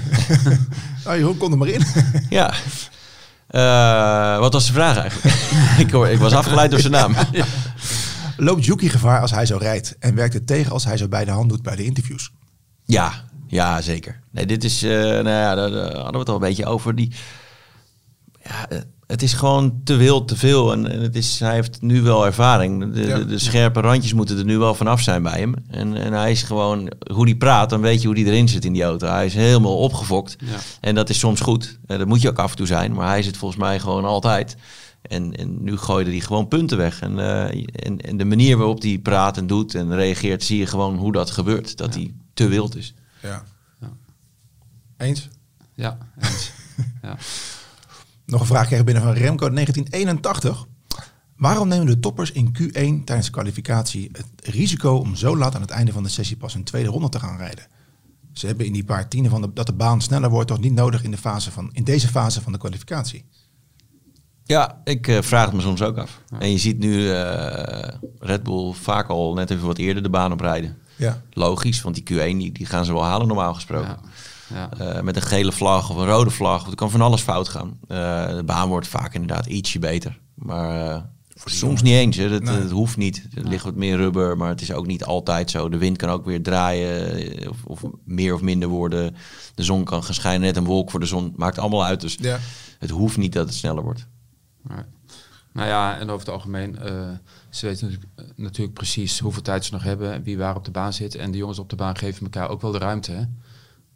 Oh, 1.06 1.16
Jeroen, 1.16 1.36
kom 1.36 1.52
er 1.52 1.58
maar 1.58 1.68
in. 1.68 1.82
Ja. 2.28 2.54
Eh, 3.46 4.38
wat 4.38 4.52
was 4.52 4.66
de 4.66 4.72
vraag 4.72 4.96
eigenlijk? 4.96 5.36
ik, 5.86 5.90
hoor, 5.90 6.08
ik 6.08 6.18
was 6.18 6.32
afgeleid 6.32 6.70
door 6.70 6.80
zijn 6.80 6.92
naam. 6.92 7.14
Loopt 8.36 8.64
Yuki 8.64 8.88
gevaar 8.88 9.20
als 9.20 9.30
hij 9.30 9.46
zo 9.46 9.56
rijdt? 9.56 9.96
En 9.98 10.14
werkt 10.14 10.34
het 10.34 10.46
tegen 10.46 10.72
als 10.72 10.84
hij 10.84 10.96
zo 10.96 11.08
bij 11.08 11.24
de 11.24 11.30
hand 11.30 11.48
doet 11.48 11.62
bij 11.62 11.76
de 11.76 11.84
interviews? 11.84 12.32
Ja, 12.84 13.12
ja, 13.46 13.80
zeker. 13.80 14.20
Nee, 14.30 14.46
dit 14.46 14.64
is, 14.64 14.82
eh, 14.82 14.90
nou 14.90 15.28
ja, 15.28 15.54
daar, 15.54 15.70
daar 15.70 15.94
hadden 15.94 16.12
we 16.12 16.18
het 16.18 16.28
al 16.28 16.34
een 16.34 16.40
beetje 16.40 16.66
over. 16.66 16.94
Die, 16.94 17.12
ja, 18.42 18.68
eh, 18.68 18.78
het 19.14 19.22
is 19.22 19.32
gewoon 19.32 19.80
te 19.84 19.96
wild, 19.96 20.28
te 20.28 20.36
veel. 20.36 20.72
En, 20.72 20.90
en 20.90 21.00
het 21.02 21.16
is, 21.16 21.40
hij 21.40 21.54
heeft 21.54 21.82
nu 21.82 22.02
wel 22.02 22.26
ervaring. 22.26 22.92
De, 22.94 23.00
Ja. 23.06 23.18
de, 23.18 23.26
de 23.26 23.38
scherpe 23.38 23.80
randjes 23.80 24.12
moeten 24.12 24.38
er 24.38 24.44
nu 24.44 24.58
wel 24.58 24.74
vanaf 24.74 25.00
zijn 25.00 25.22
bij 25.22 25.38
hem. 25.38 25.54
En, 25.68 25.94
en 25.96 26.12
hij 26.12 26.30
is 26.30 26.42
gewoon, 26.42 26.92
hoe 27.12 27.24
hij 27.24 27.34
praat, 27.34 27.70
dan 27.70 27.80
weet 27.80 28.00
je 28.02 28.06
hoe 28.08 28.16
hij 28.18 28.26
erin 28.26 28.48
zit 28.48 28.64
in 28.64 28.72
die 28.72 28.82
auto. 28.82 29.06
Hij 29.06 29.26
is 29.26 29.34
helemaal 29.34 29.78
opgefokt. 29.78 30.36
Ja. 30.40 30.56
En 30.80 30.94
dat 30.94 31.08
is 31.10 31.18
soms 31.18 31.40
goed. 31.40 31.78
Eh, 31.86 31.98
dat 31.98 32.06
moet 32.06 32.20
je 32.22 32.28
ook 32.28 32.38
af 32.38 32.50
en 32.50 32.56
toe 32.56 32.66
zijn. 32.66 32.92
Maar 32.92 33.08
hij 33.08 33.22
zit 33.22 33.36
volgens 33.36 33.60
mij 33.60 33.78
gewoon 33.80 34.04
altijd. 34.04 34.56
En, 35.02 35.36
en 35.36 35.62
nu 35.62 35.76
gooide 35.76 36.10
hij 36.10 36.20
gewoon 36.20 36.48
punten 36.48 36.76
weg. 36.78 37.00
En, 37.00 37.18
eh, 37.18 37.64
en, 37.72 38.00
en 38.00 38.16
de 38.16 38.24
manier 38.24 38.56
waarop 38.56 38.82
hij 38.82 38.98
praat 39.02 39.36
en 39.36 39.46
doet 39.46 39.74
en 39.74 39.94
reageert, 39.94 40.44
zie 40.44 40.58
je 40.58 40.66
gewoon 40.66 40.96
hoe 40.96 41.12
dat 41.12 41.30
gebeurt. 41.30 41.76
Dat 41.76 41.94
hij 41.94 42.14
te 42.34 42.48
wild 42.48 42.76
is. 42.76 42.94
Ja. 43.22 43.44
Ja. 43.80 43.90
Eens? 44.96 45.28
Ja, 45.74 45.98
eens. 46.20 46.50
ja. 47.02 47.16
Nog 48.26 48.40
een 48.40 48.46
vraag 48.46 48.66
kreeg 48.66 48.84
binnen 48.84 49.02
van 49.02 49.12
Remco 49.12 49.50
1981. 49.50 50.66
Waarom 51.36 51.68
nemen 51.68 51.86
de 51.86 52.00
toppers 52.00 52.32
in 52.32 52.56
Q1 52.58 53.04
tijdens 53.04 53.26
de 53.26 53.32
kwalificatie 53.32 54.10
het 54.12 54.26
risico 54.42 54.94
om 54.96 55.16
zo 55.16 55.36
laat 55.36 55.54
aan 55.54 55.60
het 55.60 55.70
einde 55.70 55.92
van 55.92 56.02
de 56.02 56.08
sessie 56.08 56.36
pas 56.36 56.54
een 56.54 56.64
tweede 56.64 56.88
ronde 56.88 57.08
te 57.08 57.20
gaan 57.20 57.36
rijden? 57.36 57.66
Ze 58.32 58.46
hebben 58.46 58.66
in 58.66 58.72
die 58.72 58.84
paar 58.84 59.08
tienen 59.08 59.30
van 59.30 59.40
de, 59.40 59.52
dat 59.52 59.66
de 59.66 59.72
baan 59.72 60.00
sneller 60.00 60.30
wordt 60.30 60.48
toch 60.48 60.60
niet 60.60 60.72
nodig 60.72 61.02
in, 61.02 61.10
de 61.10 61.16
fase 61.16 61.50
van, 61.50 61.70
in 61.72 61.84
deze 61.84 62.08
fase 62.08 62.42
van 62.42 62.52
de 62.52 62.58
kwalificatie? 62.58 63.24
Ja, 64.44 64.80
ik 64.84 65.08
eh, 65.08 65.22
vraag 65.22 65.44
het 65.44 65.54
me 65.54 65.60
soms 65.60 65.82
ook 65.82 65.96
af. 65.96 66.20
En 66.38 66.50
je 66.50 66.58
ziet 66.58 66.78
nu 66.78 67.10
eh, 67.10 67.88
Red 68.18 68.42
Bull 68.42 68.72
vaak 68.72 69.08
al 69.08 69.34
net 69.34 69.50
even 69.50 69.66
wat 69.66 69.78
eerder 69.78 70.02
de 70.02 70.10
baan 70.10 70.32
oprijden. 70.32 70.76
Ja. 70.96 71.22
Logisch, 71.30 71.82
want 71.82 71.94
die 71.94 72.04
Q1 72.04 72.36
die, 72.36 72.52
die 72.52 72.66
gaan 72.66 72.84
ze 72.84 72.92
wel 72.92 73.04
halen 73.04 73.26
normaal 73.26 73.54
gesproken. 73.54 73.98
Ja. 74.02 74.08
Ja. 74.54 74.70
Eh, 74.78 75.00
met 75.02 75.16
een 75.16 75.22
gele 75.22 75.52
vlag 75.52 75.90
of 75.90 75.96
een 75.96 76.06
rode 76.06 76.30
vlag. 76.30 76.66
Er 76.66 76.74
kan 76.74 76.90
van 76.90 77.00
alles 77.00 77.20
fout 77.22 77.48
gaan. 77.48 77.78
Eh, 77.88 78.28
de 78.36 78.42
baan 78.44 78.68
wordt 78.68 78.88
vaak 78.88 79.14
inderdaad 79.14 79.46
ietsje 79.46 79.78
beter. 79.78 80.20
Maar 80.34 80.90
eh, 80.94 81.02
soms 81.44 81.82
niet 81.82 81.92
eens. 81.94 82.16
Hè. 82.16 82.28
Dat, 82.28 82.42
Nee. 82.42 82.56
Het 82.60 82.70
hoeft 82.70 82.96
niet. 82.96 83.26
Er 83.34 83.48
ligt 83.48 83.64
wat 83.64 83.74
meer 83.74 83.96
rubber, 83.96 84.36
maar 84.36 84.48
het 84.48 84.60
is 84.60 84.72
ook 84.72 84.86
niet 84.86 85.04
altijd 85.04 85.50
zo. 85.50 85.68
De 85.68 85.78
wind 85.78 85.96
kan 85.96 86.08
ook 86.10 86.24
weer 86.24 86.42
draaien 86.42 87.48
of, 87.50 87.64
of 87.64 87.82
meer 88.04 88.34
of 88.34 88.40
minder 88.40 88.68
worden. 88.68 89.16
De 89.54 89.62
zon 89.62 89.84
kan 89.84 90.04
gaan 90.04 90.14
schijnen, 90.14 90.40
net 90.40 90.56
een 90.56 90.64
wolk 90.64 90.90
voor 90.90 91.00
de 91.00 91.06
zon. 91.06 91.32
Maakt 91.36 91.58
allemaal 91.58 91.84
uit. 91.84 92.00
Dus 92.00 92.16
Ja. 92.20 92.38
het 92.78 92.90
hoeft 92.90 93.16
niet 93.16 93.32
dat 93.32 93.46
het 93.46 93.54
sneller 93.54 93.82
wordt. 93.82 94.06
Nee. 94.62 94.82
Nou 95.52 95.68
ja, 95.68 95.98
en 95.98 96.08
over 96.10 96.26
het 96.26 96.34
algemeen, 96.34 96.78
eh, 96.78 97.08
ze 97.50 97.66
weten 97.66 97.86
natuurlijk, 97.86 98.36
natuurlijk 98.36 98.74
precies 98.76 99.18
hoeveel 99.18 99.42
tijd 99.42 99.64
ze 99.64 99.72
nog 99.72 99.82
hebben 99.82 100.12
en 100.12 100.22
wie 100.22 100.38
waar 100.38 100.56
op 100.56 100.64
de 100.64 100.70
baan 100.70 100.92
zit. 100.92 101.14
En 101.14 101.30
de 101.30 101.38
jongens 101.38 101.58
op 101.58 101.70
de 101.70 101.76
baan 101.76 101.96
geven 101.96 102.22
elkaar 102.22 102.48
ook 102.48 102.60
wel 102.62 102.72
de 102.72 102.78
ruimte. 102.78 103.12
Hè? 103.12 103.22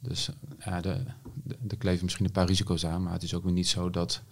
Dus 0.00 0.28
eh, 0.28 0.66
ja, 0.66 0.80
de, 0.80 1.04
de, 1.42 1.56
er 1.68 1.76
kleven 1.76 2.04
misschien 2.04 2.24
een 2.24 2.32
paar 2.32 2.46
risico's 2.46 2.86
aan, 2.86 3.02
maar 3.02 3.12
het 3.12 3.22
is 3.22 3.34
ook 3.34 3.44
weer 3.44 3.52
niet 3.52 3.68
zo 3.68 3.90
dat, 3.90 4.22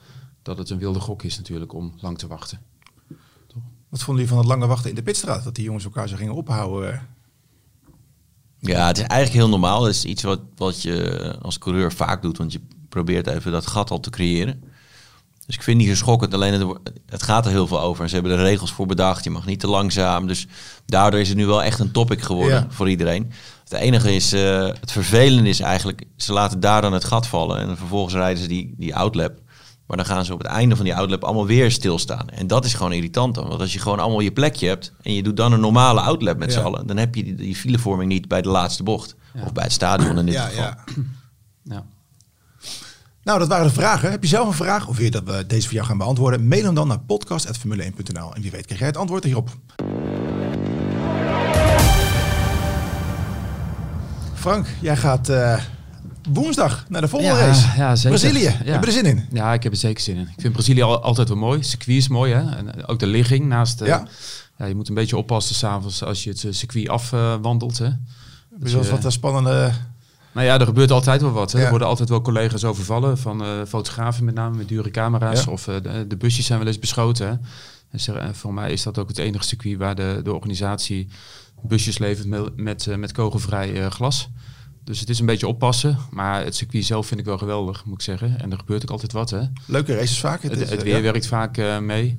dat 0.43 0.59
het 0.59 0.71
een 0.71 0.79
wilde 0.79 1.01
gok 1.01 1.23
is 1.23 1.37
natuurlijk 1.37 1.73
om 1.73 1.95
lang 2.01 2.19
te 2.19 2.27
wachten. 2.27 2.61
Wat 3.89 4.03
vonden 4.03 4.25
jullie 4.25 4.29
van 4.29 4.39
het 4.39 4.47
lange 4.47 4.67
wachten 4.67 4.91
in 4.91 4.97
de 4.97 5.03
pitstraat? 5.03 5.45
Dat 5.45 5.55
die 5.55 5.65
jongens 5.65 5.85
elkaar 5.85 6.09
zo 6.09 6.17
gingen 6.17 6.35
ophouden? 6.35 7.07
Ja, 8.59 8.87
het 8.87 8.97
is 8.97 9.05
eigenlijk 9.05 9.41
heel 9.41 9.49
normaal. 9.49 9.85
Het 9.85 9.95
is 9.95 10.05
iets 10.05 10.23
wat, 10.23 10.41
wat 10.57 10.83
je 10.83 11.39
als 11.43 11.59
coureur 11.59 11.93
vaak 11.93 12.23
doet, 12.23 12.39
want 12.39 12.53
je 12.53 12.61
probeert 12.89 13.27
even 13.27 13.53
dat 13.53 13.67
gat 13.67 13.91
al 13.91 14.01
te 14.01 14.11
creëren. 14.11 14.63
Dus 15.47 15.55
ik 15.55 15.63
vind 15.63 15.79
het 15.79 15.87
niet 15.87 15.97
zo 15.97 16.05
schokkend, 16.05 16.35
alleen 16.35 16.79
het, 17.07 17.23
gaat 17.23 17.45
er 17.45 17.51
heel 17.51 17.67
veel 17.67 17.81
over. 17.81 18.03
En 18.03 18.09
ze 18.09 18.15
hebben 18.15 18.33
er 18.33 18.39
regels 18.39 18.73
voor 18.73 18.87
bedacht, 18.87 19.25
je 19.25 19.31
mag 19.31 19.47
niet 19.47 19.61
te 19.61 19.67
langzaam. 19.67 20.27
Dus 20.27 20.47
daardoor 20.87 21.21
is 21.21 21.29
het 21.29 21.37
nu 21.37 21.47
wel 21.47 21.63
echt 21.63 21.79
een 21.79 21.91
topic 21.91 22.23
geworden 22.23 22.61
Ja. 22.61 22.67
voor 22.69 22.91
iedereen. 22.91 23.33
Het 23.69 23.79
enige 23.81 24.15
is, 24.15 24.33
eh, 24.33 24.67
het 24.81 24.93
vervelende 24.93 25.49
is 25.49 25.61
eigenlijk, 25.61 26.05
ze 26.17 26.33
laten 26.33 26.61
daar 26.61 26.83
dan 26.83 26.93
het 26.93 27.05
gat 27.05 27.27
vallen. 27.27 27.59
En 27.59 27.77
vervolgens 27.77 28.15
rijden 28.15 28.43
ze 28.43 28.49
die, 28.49 28.75
die 28.79 28.97
outlap. 28.97 29.39
Maar 29.87 29.97
dan 29.97 30.07
gaan 30.07 30.25
ze 30.25 30.33
op 30.33 30.39
het 30.39 30.47
einde 30.49 30.77
van 30.77 30.85
die 30.85 30.95
outlap 30.95 31.25
allemaal 31.25 31.47
weer 31.47 31.71
stilstaan. 31.71 32.29
En 32.29 32.47
dat 32.47 32.65
is 32.65 32.75
gewoon 32.75 32.93
irritant 32.93 33.35
dan. 33.35 33.49
Want 33.49 33.61
als 33.61 33.73
je 33.73 33.79
gewoon 33.79 33.99
allemaal 33.99 34.21
je 34.21 34.33
plekje 34.33 34.69
hebt 34.69 34.93
en 35.03 35.13
je 35.15 35.23
doet 35.23 35.37
dan 35.37 35.53
een 35.53 35.61
normale 35.61 36.01
outlap 36.01 36.37
met 36.39 36.53
Ja. 36.53 36.59
z'n 36.61 36.65
allen, 36.65 36.87
dan 36.87 36.97
heb 36.97 37.15
je 37.15 37.25
die, 37.25 37.35
die 37.35 37.57
filevorming 37.57 38.11
niet 38.13 38.29
bij 38.29 38.43
de 38.43 38.49
laatste 38.49 38.83
bocht. 38.83 39.15
Ja. 39.35 39.43
Of 39.43 39.53
bij 39.53 39.63
het 39.65 39.73
stadion 39.73 40.19
in 40.19 40.25
dit 40.27 40.35
Ja, 40.35 40.45
geval. 40.47 40.65
ja. 40.65 40.77
Ja. 41.63 41.85
Nou, 43.23 43.39
dat 43.39 43.49
waren 43.49 43.67
de 43.67 43.73
vragen. 43.73 44.11
Heb 44.11 44.23
je 44.23 44.29
zelf 44.29 44.47
een 44.47 44.53
vraag 44.55 44.87
of 44.89 44.97
wil 44.97 45.05
je 45.05 45.11
dat 45.11 45.25
we 45.25 45.47
deze 45.47 45.65
voor 45.67 45.75
jou 45.75 45.87
gaan 45.87 45.99
beantwoorden? 45.99 46.49
Mail 46.49 46.65
hem 46.65 46.75
dan 46.75 46.89
naar 46.89 47.01
podcast.formule1.nl 47.01 48.35
en 48.35 48.43
wie 48.43 48.51
weet 48.51 48.65
krijg 48.65 48.79
jij 48.79 48.89
het 48.89 48.97
antwoord 48.97 49.25
hierop. 49.25 49.49
Frank, 54.37 54.67
jij 54.81 54.97
gaat 54.97 55.29
eh, 55.29 55.61
woensdag 56.33 56.85
naar 56.89 57.01
de 57.01 57.09
volgende 57.09 57.35
Ja, 57.35 57.47
race. 57.47 57.67
ja, 57.77 57.97
zeker. 57.97 58.19
Brazilië. 58.19 58.43
Ja. 58.65 58.73
Heb 58.73 58.81
je 58.81 58.87
er 58.87 58.93
zin 58.93 59.05
in? 59.05 59.25
Ja, 59.33 59.53
ik 59.53 59.63
heb 59.63 59.73
er 59.73 59.79
zeker 59.79 60.03
zin 60.03 60.17
in. 60.17 60.23
Ik 60.37 60.41
vind 60.41 60.53
Brazilië 60.53 60.83
al, 60.83 61.03
altijd 61.03 61.29
wel 61.29 61.37
mooi. 61.37 61.63
Circuit 61.63 61.97
is 61.97 62.09
mooi, 62.09 62.33
hè. 62.33 62.57
En 62.57 62.75
eh, 62.75 62.85
ook 62.87 62.99
de 62.99 63.07
ligging 63.07 63.45
naast... 63.47 63.81
eh, 63.81 63.87
Ja. 63.89 64.07
ja. 64.59 64.65
je 64.65 64.75
moet 64.75 64.89
een 64.89 64.95
beetje 64.95 65.17
oppassen 65.17 65.55
s'avonds 65.55 66.03
als 66.03 66.25
je 66.25 66.31
het 66.31 66.47
circuit 66.51 66.89
afwandelt, 66.89 67.79
hè. 67.79 67.89
Dus 68.59 68.73
dat 68.73 68.85
is 68.85 68.91
wat 68.91 69.05
een 69.05 69.13
spannende... 69.13 69.71
Nou 70.33 70.47
ja, 70.49 70.59
er 70.61 70.67
gebeurt 70.67 70.91
altijd 70.91 71.21
wel 71.21 71.31
wat. 71.33 71.53
Hè. 71.53 71.61
Er 71.63 71.71
worden 71.71 71.89
altijd 71.89 72.09
wel 72.09 72.21
collega's 72.23 72.65
overvallen, 72.65 73.19
van 73.19 73.45
fotografen 73.69 74.25
met 74.25 74.35
name, 74.35 74.57
met 74.57 74.69
dure 74.69 74.91
camera's. 74.91 75.47
Of 75.47 75.65
de, 75.65 76.05
de 76.09 76.17
busjes 76.17 76.47
zijn 76.47 76.59
wel 76.59 76.69
eens 76.69 76.79
beschoten. 76.79 77.27
Hè. 77.91 77.99
Ze- 77.99 78.13
en 78.13 78.35
voor 78.35 78.55
mij 78.55 78.73
is 78.73 78.83
dat 78.83 78.99
ook 78.99 79.09
het 79.09 79.19
enige 79.19 79.45
circuit 79.45 79.79
waar 79.79 79.95
de, 79.95 80.21
de 80.25 80.33
organisatie 80.35 81.09
busjes 81.63 81.99
levert 81.99 82.27
met, 82.27 82.57
met, 82.57 82.87
eh, 82.87 82.97
met 82.97 83.13
kogelvrij 83.13 83.83
eh, 83.83 83.91
glas. 83.91 84.29
Dus 84.85 85.01
het 85.01 85.09
is 85.09 85.19
een 85.19 85.27
beetje 85.27 85.49
oppassen. 85.49 85.99
Maar 86.11 86.45
het 86.45 86.57
circuit 86.57 86.85
zelf 86.85 87.07
vind 87.07 87.21
ik 87.21 87.27
wel 87.27 87.39
geweldig, 87.39 87.85
moet 87.85 87.95
ik 87.95 88.01
zeggen. 88.01 88.41
En 88.41 88.51
er 88.51 88.59
gebeurt 88.59 88.83
ook 88.83 88.91
altijd 88.91 89.13
wat. 89.13 89.31
Hè. 89.31 89.43
Leuke 89.67 89.95
races 89.95 90.21
vaak. 90.21 90.43
Het, 90.43 90.53
is, 90.53 90.71
het 90.71 90.79
eh, 90.79 90.85
weer 90.85 90.97
ja. 90.97 91.03
werkt 91.03 91.27
vaak 91.27 91.81
mee. 91.81 92.19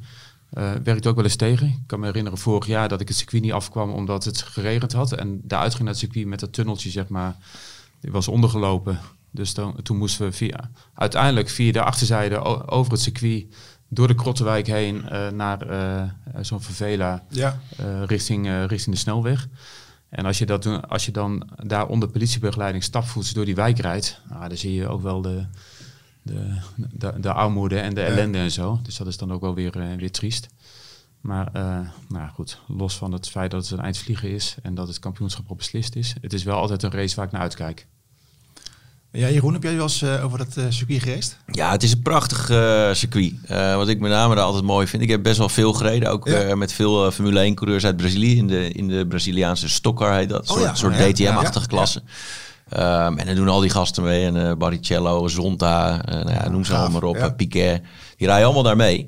Eh, 0.49 0.71
werkt 0.83 1.07
ook 1.07 1.15
wel 1.15 1.23
eens 1.23 1.35
tegen. 1.35 1.67
Ik 1.67 1.83
kan 1.85 1.99
me 1.99 2.05
herinneren 2.05 2.37
vorig 2.37 2.65
jaar 2.65 2.89
dat 2.89 3.01
ik 3.01 3.07
het 3.07 3.17
circuit 3.17 3.41
niet 3.41 3.51
afkwam 3.51 3.91
omdat 3.91 4.23
het 4.23 4.41
geregend 4.41 4.93
had. 4.93 5.11
En 5.11 5.41
daaruit 5.43 5.71
ging 5.71 5.83
naar 5.83 5.93
het 5.93 6.01
circuit 6.01 6.27
met 6.27 6.39
dat 6.39 6.53
tunneltje, 6.53 6.89
zeg 6.89 7.07
maar. 7.07 7.35
Die 7.99 8.11
was 8.11 8.27
ondergelopen. 8.27 8.99
Dus 9.31 9.53
dan, 9.53 9.75
toen 9.83 9.97
moesten 9.97 10.25
we 10.25 10.31
via, 10.31 10.69
uiteindelijk 10.93 11.49
via 11.49 11.71
de 11.71 11.81
achterzijde 11.81 12.67
over 12.67 12.91
het 12.91 13.01
circuit, 13.01 13.45
door 13.89 14.07
de 14.07 14.15
Krottenwijk 14.15 14.67
heen, 14.67 15.09
eh, 15.09 15.29
naar 15.29 15.61
eh, 15.61 16.03
zo'n 16.41 16.61
favela 16.61 17.23
Ja. 17.29 17.59
eh, 17.77 18.03
richting, 18.05 18.47
richting 18.67 18.95
de 18.95 19.01
snelweg. 19.01 19.47
En 20.09 20.25
als 20.25 20.37
je, 20.37 20.45
dat, 20.45 20.63
doen- 20.63 20.89
als 20.89 21.05
je 21.05 21.11
dan 21.11 21.49
daar 21.63 21.87
onder 21.87 22.09
politiebegeleiding 22.09 22.83
stapvoets 22.83 23.31
door 23.33 23.45
die 23.45 23.55
wijk 23.55 23.79
rijdt, 23.79 24.21
nou, 24.29 24.47
dan 24.47 24.57
zie 24.57 24.73
je 24.73 24.87
ook 24.87 25.01
wel 25.01 25.21
de, 25.21 25.45
de, 26.21 26.57
de, 26.75 27.13
de 27.19 27.33
armoede 27.33 27.79
en 27.79 27.93
de 27.93 28.01
Ja. 28.01 28.07
ellende 28.07 28.37
en 28.37 28.51
zo. 28.51 28.79
Dus 28.83 28.97
dat 28.97 29.07
is 29.07 29.17
dan 29.17 29.31
ook 29.33 29.41
wel 29.41 29.53
weer, 29.55 29.95
weer 29.97 30.11
triest. 30.11 30.47
Maar 31.21 31.51
nou 32.09 32.29
goed, 32.33 32.61
los 32.67 32.97
van 32.97 33.11
het 33.11 33.29
feit 33.29 33.51
dat 33.51 33.61
het 33.61 33.71
een 33.79 33.83
eindvliegen 33.85 34.29
is 34.29 34.55
en 34.61 34.75
dat 34.75 34.87
het 34.87 34.99
kampioenschap 34.99 35.49
al 35.49 35.55
beslist 35.55 35.95
is, 35.95 36.15
het 36.21 36.33
is 36.33 36.43
wel 36.43 36.57
altijd 36.57 36.83
een 36.83 36.91
race 36.91 37.15
waar 37.15 37.25
ik 37.25 37.31
naar 37.31 37.41
uitkijk. 37.41 37.87
Ja, 39.11 39.29
Jeroen, 39.29 39.53
heb 39.53 39.63
jij 39.63 39.73
wel 39.75 39.83
eens 39.83 40.01
eh, 40.01 40.25
over 40.25 40.37
dat 40.37 40.57
eh, 40.57 40.63
circuit 40.69 41.01
gereisd? 41.03 41.37
Ja, 41.51 41.71
het 41.71 41.83
is 41.83 41.91
een 41.91 42.01
prachtig 42.01 42.49
eh, 42.49 42.93
circuit. 42.93 43.33
Wat 43.75 43.87
ik 43.87 43.99
met 43.99 44.11
name 44.11 44.35
daar 44.35 44.43
altijd 44.43 44.63
mooi 44.63 44.87
vind. 44.87 45.03
Ik 45.03 45.09
heb 45.09 45.23
best 45.23 45.37
wel 45.37 45.49
veel 45.49 45.73
gereden. 45.73 46.11
Ook 46.11 46.27
Ja. 46.27 46.55
met 46.55 46.73
veel 46.73 47.11
Formule 47.11 47.39
1 47.39 47.55
coureurs 47.55 47.85
uit 47.85 47.97
Brazilië. 47.97 48.37
In 48.37 48.47
de, 48.47 48.71
in 48.71 48.87
de 48.87 49.07
Braziliaanse 49.07 49.69
Stockcar 49.69 50.15
heet 50.15 50.29
dat. 50.29 50.43
Een 50.43 50.49
Oh 50.49 50.55
soort, 50.57 50.69
ja, 50.69 50.75
soort 50.75 50.97
ja, 50.97 51.31
DTM-achtige 51.31 51.67
klasse. 51.67 52.01
Ehm, 52.69 53.17
en 53.17 53.25
dan 53.25 53.35
doen 53.35 53.47
al 53.49 53.59
die 53.59 53.69
gasten 53.69 54.03
mee. 54.03 54.25
En 54.25 54.57
Barrichello, 54.57 55.27
Zonta, 55.27 56.01
nou 56.05 56.31
ja, 56.31 56.49
noem 56.49 56.65
ze 56.65 56.71
gaaf, 56.71 56.81
allemaal 56.81 57.13
maar 57.13 57.23
op. 57.25 57.37
Piquet. 57.37 57.81
Die 58.17 58.27
rijden 58.27 58.45
allemaal 58.45 58.63
daar 58.63 58.75
mee. 58.75 59.07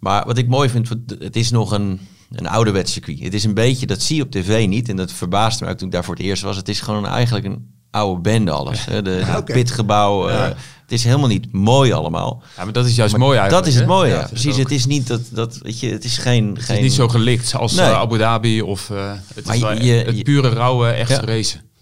Maar 0.00 0.26
wat 0.26 0.38
ik 0.38 0.48
mooi 0.48 0.68
vind, 0.68 0.88
het 1.18 1.36
is 1.36 1.50
nog 1.50 1.70
een, 1.72 2.00
een 2.30 2.48
ouderwets 2.48 2.92
circuit. 2.92 3.18
Het 3.18 3.34
is 3.34 3.44
een 3.44 3.54
beetje, 3.54 3.86
dat 3.86 4.02
zie 4.02 4.16
je 4.16 4.22
op 4.22 4.30
tv 4.30 4.66
niet. 4.66 4.88
En 4.88 4.96
dat 4.96 5.12
verbaasde 5.12 5.64
me 5.64 5.70
ook 5.70 5.76
toen 5.76 5.86
ik 5.86 5.92
daar 5.92 6.04
voor 6.04 6.14
het 6.14 6.24
eerst 6.24 6.42
was. 6.42 6.56
Het 6.56 6.68
is 6.68 6.80
gewoon 6.80 7.06
eigenlijk 7.06 7.46
een 7.46 7.70
oude 7.92 8.20
bende 8.20 8.50
alles. 8.50 8.84
hè. 8.84 9.02
De, 9.02 9.10
Ja, 9.26 9.34
het 9.34 9.44
pitgebouw. 9.44 10.28
eh, 10.28 10.34
Ja. 10.34 10.42
het 10.44 10.56
Het 10.82 11.00
is 11.00 11.04
helemaal 11.06 11.28
niet 11.28 11.52
mooi 11.52 11.92
allemaal. 11.92 12.42
Ja, 12.56 12.64
maar 12.64 12.72
dat 12.72 12.86
is 12.86 12.96
juist 12.96 13.12
Maar 13.16 13.20
mooi 13.26 13.38
eigenlijk. 13.38 13.64
Dat 13.64 13.74
is 13.74 13.78
het 13.80 13.88
mooie, 13.90 14.08
Ja, 14.10 14.14
ja, 14.16 14.22
het 14.22 14.32
is 14.32 14.40
precies. 14.40 14.52
ook- 14.62 14.68
Het 14.68 14.78
is 14.78 14.86
niet 14.86 15.06
dat, 15.06 15.20
dat 15.30 15.58
weet 15.62 15.80
je, 15.80 15.90
het 15.90 16.04
is 16.04 16.18
geen... 16.18 16.54
Het 16.54 16.64
geen 16.64 16.76
is 16.76 16.82
niet 16.82 16.92
zo 16.92 17.08
gelikt 17.08 17.54
als 17.54 17.72
Nee. 17.74 17.86
eh, 17.86 17.92
Abu 17.98 18.18
Dhabi 18.18 18.62
of 18.62 18.88
uh, 18.92 19.12
het, 19.34 19.46
Maar 19.46 19.54
is 19.54 19.60
wel 19.60 19.72
je- 19.82 19.92
het 19.92 20.22
pure 20.22 20.48
rauwe 20.48 20.88
echte. 20.88 21.32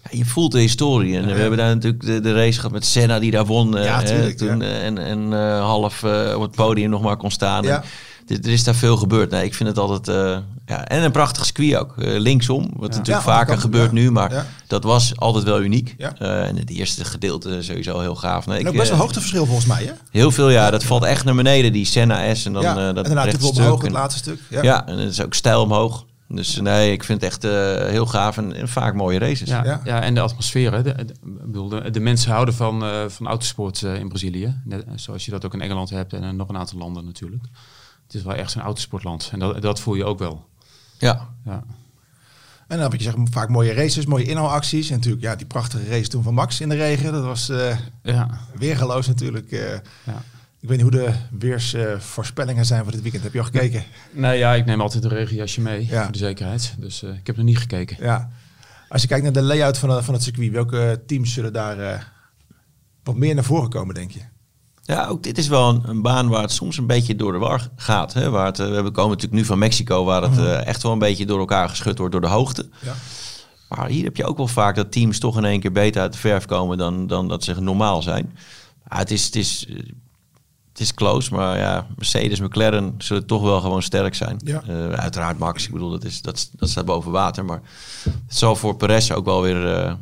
Ja, 0.03 0.09
je 0.17 0.25
voelt 0.25 0.51
de 0.51 0.59
historie. 0.59 1.17
En 1.17 1.25
we 1.25 1.31
hebben 1.39 1.57
daar 1.57 1.75
natuurlijk 1.75 2.05
de, 2.05 2.19
de 2.19 2.33
race 2.33 2.55
gehad 2.55 2.71
met 2.71 2.85
Senna 2.85 3.19
die 3.19 3.31
daar 3.31 3.45
won. 3.45 3.77
eh, 3.77 3.97
hè, 3.99 4.35
toen, 4.35 4.59
ja. 4.59 4.65
eh, 4.65 4.85
En, 4.85 4.97
en 4.97 5.33
eh, 5.33 5.59
half 5.61 6.03
eh, 6.03 6.33
op 6.35 6.41
het 6.41 6.51
podium 6.51 6.89
nog 6.89 7.01
maar 7.01 7.17
kon 7.17 7.31
staan. 7.31 7.63
Ja. 7.63 7.83
En 8.27 8.35
er, 8.37 8.43
er 8.45 8.51
is 8.51 8.63
daar 8.63 8.75
veel 8.75 8.97
gebeurd. 8.97 9.29
Nee, 9.31 9.43
ik 9.45 9.53
vind 9.53 9.69
het 9.69 9.77
altijd... 9.77 10.07
ja, 10.71 10.85
en 10.87 11.03
een 11.03 11.11
prachtig 11.11 11.45
circuit 11.45 11.75
ook. 11.75 11.97
eh, 11.97 12.19
linksom, 12.19 12.61
wat 12.61 12.89
natuurlijk 12.89 13.07
Ja, 13.07 13.21
vaker 13.21 13.57
gebeurt 13.57 13.87
ja. 13.91 13.93
nu. 13.93 14.11
Maar 14.11 14.31
Ja. 14.33 14.45
dat 14.67 14.83
was 14.83 15.17
altijd 15.17 15.43
wel 15.43 15.61
uniek. 15.61 15.95
Ja. 15.97 16.13
Eh, 16.17 16.47
en 16.47 16.55
het 16.57 16.69
eerste 16.69 17.05
gedeelte 17.05 17.61
sowieso 17.61 17.99
heel 17.99 18.15
gaaf. 18.15 18.45
Nee, 18.45 18.55
En 18.55 18.61
ik, 18.61 18.67
ook 18.67 18.73
best 18.75 18.87
wel 18.87 18.95
eh, 18.97 19.03
hoogteverschil 19.03 19.45
volgens 19.45 19.65
mij, 19.67 19.83
hè? 19.83 19.91
Heel 20.11 20.31
veel, 20.31 20.49
ja. 20.49 20.69
Dat 20.71 20.83
valt 20.83 21.03
echt 21.03 21.25
naar 21.25 21.35
beneden, 21.35 21.73
die 21.73 21.85
Senna 21.85 22.33
S. 22.35 22.45
En 22.45 22.53
dan 22.53 22.61
ja. 22.61 22.69
eh, 22.69 22.75
dat 22.75 23.05
en 23.07 23.15
daarna 23.15 23.21
omhoog 23.39 23.53
stuk. 23.55 23.71
het 23.77 23.83
En- 23.83 23.91
laatste 23.91 24.19
stuk. 24.19 24.39
Ja. 24.49 24.61
ja. 24.61 24.87
en 24.87 24.97
het 24.97 25.09
is 25.11 25.21
ook 25.21 25.33
stijl 25.33 25.61
omhoog. 25.61 26.05
Dus 26.27 26.59
nee, 26.61 26.91
ik 26.91 27.03
vind 27.03 27.21
het 27.21 27.31
echt 27.31 27.43
eh, 27.43 27.89
heel 27.89 28.05
gaaf 28.05 28.37
en, 28.37 28.53
en 28.55 28.67
vaak 28.67 28.93
mooie 28.93 29.19
races. 29.19 29.49
Ja, 29.49 29.63
Ja. 29.63 29.81
ja. 29.83 30.01
en 30.01 30.13
de 30.13 30.19
atmosfeer. 30.21 30.71
Hè. 30.73 30.81
De, 30.83 30.93
de, 31.05 31.13
ik 31.13 31.45
bedoel, 31.45 31.69
de, 31.69 31.89
de 31.91 31.99
mensen 31.99 32.31
houden 32.31 32.53
van, 32.53 32.83
eh, 32.83 32.89
van 33.07 33.27
autosport 33.27 33.83
eh, 33.83 33.95
in 33.95 34.07
Brazilië. 34.07 34.55
Net, 34.65 34.83
zoals 34.95 35.25
je 35.25 35.31
dat 35.31 35.45
ook 35.45 35.53
in 35.53 35.61
Engeland 35.61 35.89
hebt 35.89 36.13
en 36.13 36.35
nog 36.35 36.49
een 36.49 36.57
aantal 36.57 36.77
landen 36.77 37.05
natuurlijk. 37.05 37.43
Het 38.05 38.13
is 38.15 38.23
wel 38.25 38.35
echt 38.35 38.51
zo'n 38.51 38.61
autosportland. 38.61 39.29
En 39.31 39.39
dat, 39.39 39.61
dat 39.61 39.79
voel 39.79 39.95
je 39.95 40.05
ook 40.05 40.19
wel. 40.19 40.45
Ja. 41.01 41.29
Ja. 41.45 41.63
En 42.67 42.77
dan 42.77 42.91
heb 42.91 42.99
je 42.99 43.03
zeg, 43.03 43.13
vaak 43.31 43.49
mooie 43.49 43.73
races, 43.73 44.05
mooie 44.05 44.23
inhaalacties. 44.25 44.89
En 44.89 44.95
natuurlijk 44.95 45.23
ja, 45.23 45.35
die 45.35 45.45
prachtige 45.45 45.87
race 45.89 46.07
toen 46.09 46.23
van 46.23 46.33
Max 46.33 46.61
in 46.61 46.69
de 46.69 46.75
regen. 46.75 47.11
Dat 47.11 47.23
was 47.23 47.49
eh 47.49 47.77
Ja. 48.03 48.29
weergeloos 48.55 49.07
natuurlijk. 49.07 49.51
eh. 49.51 49.69
ja. 50.03 50.21
ik 50.59 50.67
weet 50.69 50.81
niet 50.81 50.81
hoe 50.81 50.91
de 50.91 51.13
weersvoorspellingen 51.39 52.65
zijn 52.65 52.83
voor 52.83 52.91
dit 52.91 53.01
weekend. 53.01 53.23
Heb 53.23 53.33
je 53.33 53.39
al 53.39 53.45
gekeken? 53.45 53.83
Nee, 54.11 54.37
ja, 54.37 54.53
ik 54.53 54.65
neem 54.65 54.81
altijd 54.81 55.03
een 55.03 55.09
regenjasje 55.09 55.61
mee 55.61 55.87
Ja. 55.87 56.03
voor 56.03 56.11
de 56.11 56.17
zekerheid. 56.17 56.75
Dus 56.77 57.03
eh, 57.03 57.09
ik 57.13 57.27
heb 57.27 57.35
nog 57.35 57.45
niet 57.45 57.57
gekeken. 57.57 57.97
Ja. 57.99 58.29
Als 58.89 59.01
je 59.01 59.07
kijkt 59.07 59.23
naar 59.23 59.33
de 59.33 59.41
layout 59.41 59.77
van, 59.77 60.03
van 60.03 60.13
het 60.13 60.23
circuit, 60.23 60.51
welke 60.51 61.01
teams 61.07 61.33
zullen 61.33 61.53
daar 61.53 62.11
wat 63.03 63.15
meer 63.15 63.35
naar 63.35 63.43
voren 63.43 63.69
komen, 63.69 63.95
denk 63.95 64.11
je? 64.11 64.21
Ja, 64.83 65.07
ook 65.07 65.23
dit 65.23 65.37
is 65.37 65.47
wel 65.47 65.69
een, 65.69 65.81
een 65.85 66.01
baan 66.01 66.29
waar 66.29 66.41
het 66.41 66.51
soms 66.51 66.77
een 66.77 66.87
beetje 66.87 67.15
door 67.15 67.31
de 67.31 67.37
war 67.37 67.69
gaat. 67.75 68.13
Hè? 68.13 68.29
Waar 68.29 68.45
het, 68.45 68.59
eh, 68.59 68.67
we 68.67 68.91
komen 68.91 69.11
natuurlijk 69.11 69.41
nu 69.41 69.45
van 69.45 69.59
Mexico, 69.59 70.03
waar 70.03 70.21
het 70.21 70.37
eh, 70.37 70.65
echt 70.65 70.83
wel 70.83 70.91
een 70.91 70.99
beetje 70.99 71.25
door 71.25 71.39
elkaar 71.39 71.69
geschud 71.69 71.97
wordt 71.97 72.11
door 72.11 72.21
de 72.21 72.27
hoogte. 72.27 72.69
Ja. 72.81 72.93
Maar 73.69 73.87
hier 73.87 74.03
heb 74.03 74.17
je 74.17 74.25
ook 74.25 74.37
wel 74.37 74.47
vaak 74.47 74.75
dat 74.75 74.91
teams 74.91 75.19
toch 75.19 75.37
in 75.37 75.45
één 75.45 75.59
keer 75.59 75.71
beter 75.71 76.01
uit 76.01 76.13
de 76.13 76.19
verf 76.19 76.45
komen 76.45 76.77
dan, 76.77 77.07
dan 77.07 77.27
dat 77.27 77.43
ze 77.43 77.61
normaal 77.61 78.01
zijn. 78.01 78.37
Het, 78.87 79.11
is, 79.11 79.25
het, 79.25 79.35
is, 79.35 79.65
eh, 79.69 79.75
het 80.71 80.79
is 80.79 80.93
close, 80.93 81.33
maar 81.33 81.57
ja, 81.57 81.87
Mercedes, 81.95 82.39
McLaren 82.39 82.95
zullen 82.97 83.25
toch 83.25 83.41
wel 83.41 83.61
gewoon 83.61 83.81
sterk 83.81 84.15
zijn. 84.15 84.39
Ja. 84.43 84.61
Uiteraard 84.95 85.37
Max, 85.37 85.65
ik 85.65 85.71
bedoel, 85.71 85.89
dat, 85.89 86.03
is, 86.03 86.21
dat, 86.21 86.49
dat 86.55 86.69
staat 86.69 86.85
boven 86.85 87.11
water. 87.11 87.45
Maar 87.45 87.61
het 88.03 88.37
zal 88.37 88.55
voor 88.55 88.75
Perez 88.75 89.11
ook 89.11 89.25
wel 89.25 89.41
weer 89.41 89.97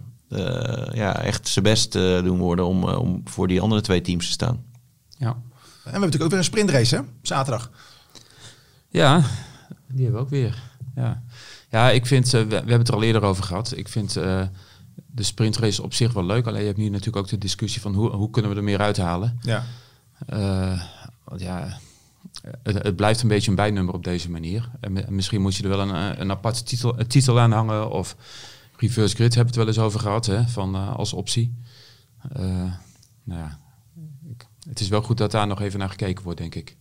ja, 0.94 1.22
echt 1.22 1.48
zijn 1.48 1.66
best 1.66 1.92
doen 1.94 2.38
worden 2.38 2.66
om, 2.66 2.84
om 2.84 3.22
voor 3.26 3.48
die 3.48 3.62
andere 3.62 3.82
twee 3.82 4.02
teams 4.02 4.26
te 4.26 4.32
staan. 4.32 4.68
Ja. 5.20 5.28
En 5.28 5.36
we 5.84 5.90
hebben 5.90 6.10
natuurlijk 6.10 6.24
ook 6.24 6.30
weer 6.30 6.38
een 6.40 6.44
sprintrace, 6.44 6.96
hè? 6.96 7.02
Zaterdag. 7.22 7.72
Ja, 8.90 9.24
die 9.88 10.04
hebben 10.04 10.14
we 10.14 10.26
ook 10.26 10.30
weer. 10.30 10.62
Ja, 10.96 11.24
ja 11.70 11.90
ik 11.90 12.06
vind, 12.06 12.26
eh, 12.34 12.42
we, 12.42 12.48
we 12.48 12.56
hebben 12.56 12.78
het 12.80 12.88
er 12.88 12.94
al 12.94 13.04
eerder 13.04 13.22
over 13.22 13.44
gehad. 13.44 13.74
Ik 13.78 13.88
vind 13.88 14.16
eh, 14.16 14.42
de 15.12 15.24
sprintrace 15.24 15.84
op 15.84 15.94
zich 15.94 16.14
wel 16.14 16.26
leuk. 16.26 16.48
Alleen 16.48 16.60
je 16.60 16.66
hebt 16.66 16.78
nu 16.78 16.90
natuurlijk 16.90 17.18
ook 17.18 17.28
de 17.28 17.38
discussie 17.38 17.82
van 17.82 17.94
hoe, 17.94 18.10
hoe 18.10 18.30
kunnen 18.30 18.52
we 18.52 18.58
er 18.58 18.64
meer 18.64 18.80
uithalen. 18.80 19.40
Ja. 19.42 19.64
Eh, 20.26 20.82
want 21.24 21.42
ja, 21.42 21.80
het, 22.64 22.84
het 22.84 22.96
blijft 22.96 23.22
een 23.22 23.28
beetje 23.28 23.50
een 23.50 23.56
bijnummer 23.56 23.94
op 23.94 24.04
deze 24.04 24.30
manier. 24.30 24.70
En 24.80 24.92
mi- 24.92 25.06
misschien 25.10 25.42
moet 25.42 25.56
je 25.56 25.64
er 25.64 25.70
wel 25.70 25.80
een, 25.80 26.22
een 26.22 26.32
aparte 26.32 26.64
titel, 26.64 27.00
een 27.00 27.08
titel 27.08 27.40
aan 27.40 27.52
hangen. 27.52 27.92
Of 27.92 28.16
reverse 28.78 29.16
grid 29.16 29.36
hebben 29.36 29.54
we 29.54 29.60
het 29.60 29.68
wel 29.70 29.84
eens 29.84 29.86
over 29.94 30.00
gehad, 30.00 30.26
hè, 30.26 30.48
van, 30.48 30.76
eh, 30.76 30.96
als 30.96 31.14
optie. 31.14 31.54
Eh, 32.34 32.44
nou 33.24 33.40
ja, 33.40 33.60
het 34.70 34.80
is 34.80 34.88
wel 34.88 35.02
goed 35.02 35.18
dat 35.18 35.32
daar 35.32 35.48
nog 35.48 35.62
even 35.62 35.80
naar 35.80 35.90
gekeken 35.90 36.24
wordt, 36.24 36.40
denk 36.40 36.56
ik. 36.56 36.76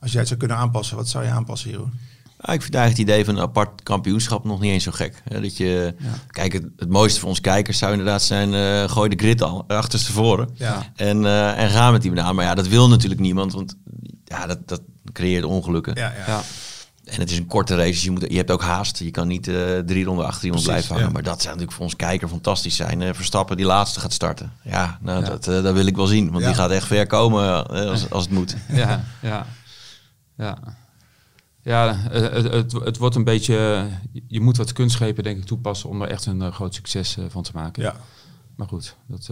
Als 0.00 0.10
jij 0.10 0.18
het 0.20 0.28
zou 0.28 0.40
kunnen 0.40 0.56
aanpassen, 0.58 0.96
wat 0.96 1.08
zou 1.08 1.24
je 1.24 1.30
aanpassen, 1.30 1.70
Jeroen? 1.70 1.92
Nou, 2.40 2.56
ik 2.56 2.62
vind 2.62 2.74
eigenlijk 2.74 3.08
het 3.08 3.16
idee 3.18 3.24
van 3.24 3.36
een 3.36 3.48
apart 3.48 3.82
kampioenschap 3.82 4.44
nog 4.44 4.60
niet 4.60 4.70
eens 4.72 4.84
zo 4.84 4.90
gek. 4.92 5.22
Hè, 5.28 5.40
dat 5.40 5.56
je, 5.56 5.94
Kijk, 6.26 6.52
het, 6.52 6.64
het 6.76 6.88
mooiste 6.88 7.20
voor 7.20 7.28
ons 7.28 7.40
kijkers 7.40 7.78
zou 7.78 7.90
inderdaad 7.92 8.22
zijn... 8.22 8.54
eh, 8.54 8.90
gooi 8.90 9.08
de 9.08 9.16
grid 9.16 9.42
al 9.42 9.64
achterstevoren 9.68 10.48
Ja. 10.54 10.92
en, 10.96 11.24
eh, 11.24 11.62
en 11.62 11.70
ga 11.70 11.90
met 11.90 12.02
die 12.02 12.10
banaan. 12.12 12.34
Maar 12.34 12.44
ja, 12.44 12.54
dat 12.54 12.68
wil 12.68 12.88
natuurlijk 12.88 13.20
niemand, 13.20 13.52
want 13.52 13.74
ja, 14.24 14.46
dat, 14.46 14.68
dat 14.68 14.82
creëert 15.12 15.44
ongelukken. 15.44 15.94
Ja, 15.94 16.12
ja. 16.26 16.42
En 17.04 17.20
het 17.20 17.30
is 17.30 17.38
een 17.38 17.46
korte 17.46 17.76
race, 17.76 17.90
dus 17.90 18.02
je, 18.04 18.10
moet, 18.10 18.24
je 18.30 18.36
hebt 18.36 18.50
ook 18.50 18.62
haast. 18.62 18.98
Je 18.98 19.10
kan 19.10 19.28
niet 19.28 19.48
eh, 19.48 19.78
drie 19.78 20.04
ronden 20.04 20.26
achter 20.26 20.44
iemand 20.44 20.64
Precies, 20.64 20.86
blijven 20.86 20.88
hangen. 20.88 21.06
ja. 21.06 21.12
Maar 21.12 21.22
dat 21.22 21.34
zou 21.42 21.46
natuurlijk 21.46 21.72
voor 21.72 21.84
ons 21.84 21.96
kijker 21.96 22.28
fantastisch 22.28 22.76
zijn. 22.76 23.02
Eh, 23.02 23.14
Verstappen 23.14 23.56
die 23.56 23.66
laatste 23.66 24.00
gaat 24.00 24.12
starten. 24.12 24.52
Ja, 24.62 24.98
nou, 25.00 25.20
Ja. 25.24 25.28
Dat, 25.30 25.48
eh, 25.48 25.62
dat 25.62 25.74
wil 25.74 25.86
ik 25.86 25.96
wel 25.96 26.06
zien. 26.06 26.30
Want 26.30 26.40
Ja. 26.42 26.46
die 26.46 26.56
gaat 26.56 26.70
echt 26.70 26.86
ver 26.86 27.06
komen 27.06 27.66
als, 27.68 28.10
als 28.10 28.24
het 28.24 28.32
moet. 28.32 28.56
ja, 28.68 29.04
ja, 29.22 29.46
ja. 30.36 30.58
Ja, 31.62 31.94
het, 32.10 32.72
het, 32.72 32.96
wordt 32.98 33.14
een 33.16 33.24
beetje. 33.24 33.86
Je 34.28 34.40
moet 34.40 34.56
wat 34.56 34.72
kunstgrepen, 34.72 35.24
denk 35.24 35.38
ik, 35.38 35.44
toepassen 35.44 35.88
om 35.88 36.02
er 36.02 36.08
echt 36.08 36.26
een 36.26 36.52
groot 36.52 36.74
succes 36.74 37.16
van 37.28 37.42
te 37.42 37.50
maken. 37.54 37.82
Ja. 37.82 37.96
Maar 38.56 38.68
goed, 38.68 38.96
dat, 39.06 39.30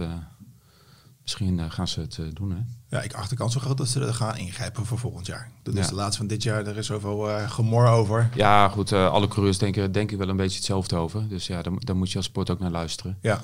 misschien 1.23 1.59
eh, 1.59 1.65
gaan 1.69 1.87
ze 1.87 1.99
het 1.99 2.17
eh, 2.17 2.25
doen. 2.33 2.51
Hè? 2.51 2.57
Ja, 2.97 3.01
ik 3.03 3.13
acht 3.13 3.29
de 3.29 3.35
kans 3.35 3.53
zo 3.53 3.59
groot 3.59 3.77
dat 3.77 3.87
ze 3.87 3.99
er 4.05 4.13
gaan 4.13 4.37
ingrijpen 4.37 4.85
voor 4.85 4.97
volgend 4.97 5.25
jaar. 5.25 5.51
Dat 5.63 5.75
is 5.75 5.87
de 5.87 5.95
laatste 5.95 6.17
van 6.17 6.27
dit 6.27 6.43
jaar. 6.43 6.67
Er 6.67 6.77
is 6.77 6.85
zoveel 6.85 7.29
eh, 7.29 7.49
gemor 7.51 7.87
over. 7.87 8.29
Ja, 8.35 8.69
goed, 8.69 8.91
alle 8.91 9.27
coureurs 9.27 9.57
denken, 9.57 9.91
denken 9.91 10.17
wel 10.17 10.29
een 10.29 10.37
beetje 10.37 10.55
hetzelfde 10.57 10.95
over. 10.95 11.27
Dus 11.29 11.47
ja, 11.47 11.61
daar, 11.61 11.73
daar 11.77 11.95
moet 11.95 12.11
je 12.11 12.17
als 12.17 12.25
sport 12.25 12.49
ook 12.49 12.59
naar 12.59 12.71
luisteren. 12.71 13.17
Ja. 13.21 13.41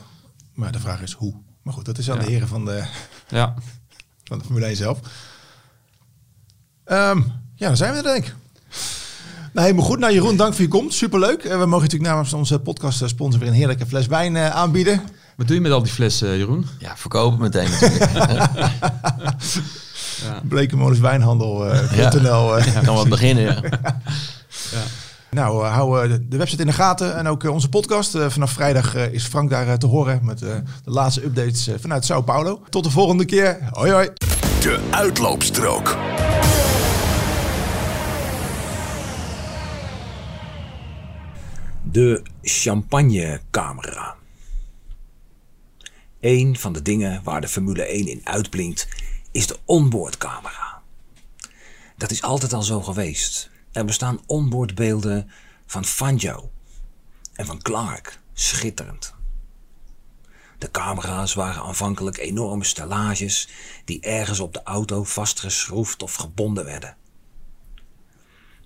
Maar 0.53 0.71
de 0.71 0.79
vraag 0.79 1.01
is 1.01 1.13
hoe. 1.13 1.33
Maar 1.61 1.73
goed, 1.73 1.85
dat 1.85 1.97
is 1.97 2.09
aan 2.11 2.17
Ja. 2.17 2.23
de 2.23 2.31
heren 2.31 2.47
van 2.47 2.65
de, 2.65 2.85
Ja, 3.29 3.53
van 4.23 4.37
de 4.37 4.43
Formule 4.43 4.65
1 4.65 4.75
zelf. 4.75 4.99
Ehm, 6.83 7.21
ja, 7.55 7.67
dan 7.67 7.77
zijn 7.77 7.91
we 7.91 7.97
er 7.97 8.03
denk 8.03 8.25
ik. 8.25 8.35
Nou, 9.53 9.65
helemaal 9.67 9.85
goed. 9.89 9.99
Nou, 9.99 10.13
Jeroen, 10.13 10.37
dank 10.37 10.53
voor 10.53 10.61
je 10.61 10.67
komst. 10.67 10.97
Superleuk. 10.97 11.43
Eh, 11.43 11.51
we 11.51 11.65
mogen 11.65 11.81
natuurlijk 11.83 12.11
namens 12.11 12.33
onze 12.33 12.59
podcast 12.59 13.07
sponsor 13.09 13.39
weer 13.39 13.49
een 13.49 13.55
heerlijke 13.55 13.85
fles 13.85 14.07
wijn 14.07 14.37
aanbieden. 14.37 15.01
Wat 15.39 15.47
doe 15.47 15.55
je 15.55 15.61
met 15.61 15.71
al 15.71 15.83
die 15.83 15.91
flessen, 15.91 16.29
eh, 16.29 16.37
Jeroen? 16.37 16.65
Ja, 16.79 16.97
verkopen 16.97 17.39
meteen 17.39 17.69
natuurlijk. 17.71 18.11
Blekemolenswijnhandel.nl 20.49 22.57
eh, 22.57 22.81
kan 22.83 22.95
wat 22.95 23.09
beginnen, 23.09 23.45
ja. 24.71 24.81
Nou, 25.31 25.65
eh, 25.65 25.73
hou 25.73 26.03
eh, 26.11 26.17
de- 26.29 26.37
website 26.37 26.61
in 26.61 26.67
de 26.67 26.73
gaten 26.73 27.17
en 27.17 27.27
ook 27.27 27.43
eh, 27.43 27.51
onze 27.51 27.69
podcast. 27.69 28.15
Eh, 28.15 28.29
vanaf 28.29 28.51
vrijdag 28.51 28.95
eh, 28.95 29.13
is 29.13 29.25
Frank 29.25 29.49
daar 29.49 29.67
eh, 29.67 29.73
te 29.73 29.85
horen 29.87 30.19
met 30.23 30.41
eh, 30.41 30.49
de 30.83 30.91
laatste 30.91 31.23
updates 31.25 31.67
eh, 31.67 31.75
vanuit 31.79 32.05
Sao 32.05 32.21
Paulo. 32.21 32.61
Tot 32.69 32.83
de 32.83 32.89
volgende 32.89 33.25
keer. 33.25 33.57
Hoi 33.71 33.91
hoi. 33.91 34.09
De 34.61 34.79
uitloopstrook. 34.91 35.97
De 41.83 42.21
champagnecamera. 42.41 44.15
Een 46.19 46.57
van 46.57 46.73
de 46.73 46.81
dingen 46.81 47.23
waar 47.23 47.41
de 47.41 47.47
Formule 47.47 47.83
1 47.83 48.07
in 48.07 48.21
uitblinkt 48.23 48.87
is 49.31 49.47
de 49.47 49.57
onboardcamera. 49.65 50.81
Dat 51.97 52.11
is 52.11 52.21
altijd 52.21 52.53
al 52.53 52.61
zo 52.61 52.81
geweest. 52.81 53.49
Er 53.71 53.85
bestaan 53.85 54.19
onboardbeelden 54.25 55.31
van 55.65 55.85
Fangio 55.85 56.51
en 57.33 57.45
van 57.45 57.61
Clark. 57.61 58.19
Schitterend. 58.33 59.13
De 60.57 60.71
camera's 60.71 61.33
waren 61.33 61.63
aanvankelijk 61.63 62.17
enorme 62.17 62.63
stellages 62.63 63.49
die 63.85 64.01
ergens 64.01 64.39
op 64.39 64.53
de 64.53 64.63
auto 64.63 65.03
vastgeschroefd 65.03 66.03
of 66.03 66.15
gebonden 66.15 66.65
werden. 66.65 66.97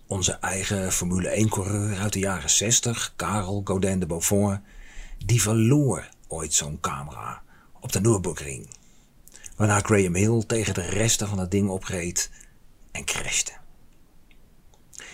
Onze 0.07 0.31
eigen 0.31 0.91
Formule 0.91 1.45
1-coureur 1.45 1.99
uit 1.99 2.13
de 2.13 2.19
jaren 2.19 2.49
60, 2.49 3.13
Karel 3.15 3.61
Godin 3.63 3.99
de 3.99 4.05
Beaufort, 4.05 4.61
die 5.25 5.41
verloor 5.41 6.09
ooit 6.27 6.53
zo'n 6.53 6.79
camera 6.79 7.42
op 7.83 7.91
de 7.91 8.01
Nürburgring. 8.01 8.69
Waarna 9.55 9.79
Graham 9.79 10.15
Hill 10.15 10.43
tegen 10.47 10.73
de 10.73 10.81
resten 10.81 11.27
van 11.27 11.39
het 11.39 11.51
ding 11.51 11.69
opreed 11.69 12.31
en 12.91 13.05
crashte. 13.05 13.51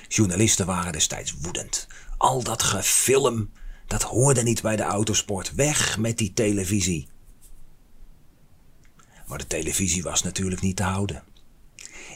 Journalisten 0.07 0.65
waren 0.65 0.91
destijds 0.91 1.34
woedend. 1.41 1.88
Al 2.17 2.43
dat 2.43 2.63
gefilm, 2.63 3.51
dat 3.88 4.03
hoorde 4.03 4.43
niet 4.43 4.61
bij 4.61 4.76
de 4.76 4.84
autosport. 4.84 5.55
Weg 5.55 5.97
met 5.97 6.17
die 6.17 6.34
televisie. 6.34 7.07
Maar 9.28 9.38
de 9.38 9.47
televisie 9.47 10.03
was 10.03 10.24
natuurlijk 10.24 10.61
niet 10.61 10.76
te 10.76 10.84
houden. 10.84 11.24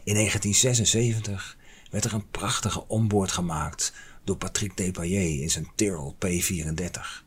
In 0.03 0.13
1976 0.13 1.57
werd 1.89 2.05
er 2.05 2.13
een 2.13 2.29
prachtige 2.29 2.87
onboard 2.87 3.31
gemaakt 3.31 3.93
door 4.23 4.37
Patrick 4.37 4.77
Depailler 4.77 5.41
in 5.41 5.49
zijn 5.49 5.71
Tyrrell 5.75 6.13
P34. 6.25 7.23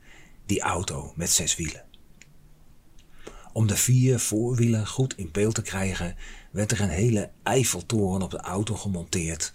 Die 0.46 0.60
auto 0.60 1.12
met 1.16 1.30
zes 1.30 1.56
wielen. 1.56 1.85
Om 3.56 3.66
de 3.66 3.76
vier 3.76 4.20
voorwielen 4.20 4.86
goed 4.86 5.16
in 5.16 5.28
beeld 5.32 5.54
te 5.54 5.62
krijgen, 5.62 6.16
werd 6.50 6.72
er 6.72 6.80
een 6.80 6.88
hele 6.88 7.30
Eiffeltoren 7.42 8.22
op 8.22 8.30
de 8.30 8.40
auto 8.40 8.74
gemonteerd 8.74 9.52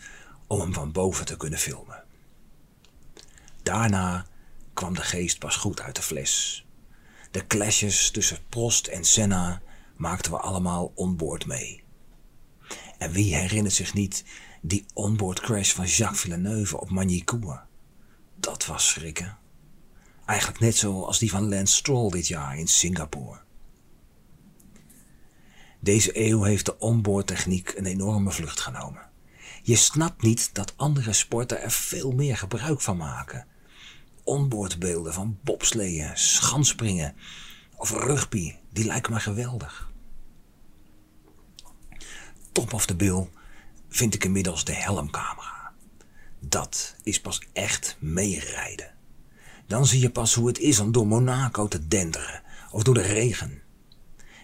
om 0.47 0.59
hem 0.59 0.73
van 0.73 0.91
boven 0.91 1.25
te 1.25 1.37
kunnen 1.37 1.59
filmen. 1.59 2.03
Daarna 3.63 4.25
kwam 4.73 4.93
de 4.93 5.01
geest 5.01 5.39
pas 5.39 5.55
goed 5.55 5.81
uit 5.81 5.95
de 5.95 6.01
fles. 6.01 6.65
De 7.31 7.47
clashes 7.47 8.11
tussen 8.11 8.37
Prost 8.49 8.87
en 8.87 9.03
Senna 9.03 9.61
maakten 9.95 10.31
we 10.31 10.37
allemaal 10.37 10.91
onboord 10.95 11.45
mee. 11.45 11.83
En 12.97 13.11
wie 13.11 13.35
herinnert 13.35 13.75
zich 13.75 13.93
niet 13.93 14.23
die 14.61 14.85
onboard 14.93 15.39
crash 15.39 15.71
van 15.71 15.85
Jacques 15.85 16.21
Villeneuve 16.21 16.79
op 16.79 16.89
Magny-Cours? 16.89 17.59
Dat 18.35 18.65
was 18.65 18.89
schrikken. 18.89 19.37
Eigenlijk 20.25 20.59
net 20.59 20.75
zoals 20.75 21.19
die 21.19 21.29
van 21.29 21.49
Lance 21.49 21.75
Stroll 21.75 22.09
dit 22.09 22.27
jaar 22.27 22.57
in 22.57 22.67
Singapore. 22.67 23.39
Deze 25.83 26.27
eeuw 26.27 26.43
heeft 26.43 26.65
de 26.65 26.79
onboardtechniek 26.79 27.73
een 27.75 27.85
enorme 27.85 28.31
vlucht 28.31 28.59
genomen. 28.59 29.09
Je 29.63 29.75
snapt 29.75 30.21
niet 30.21 30.53
dat 30.53 30.73
andere 30.75 31.13
sporten 31.13 31.61
er 31.61 31.71
veel 31.71 32.11
meer 32.11 32.37
gebruik 32.37 32.81
van 32.81 32.97
maken. 32.97 33.47
Onboardbeelden 34.23 35.13
van 35.13 35.39
bobsleeën, 35.43 36.17
schanspringen 36.17 37.15
of 37.75 37.91
rugby, 37.91 38.55
die 38.69 38.85
lijken 38.85 39.13
me 39.13 39.19
geweldig. 39.19 39.89
Top 42.51 42.73
of 42.73 42.85
the 42.85 42.95
bill 42.95 43.29
vind 43.89 44.13
ik 44.13 44.23
inmiddels 44.23 44.63
de 44.65 44.73
helmcamera. 44.73 45.71
Dat 46.39 46.95
is 47.03 47.21
pas 47.21 47.41
echt 47.53 47.97
meerijden. 47.99 48.93
Dan 49.67 49.85
zie 49.85 49.99
je 49.99 50.09
pas 50.09 50.33
hoe 50.33 50.47
het 50.47 50.59
is 50.59 50.79
om 50.79 50.91
door 50.91 51.07
Monaco 51.07 51.67
te 51.67 51.87
denderen 51.87 52.41
of 52.71 52.83
door 52.83 52.93
de 52.93 53.01
regen. 53.01 53.60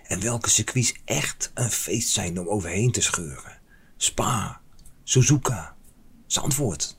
En 0.08 0.22
welke 0.22 0.50
circuits 0.50 0.94
echt 1.06 1.52
een 1.54 1.72
feest 1.72 2.10
zijn 2.10 2.40
om 2.40 2.48
overheen 2.48 2.92
te 2.92 3.02
scheuren. 3.02 3.60
Spa, 3.98 4.62
Suzuka, 5.04 5.76
Zandvoort. 6.28 6.98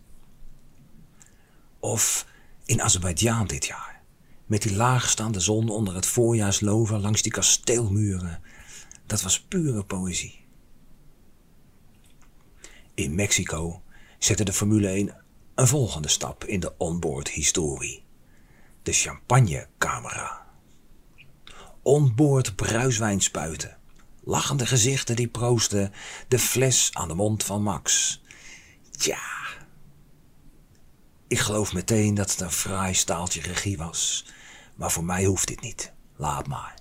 Of 1.81 2.27
in 2.65 2.83
Azerbeidzjan 2.83 3.47
dit 3.47 3.67
jaar. 3.67 4.03
Met 4.47 4.63
die 4.63 4.77
laagstaande 4.77 5.41
zon 5.41 5.69
onder 5.69 5.95
het 5.95 6.07
voorjaarslover 6.07 6.99
langs 6.99 7.23
die 7.23 7.33
kasteelmuren. 7.33 8.41
Dat 9.07 9.23
was 9.23 9.41
pure 9.41 9.85
poëzie. 9.85 10.45
In 12.95 13.15
Mexico 13.15 13.83
zette 14.19 14.45
de 14.45 14.53
Formule 14.53 14.89
1 14.89 15.15
een 15.55 15.67
volgende 15.67 16.09
stap 16.09 16.45
in 16.45 16.61
de 16.61 16.77
onboard 16.77 17.29
historie. 17.29 18.05
De 18.83 18.93
champagnecamera. 18.93 20.48
Onboord 21.89 22.57
bruiswijn 22.57 23.21
spuiten. 23.21 23.77
Lachende 24.21 24.67
gezichten 24.67 25.17
die 25.17 25.29
proosten. 25.29 25.93
De 26.29 26.39
fles 26.39 26.91
aan 26.93 27.09
de 27.09 27.15
mond 27.15 27.45
van 27.45 27.63
Max. 27.63 28.21
Ja. 28.91 29.27
Ik 31.27 31.39
geloof 31.39 31.73
meteen 31.73 32.15
dat 32.15 32.31
het 32.31 32.41
een 32.41 32.51
fraai 32.51 32.95
staaltje 32.95 33.41
regie 33.41 33.77
was. 33.77 34.27
Maar 34.75 34.91
voor 34.91 35.05
mij 35.05 35.25
hoeft 35.25 35.49
dit 35.49 35.61
niet. 35.61 35.93
Laat 36.17 36.47
maar. 36.47 36.75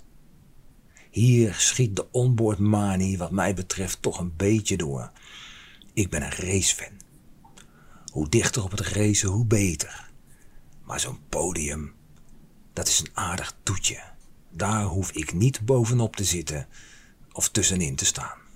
Hier 1.09 1.53
schiet 1.53 1.95
de 1.95 2.11
onboard 2.11 2.59
manie 2.59 3.17
wat 3.17 3.31
mij 3.31 3.53
betreft 3.53 4.01
toch 4.01 4.19
een 4.19 4.35
beetje 4.35 4.77
door. 4.77 5.11
Ik 5.93 6.09
ben 6.09 6.21
een 6.21 6.31
racefan. 6.31 7.01
Hoe 8.11 8.29
dichter 8.29 8.63
op 8.63 8.71
het 8.71 8.79
racen, 8.81 9.29
hoe 9.29 9.45
beter. 9.45 10.09
Maar 10.83 10.99
zo'n 10.99 11.19
podium, 11.29 11.93
dat 12.73 12.87
is 12.87 12.99
een 12.99 13.11
aardig 13.13 13.55
toetje. 13.63 14.15
Daar 14.57 14.83
hoef 14.83 15.11
ik 15.11 15.33
niet 15.33 15.65
bovenop 15.65 16.15
te 16.15 16.23
zitten 16.23 16.67
of 17.31 17.49
tussenin 17.49 17.95
te 17.95 18.05
staan. 18.05 18.46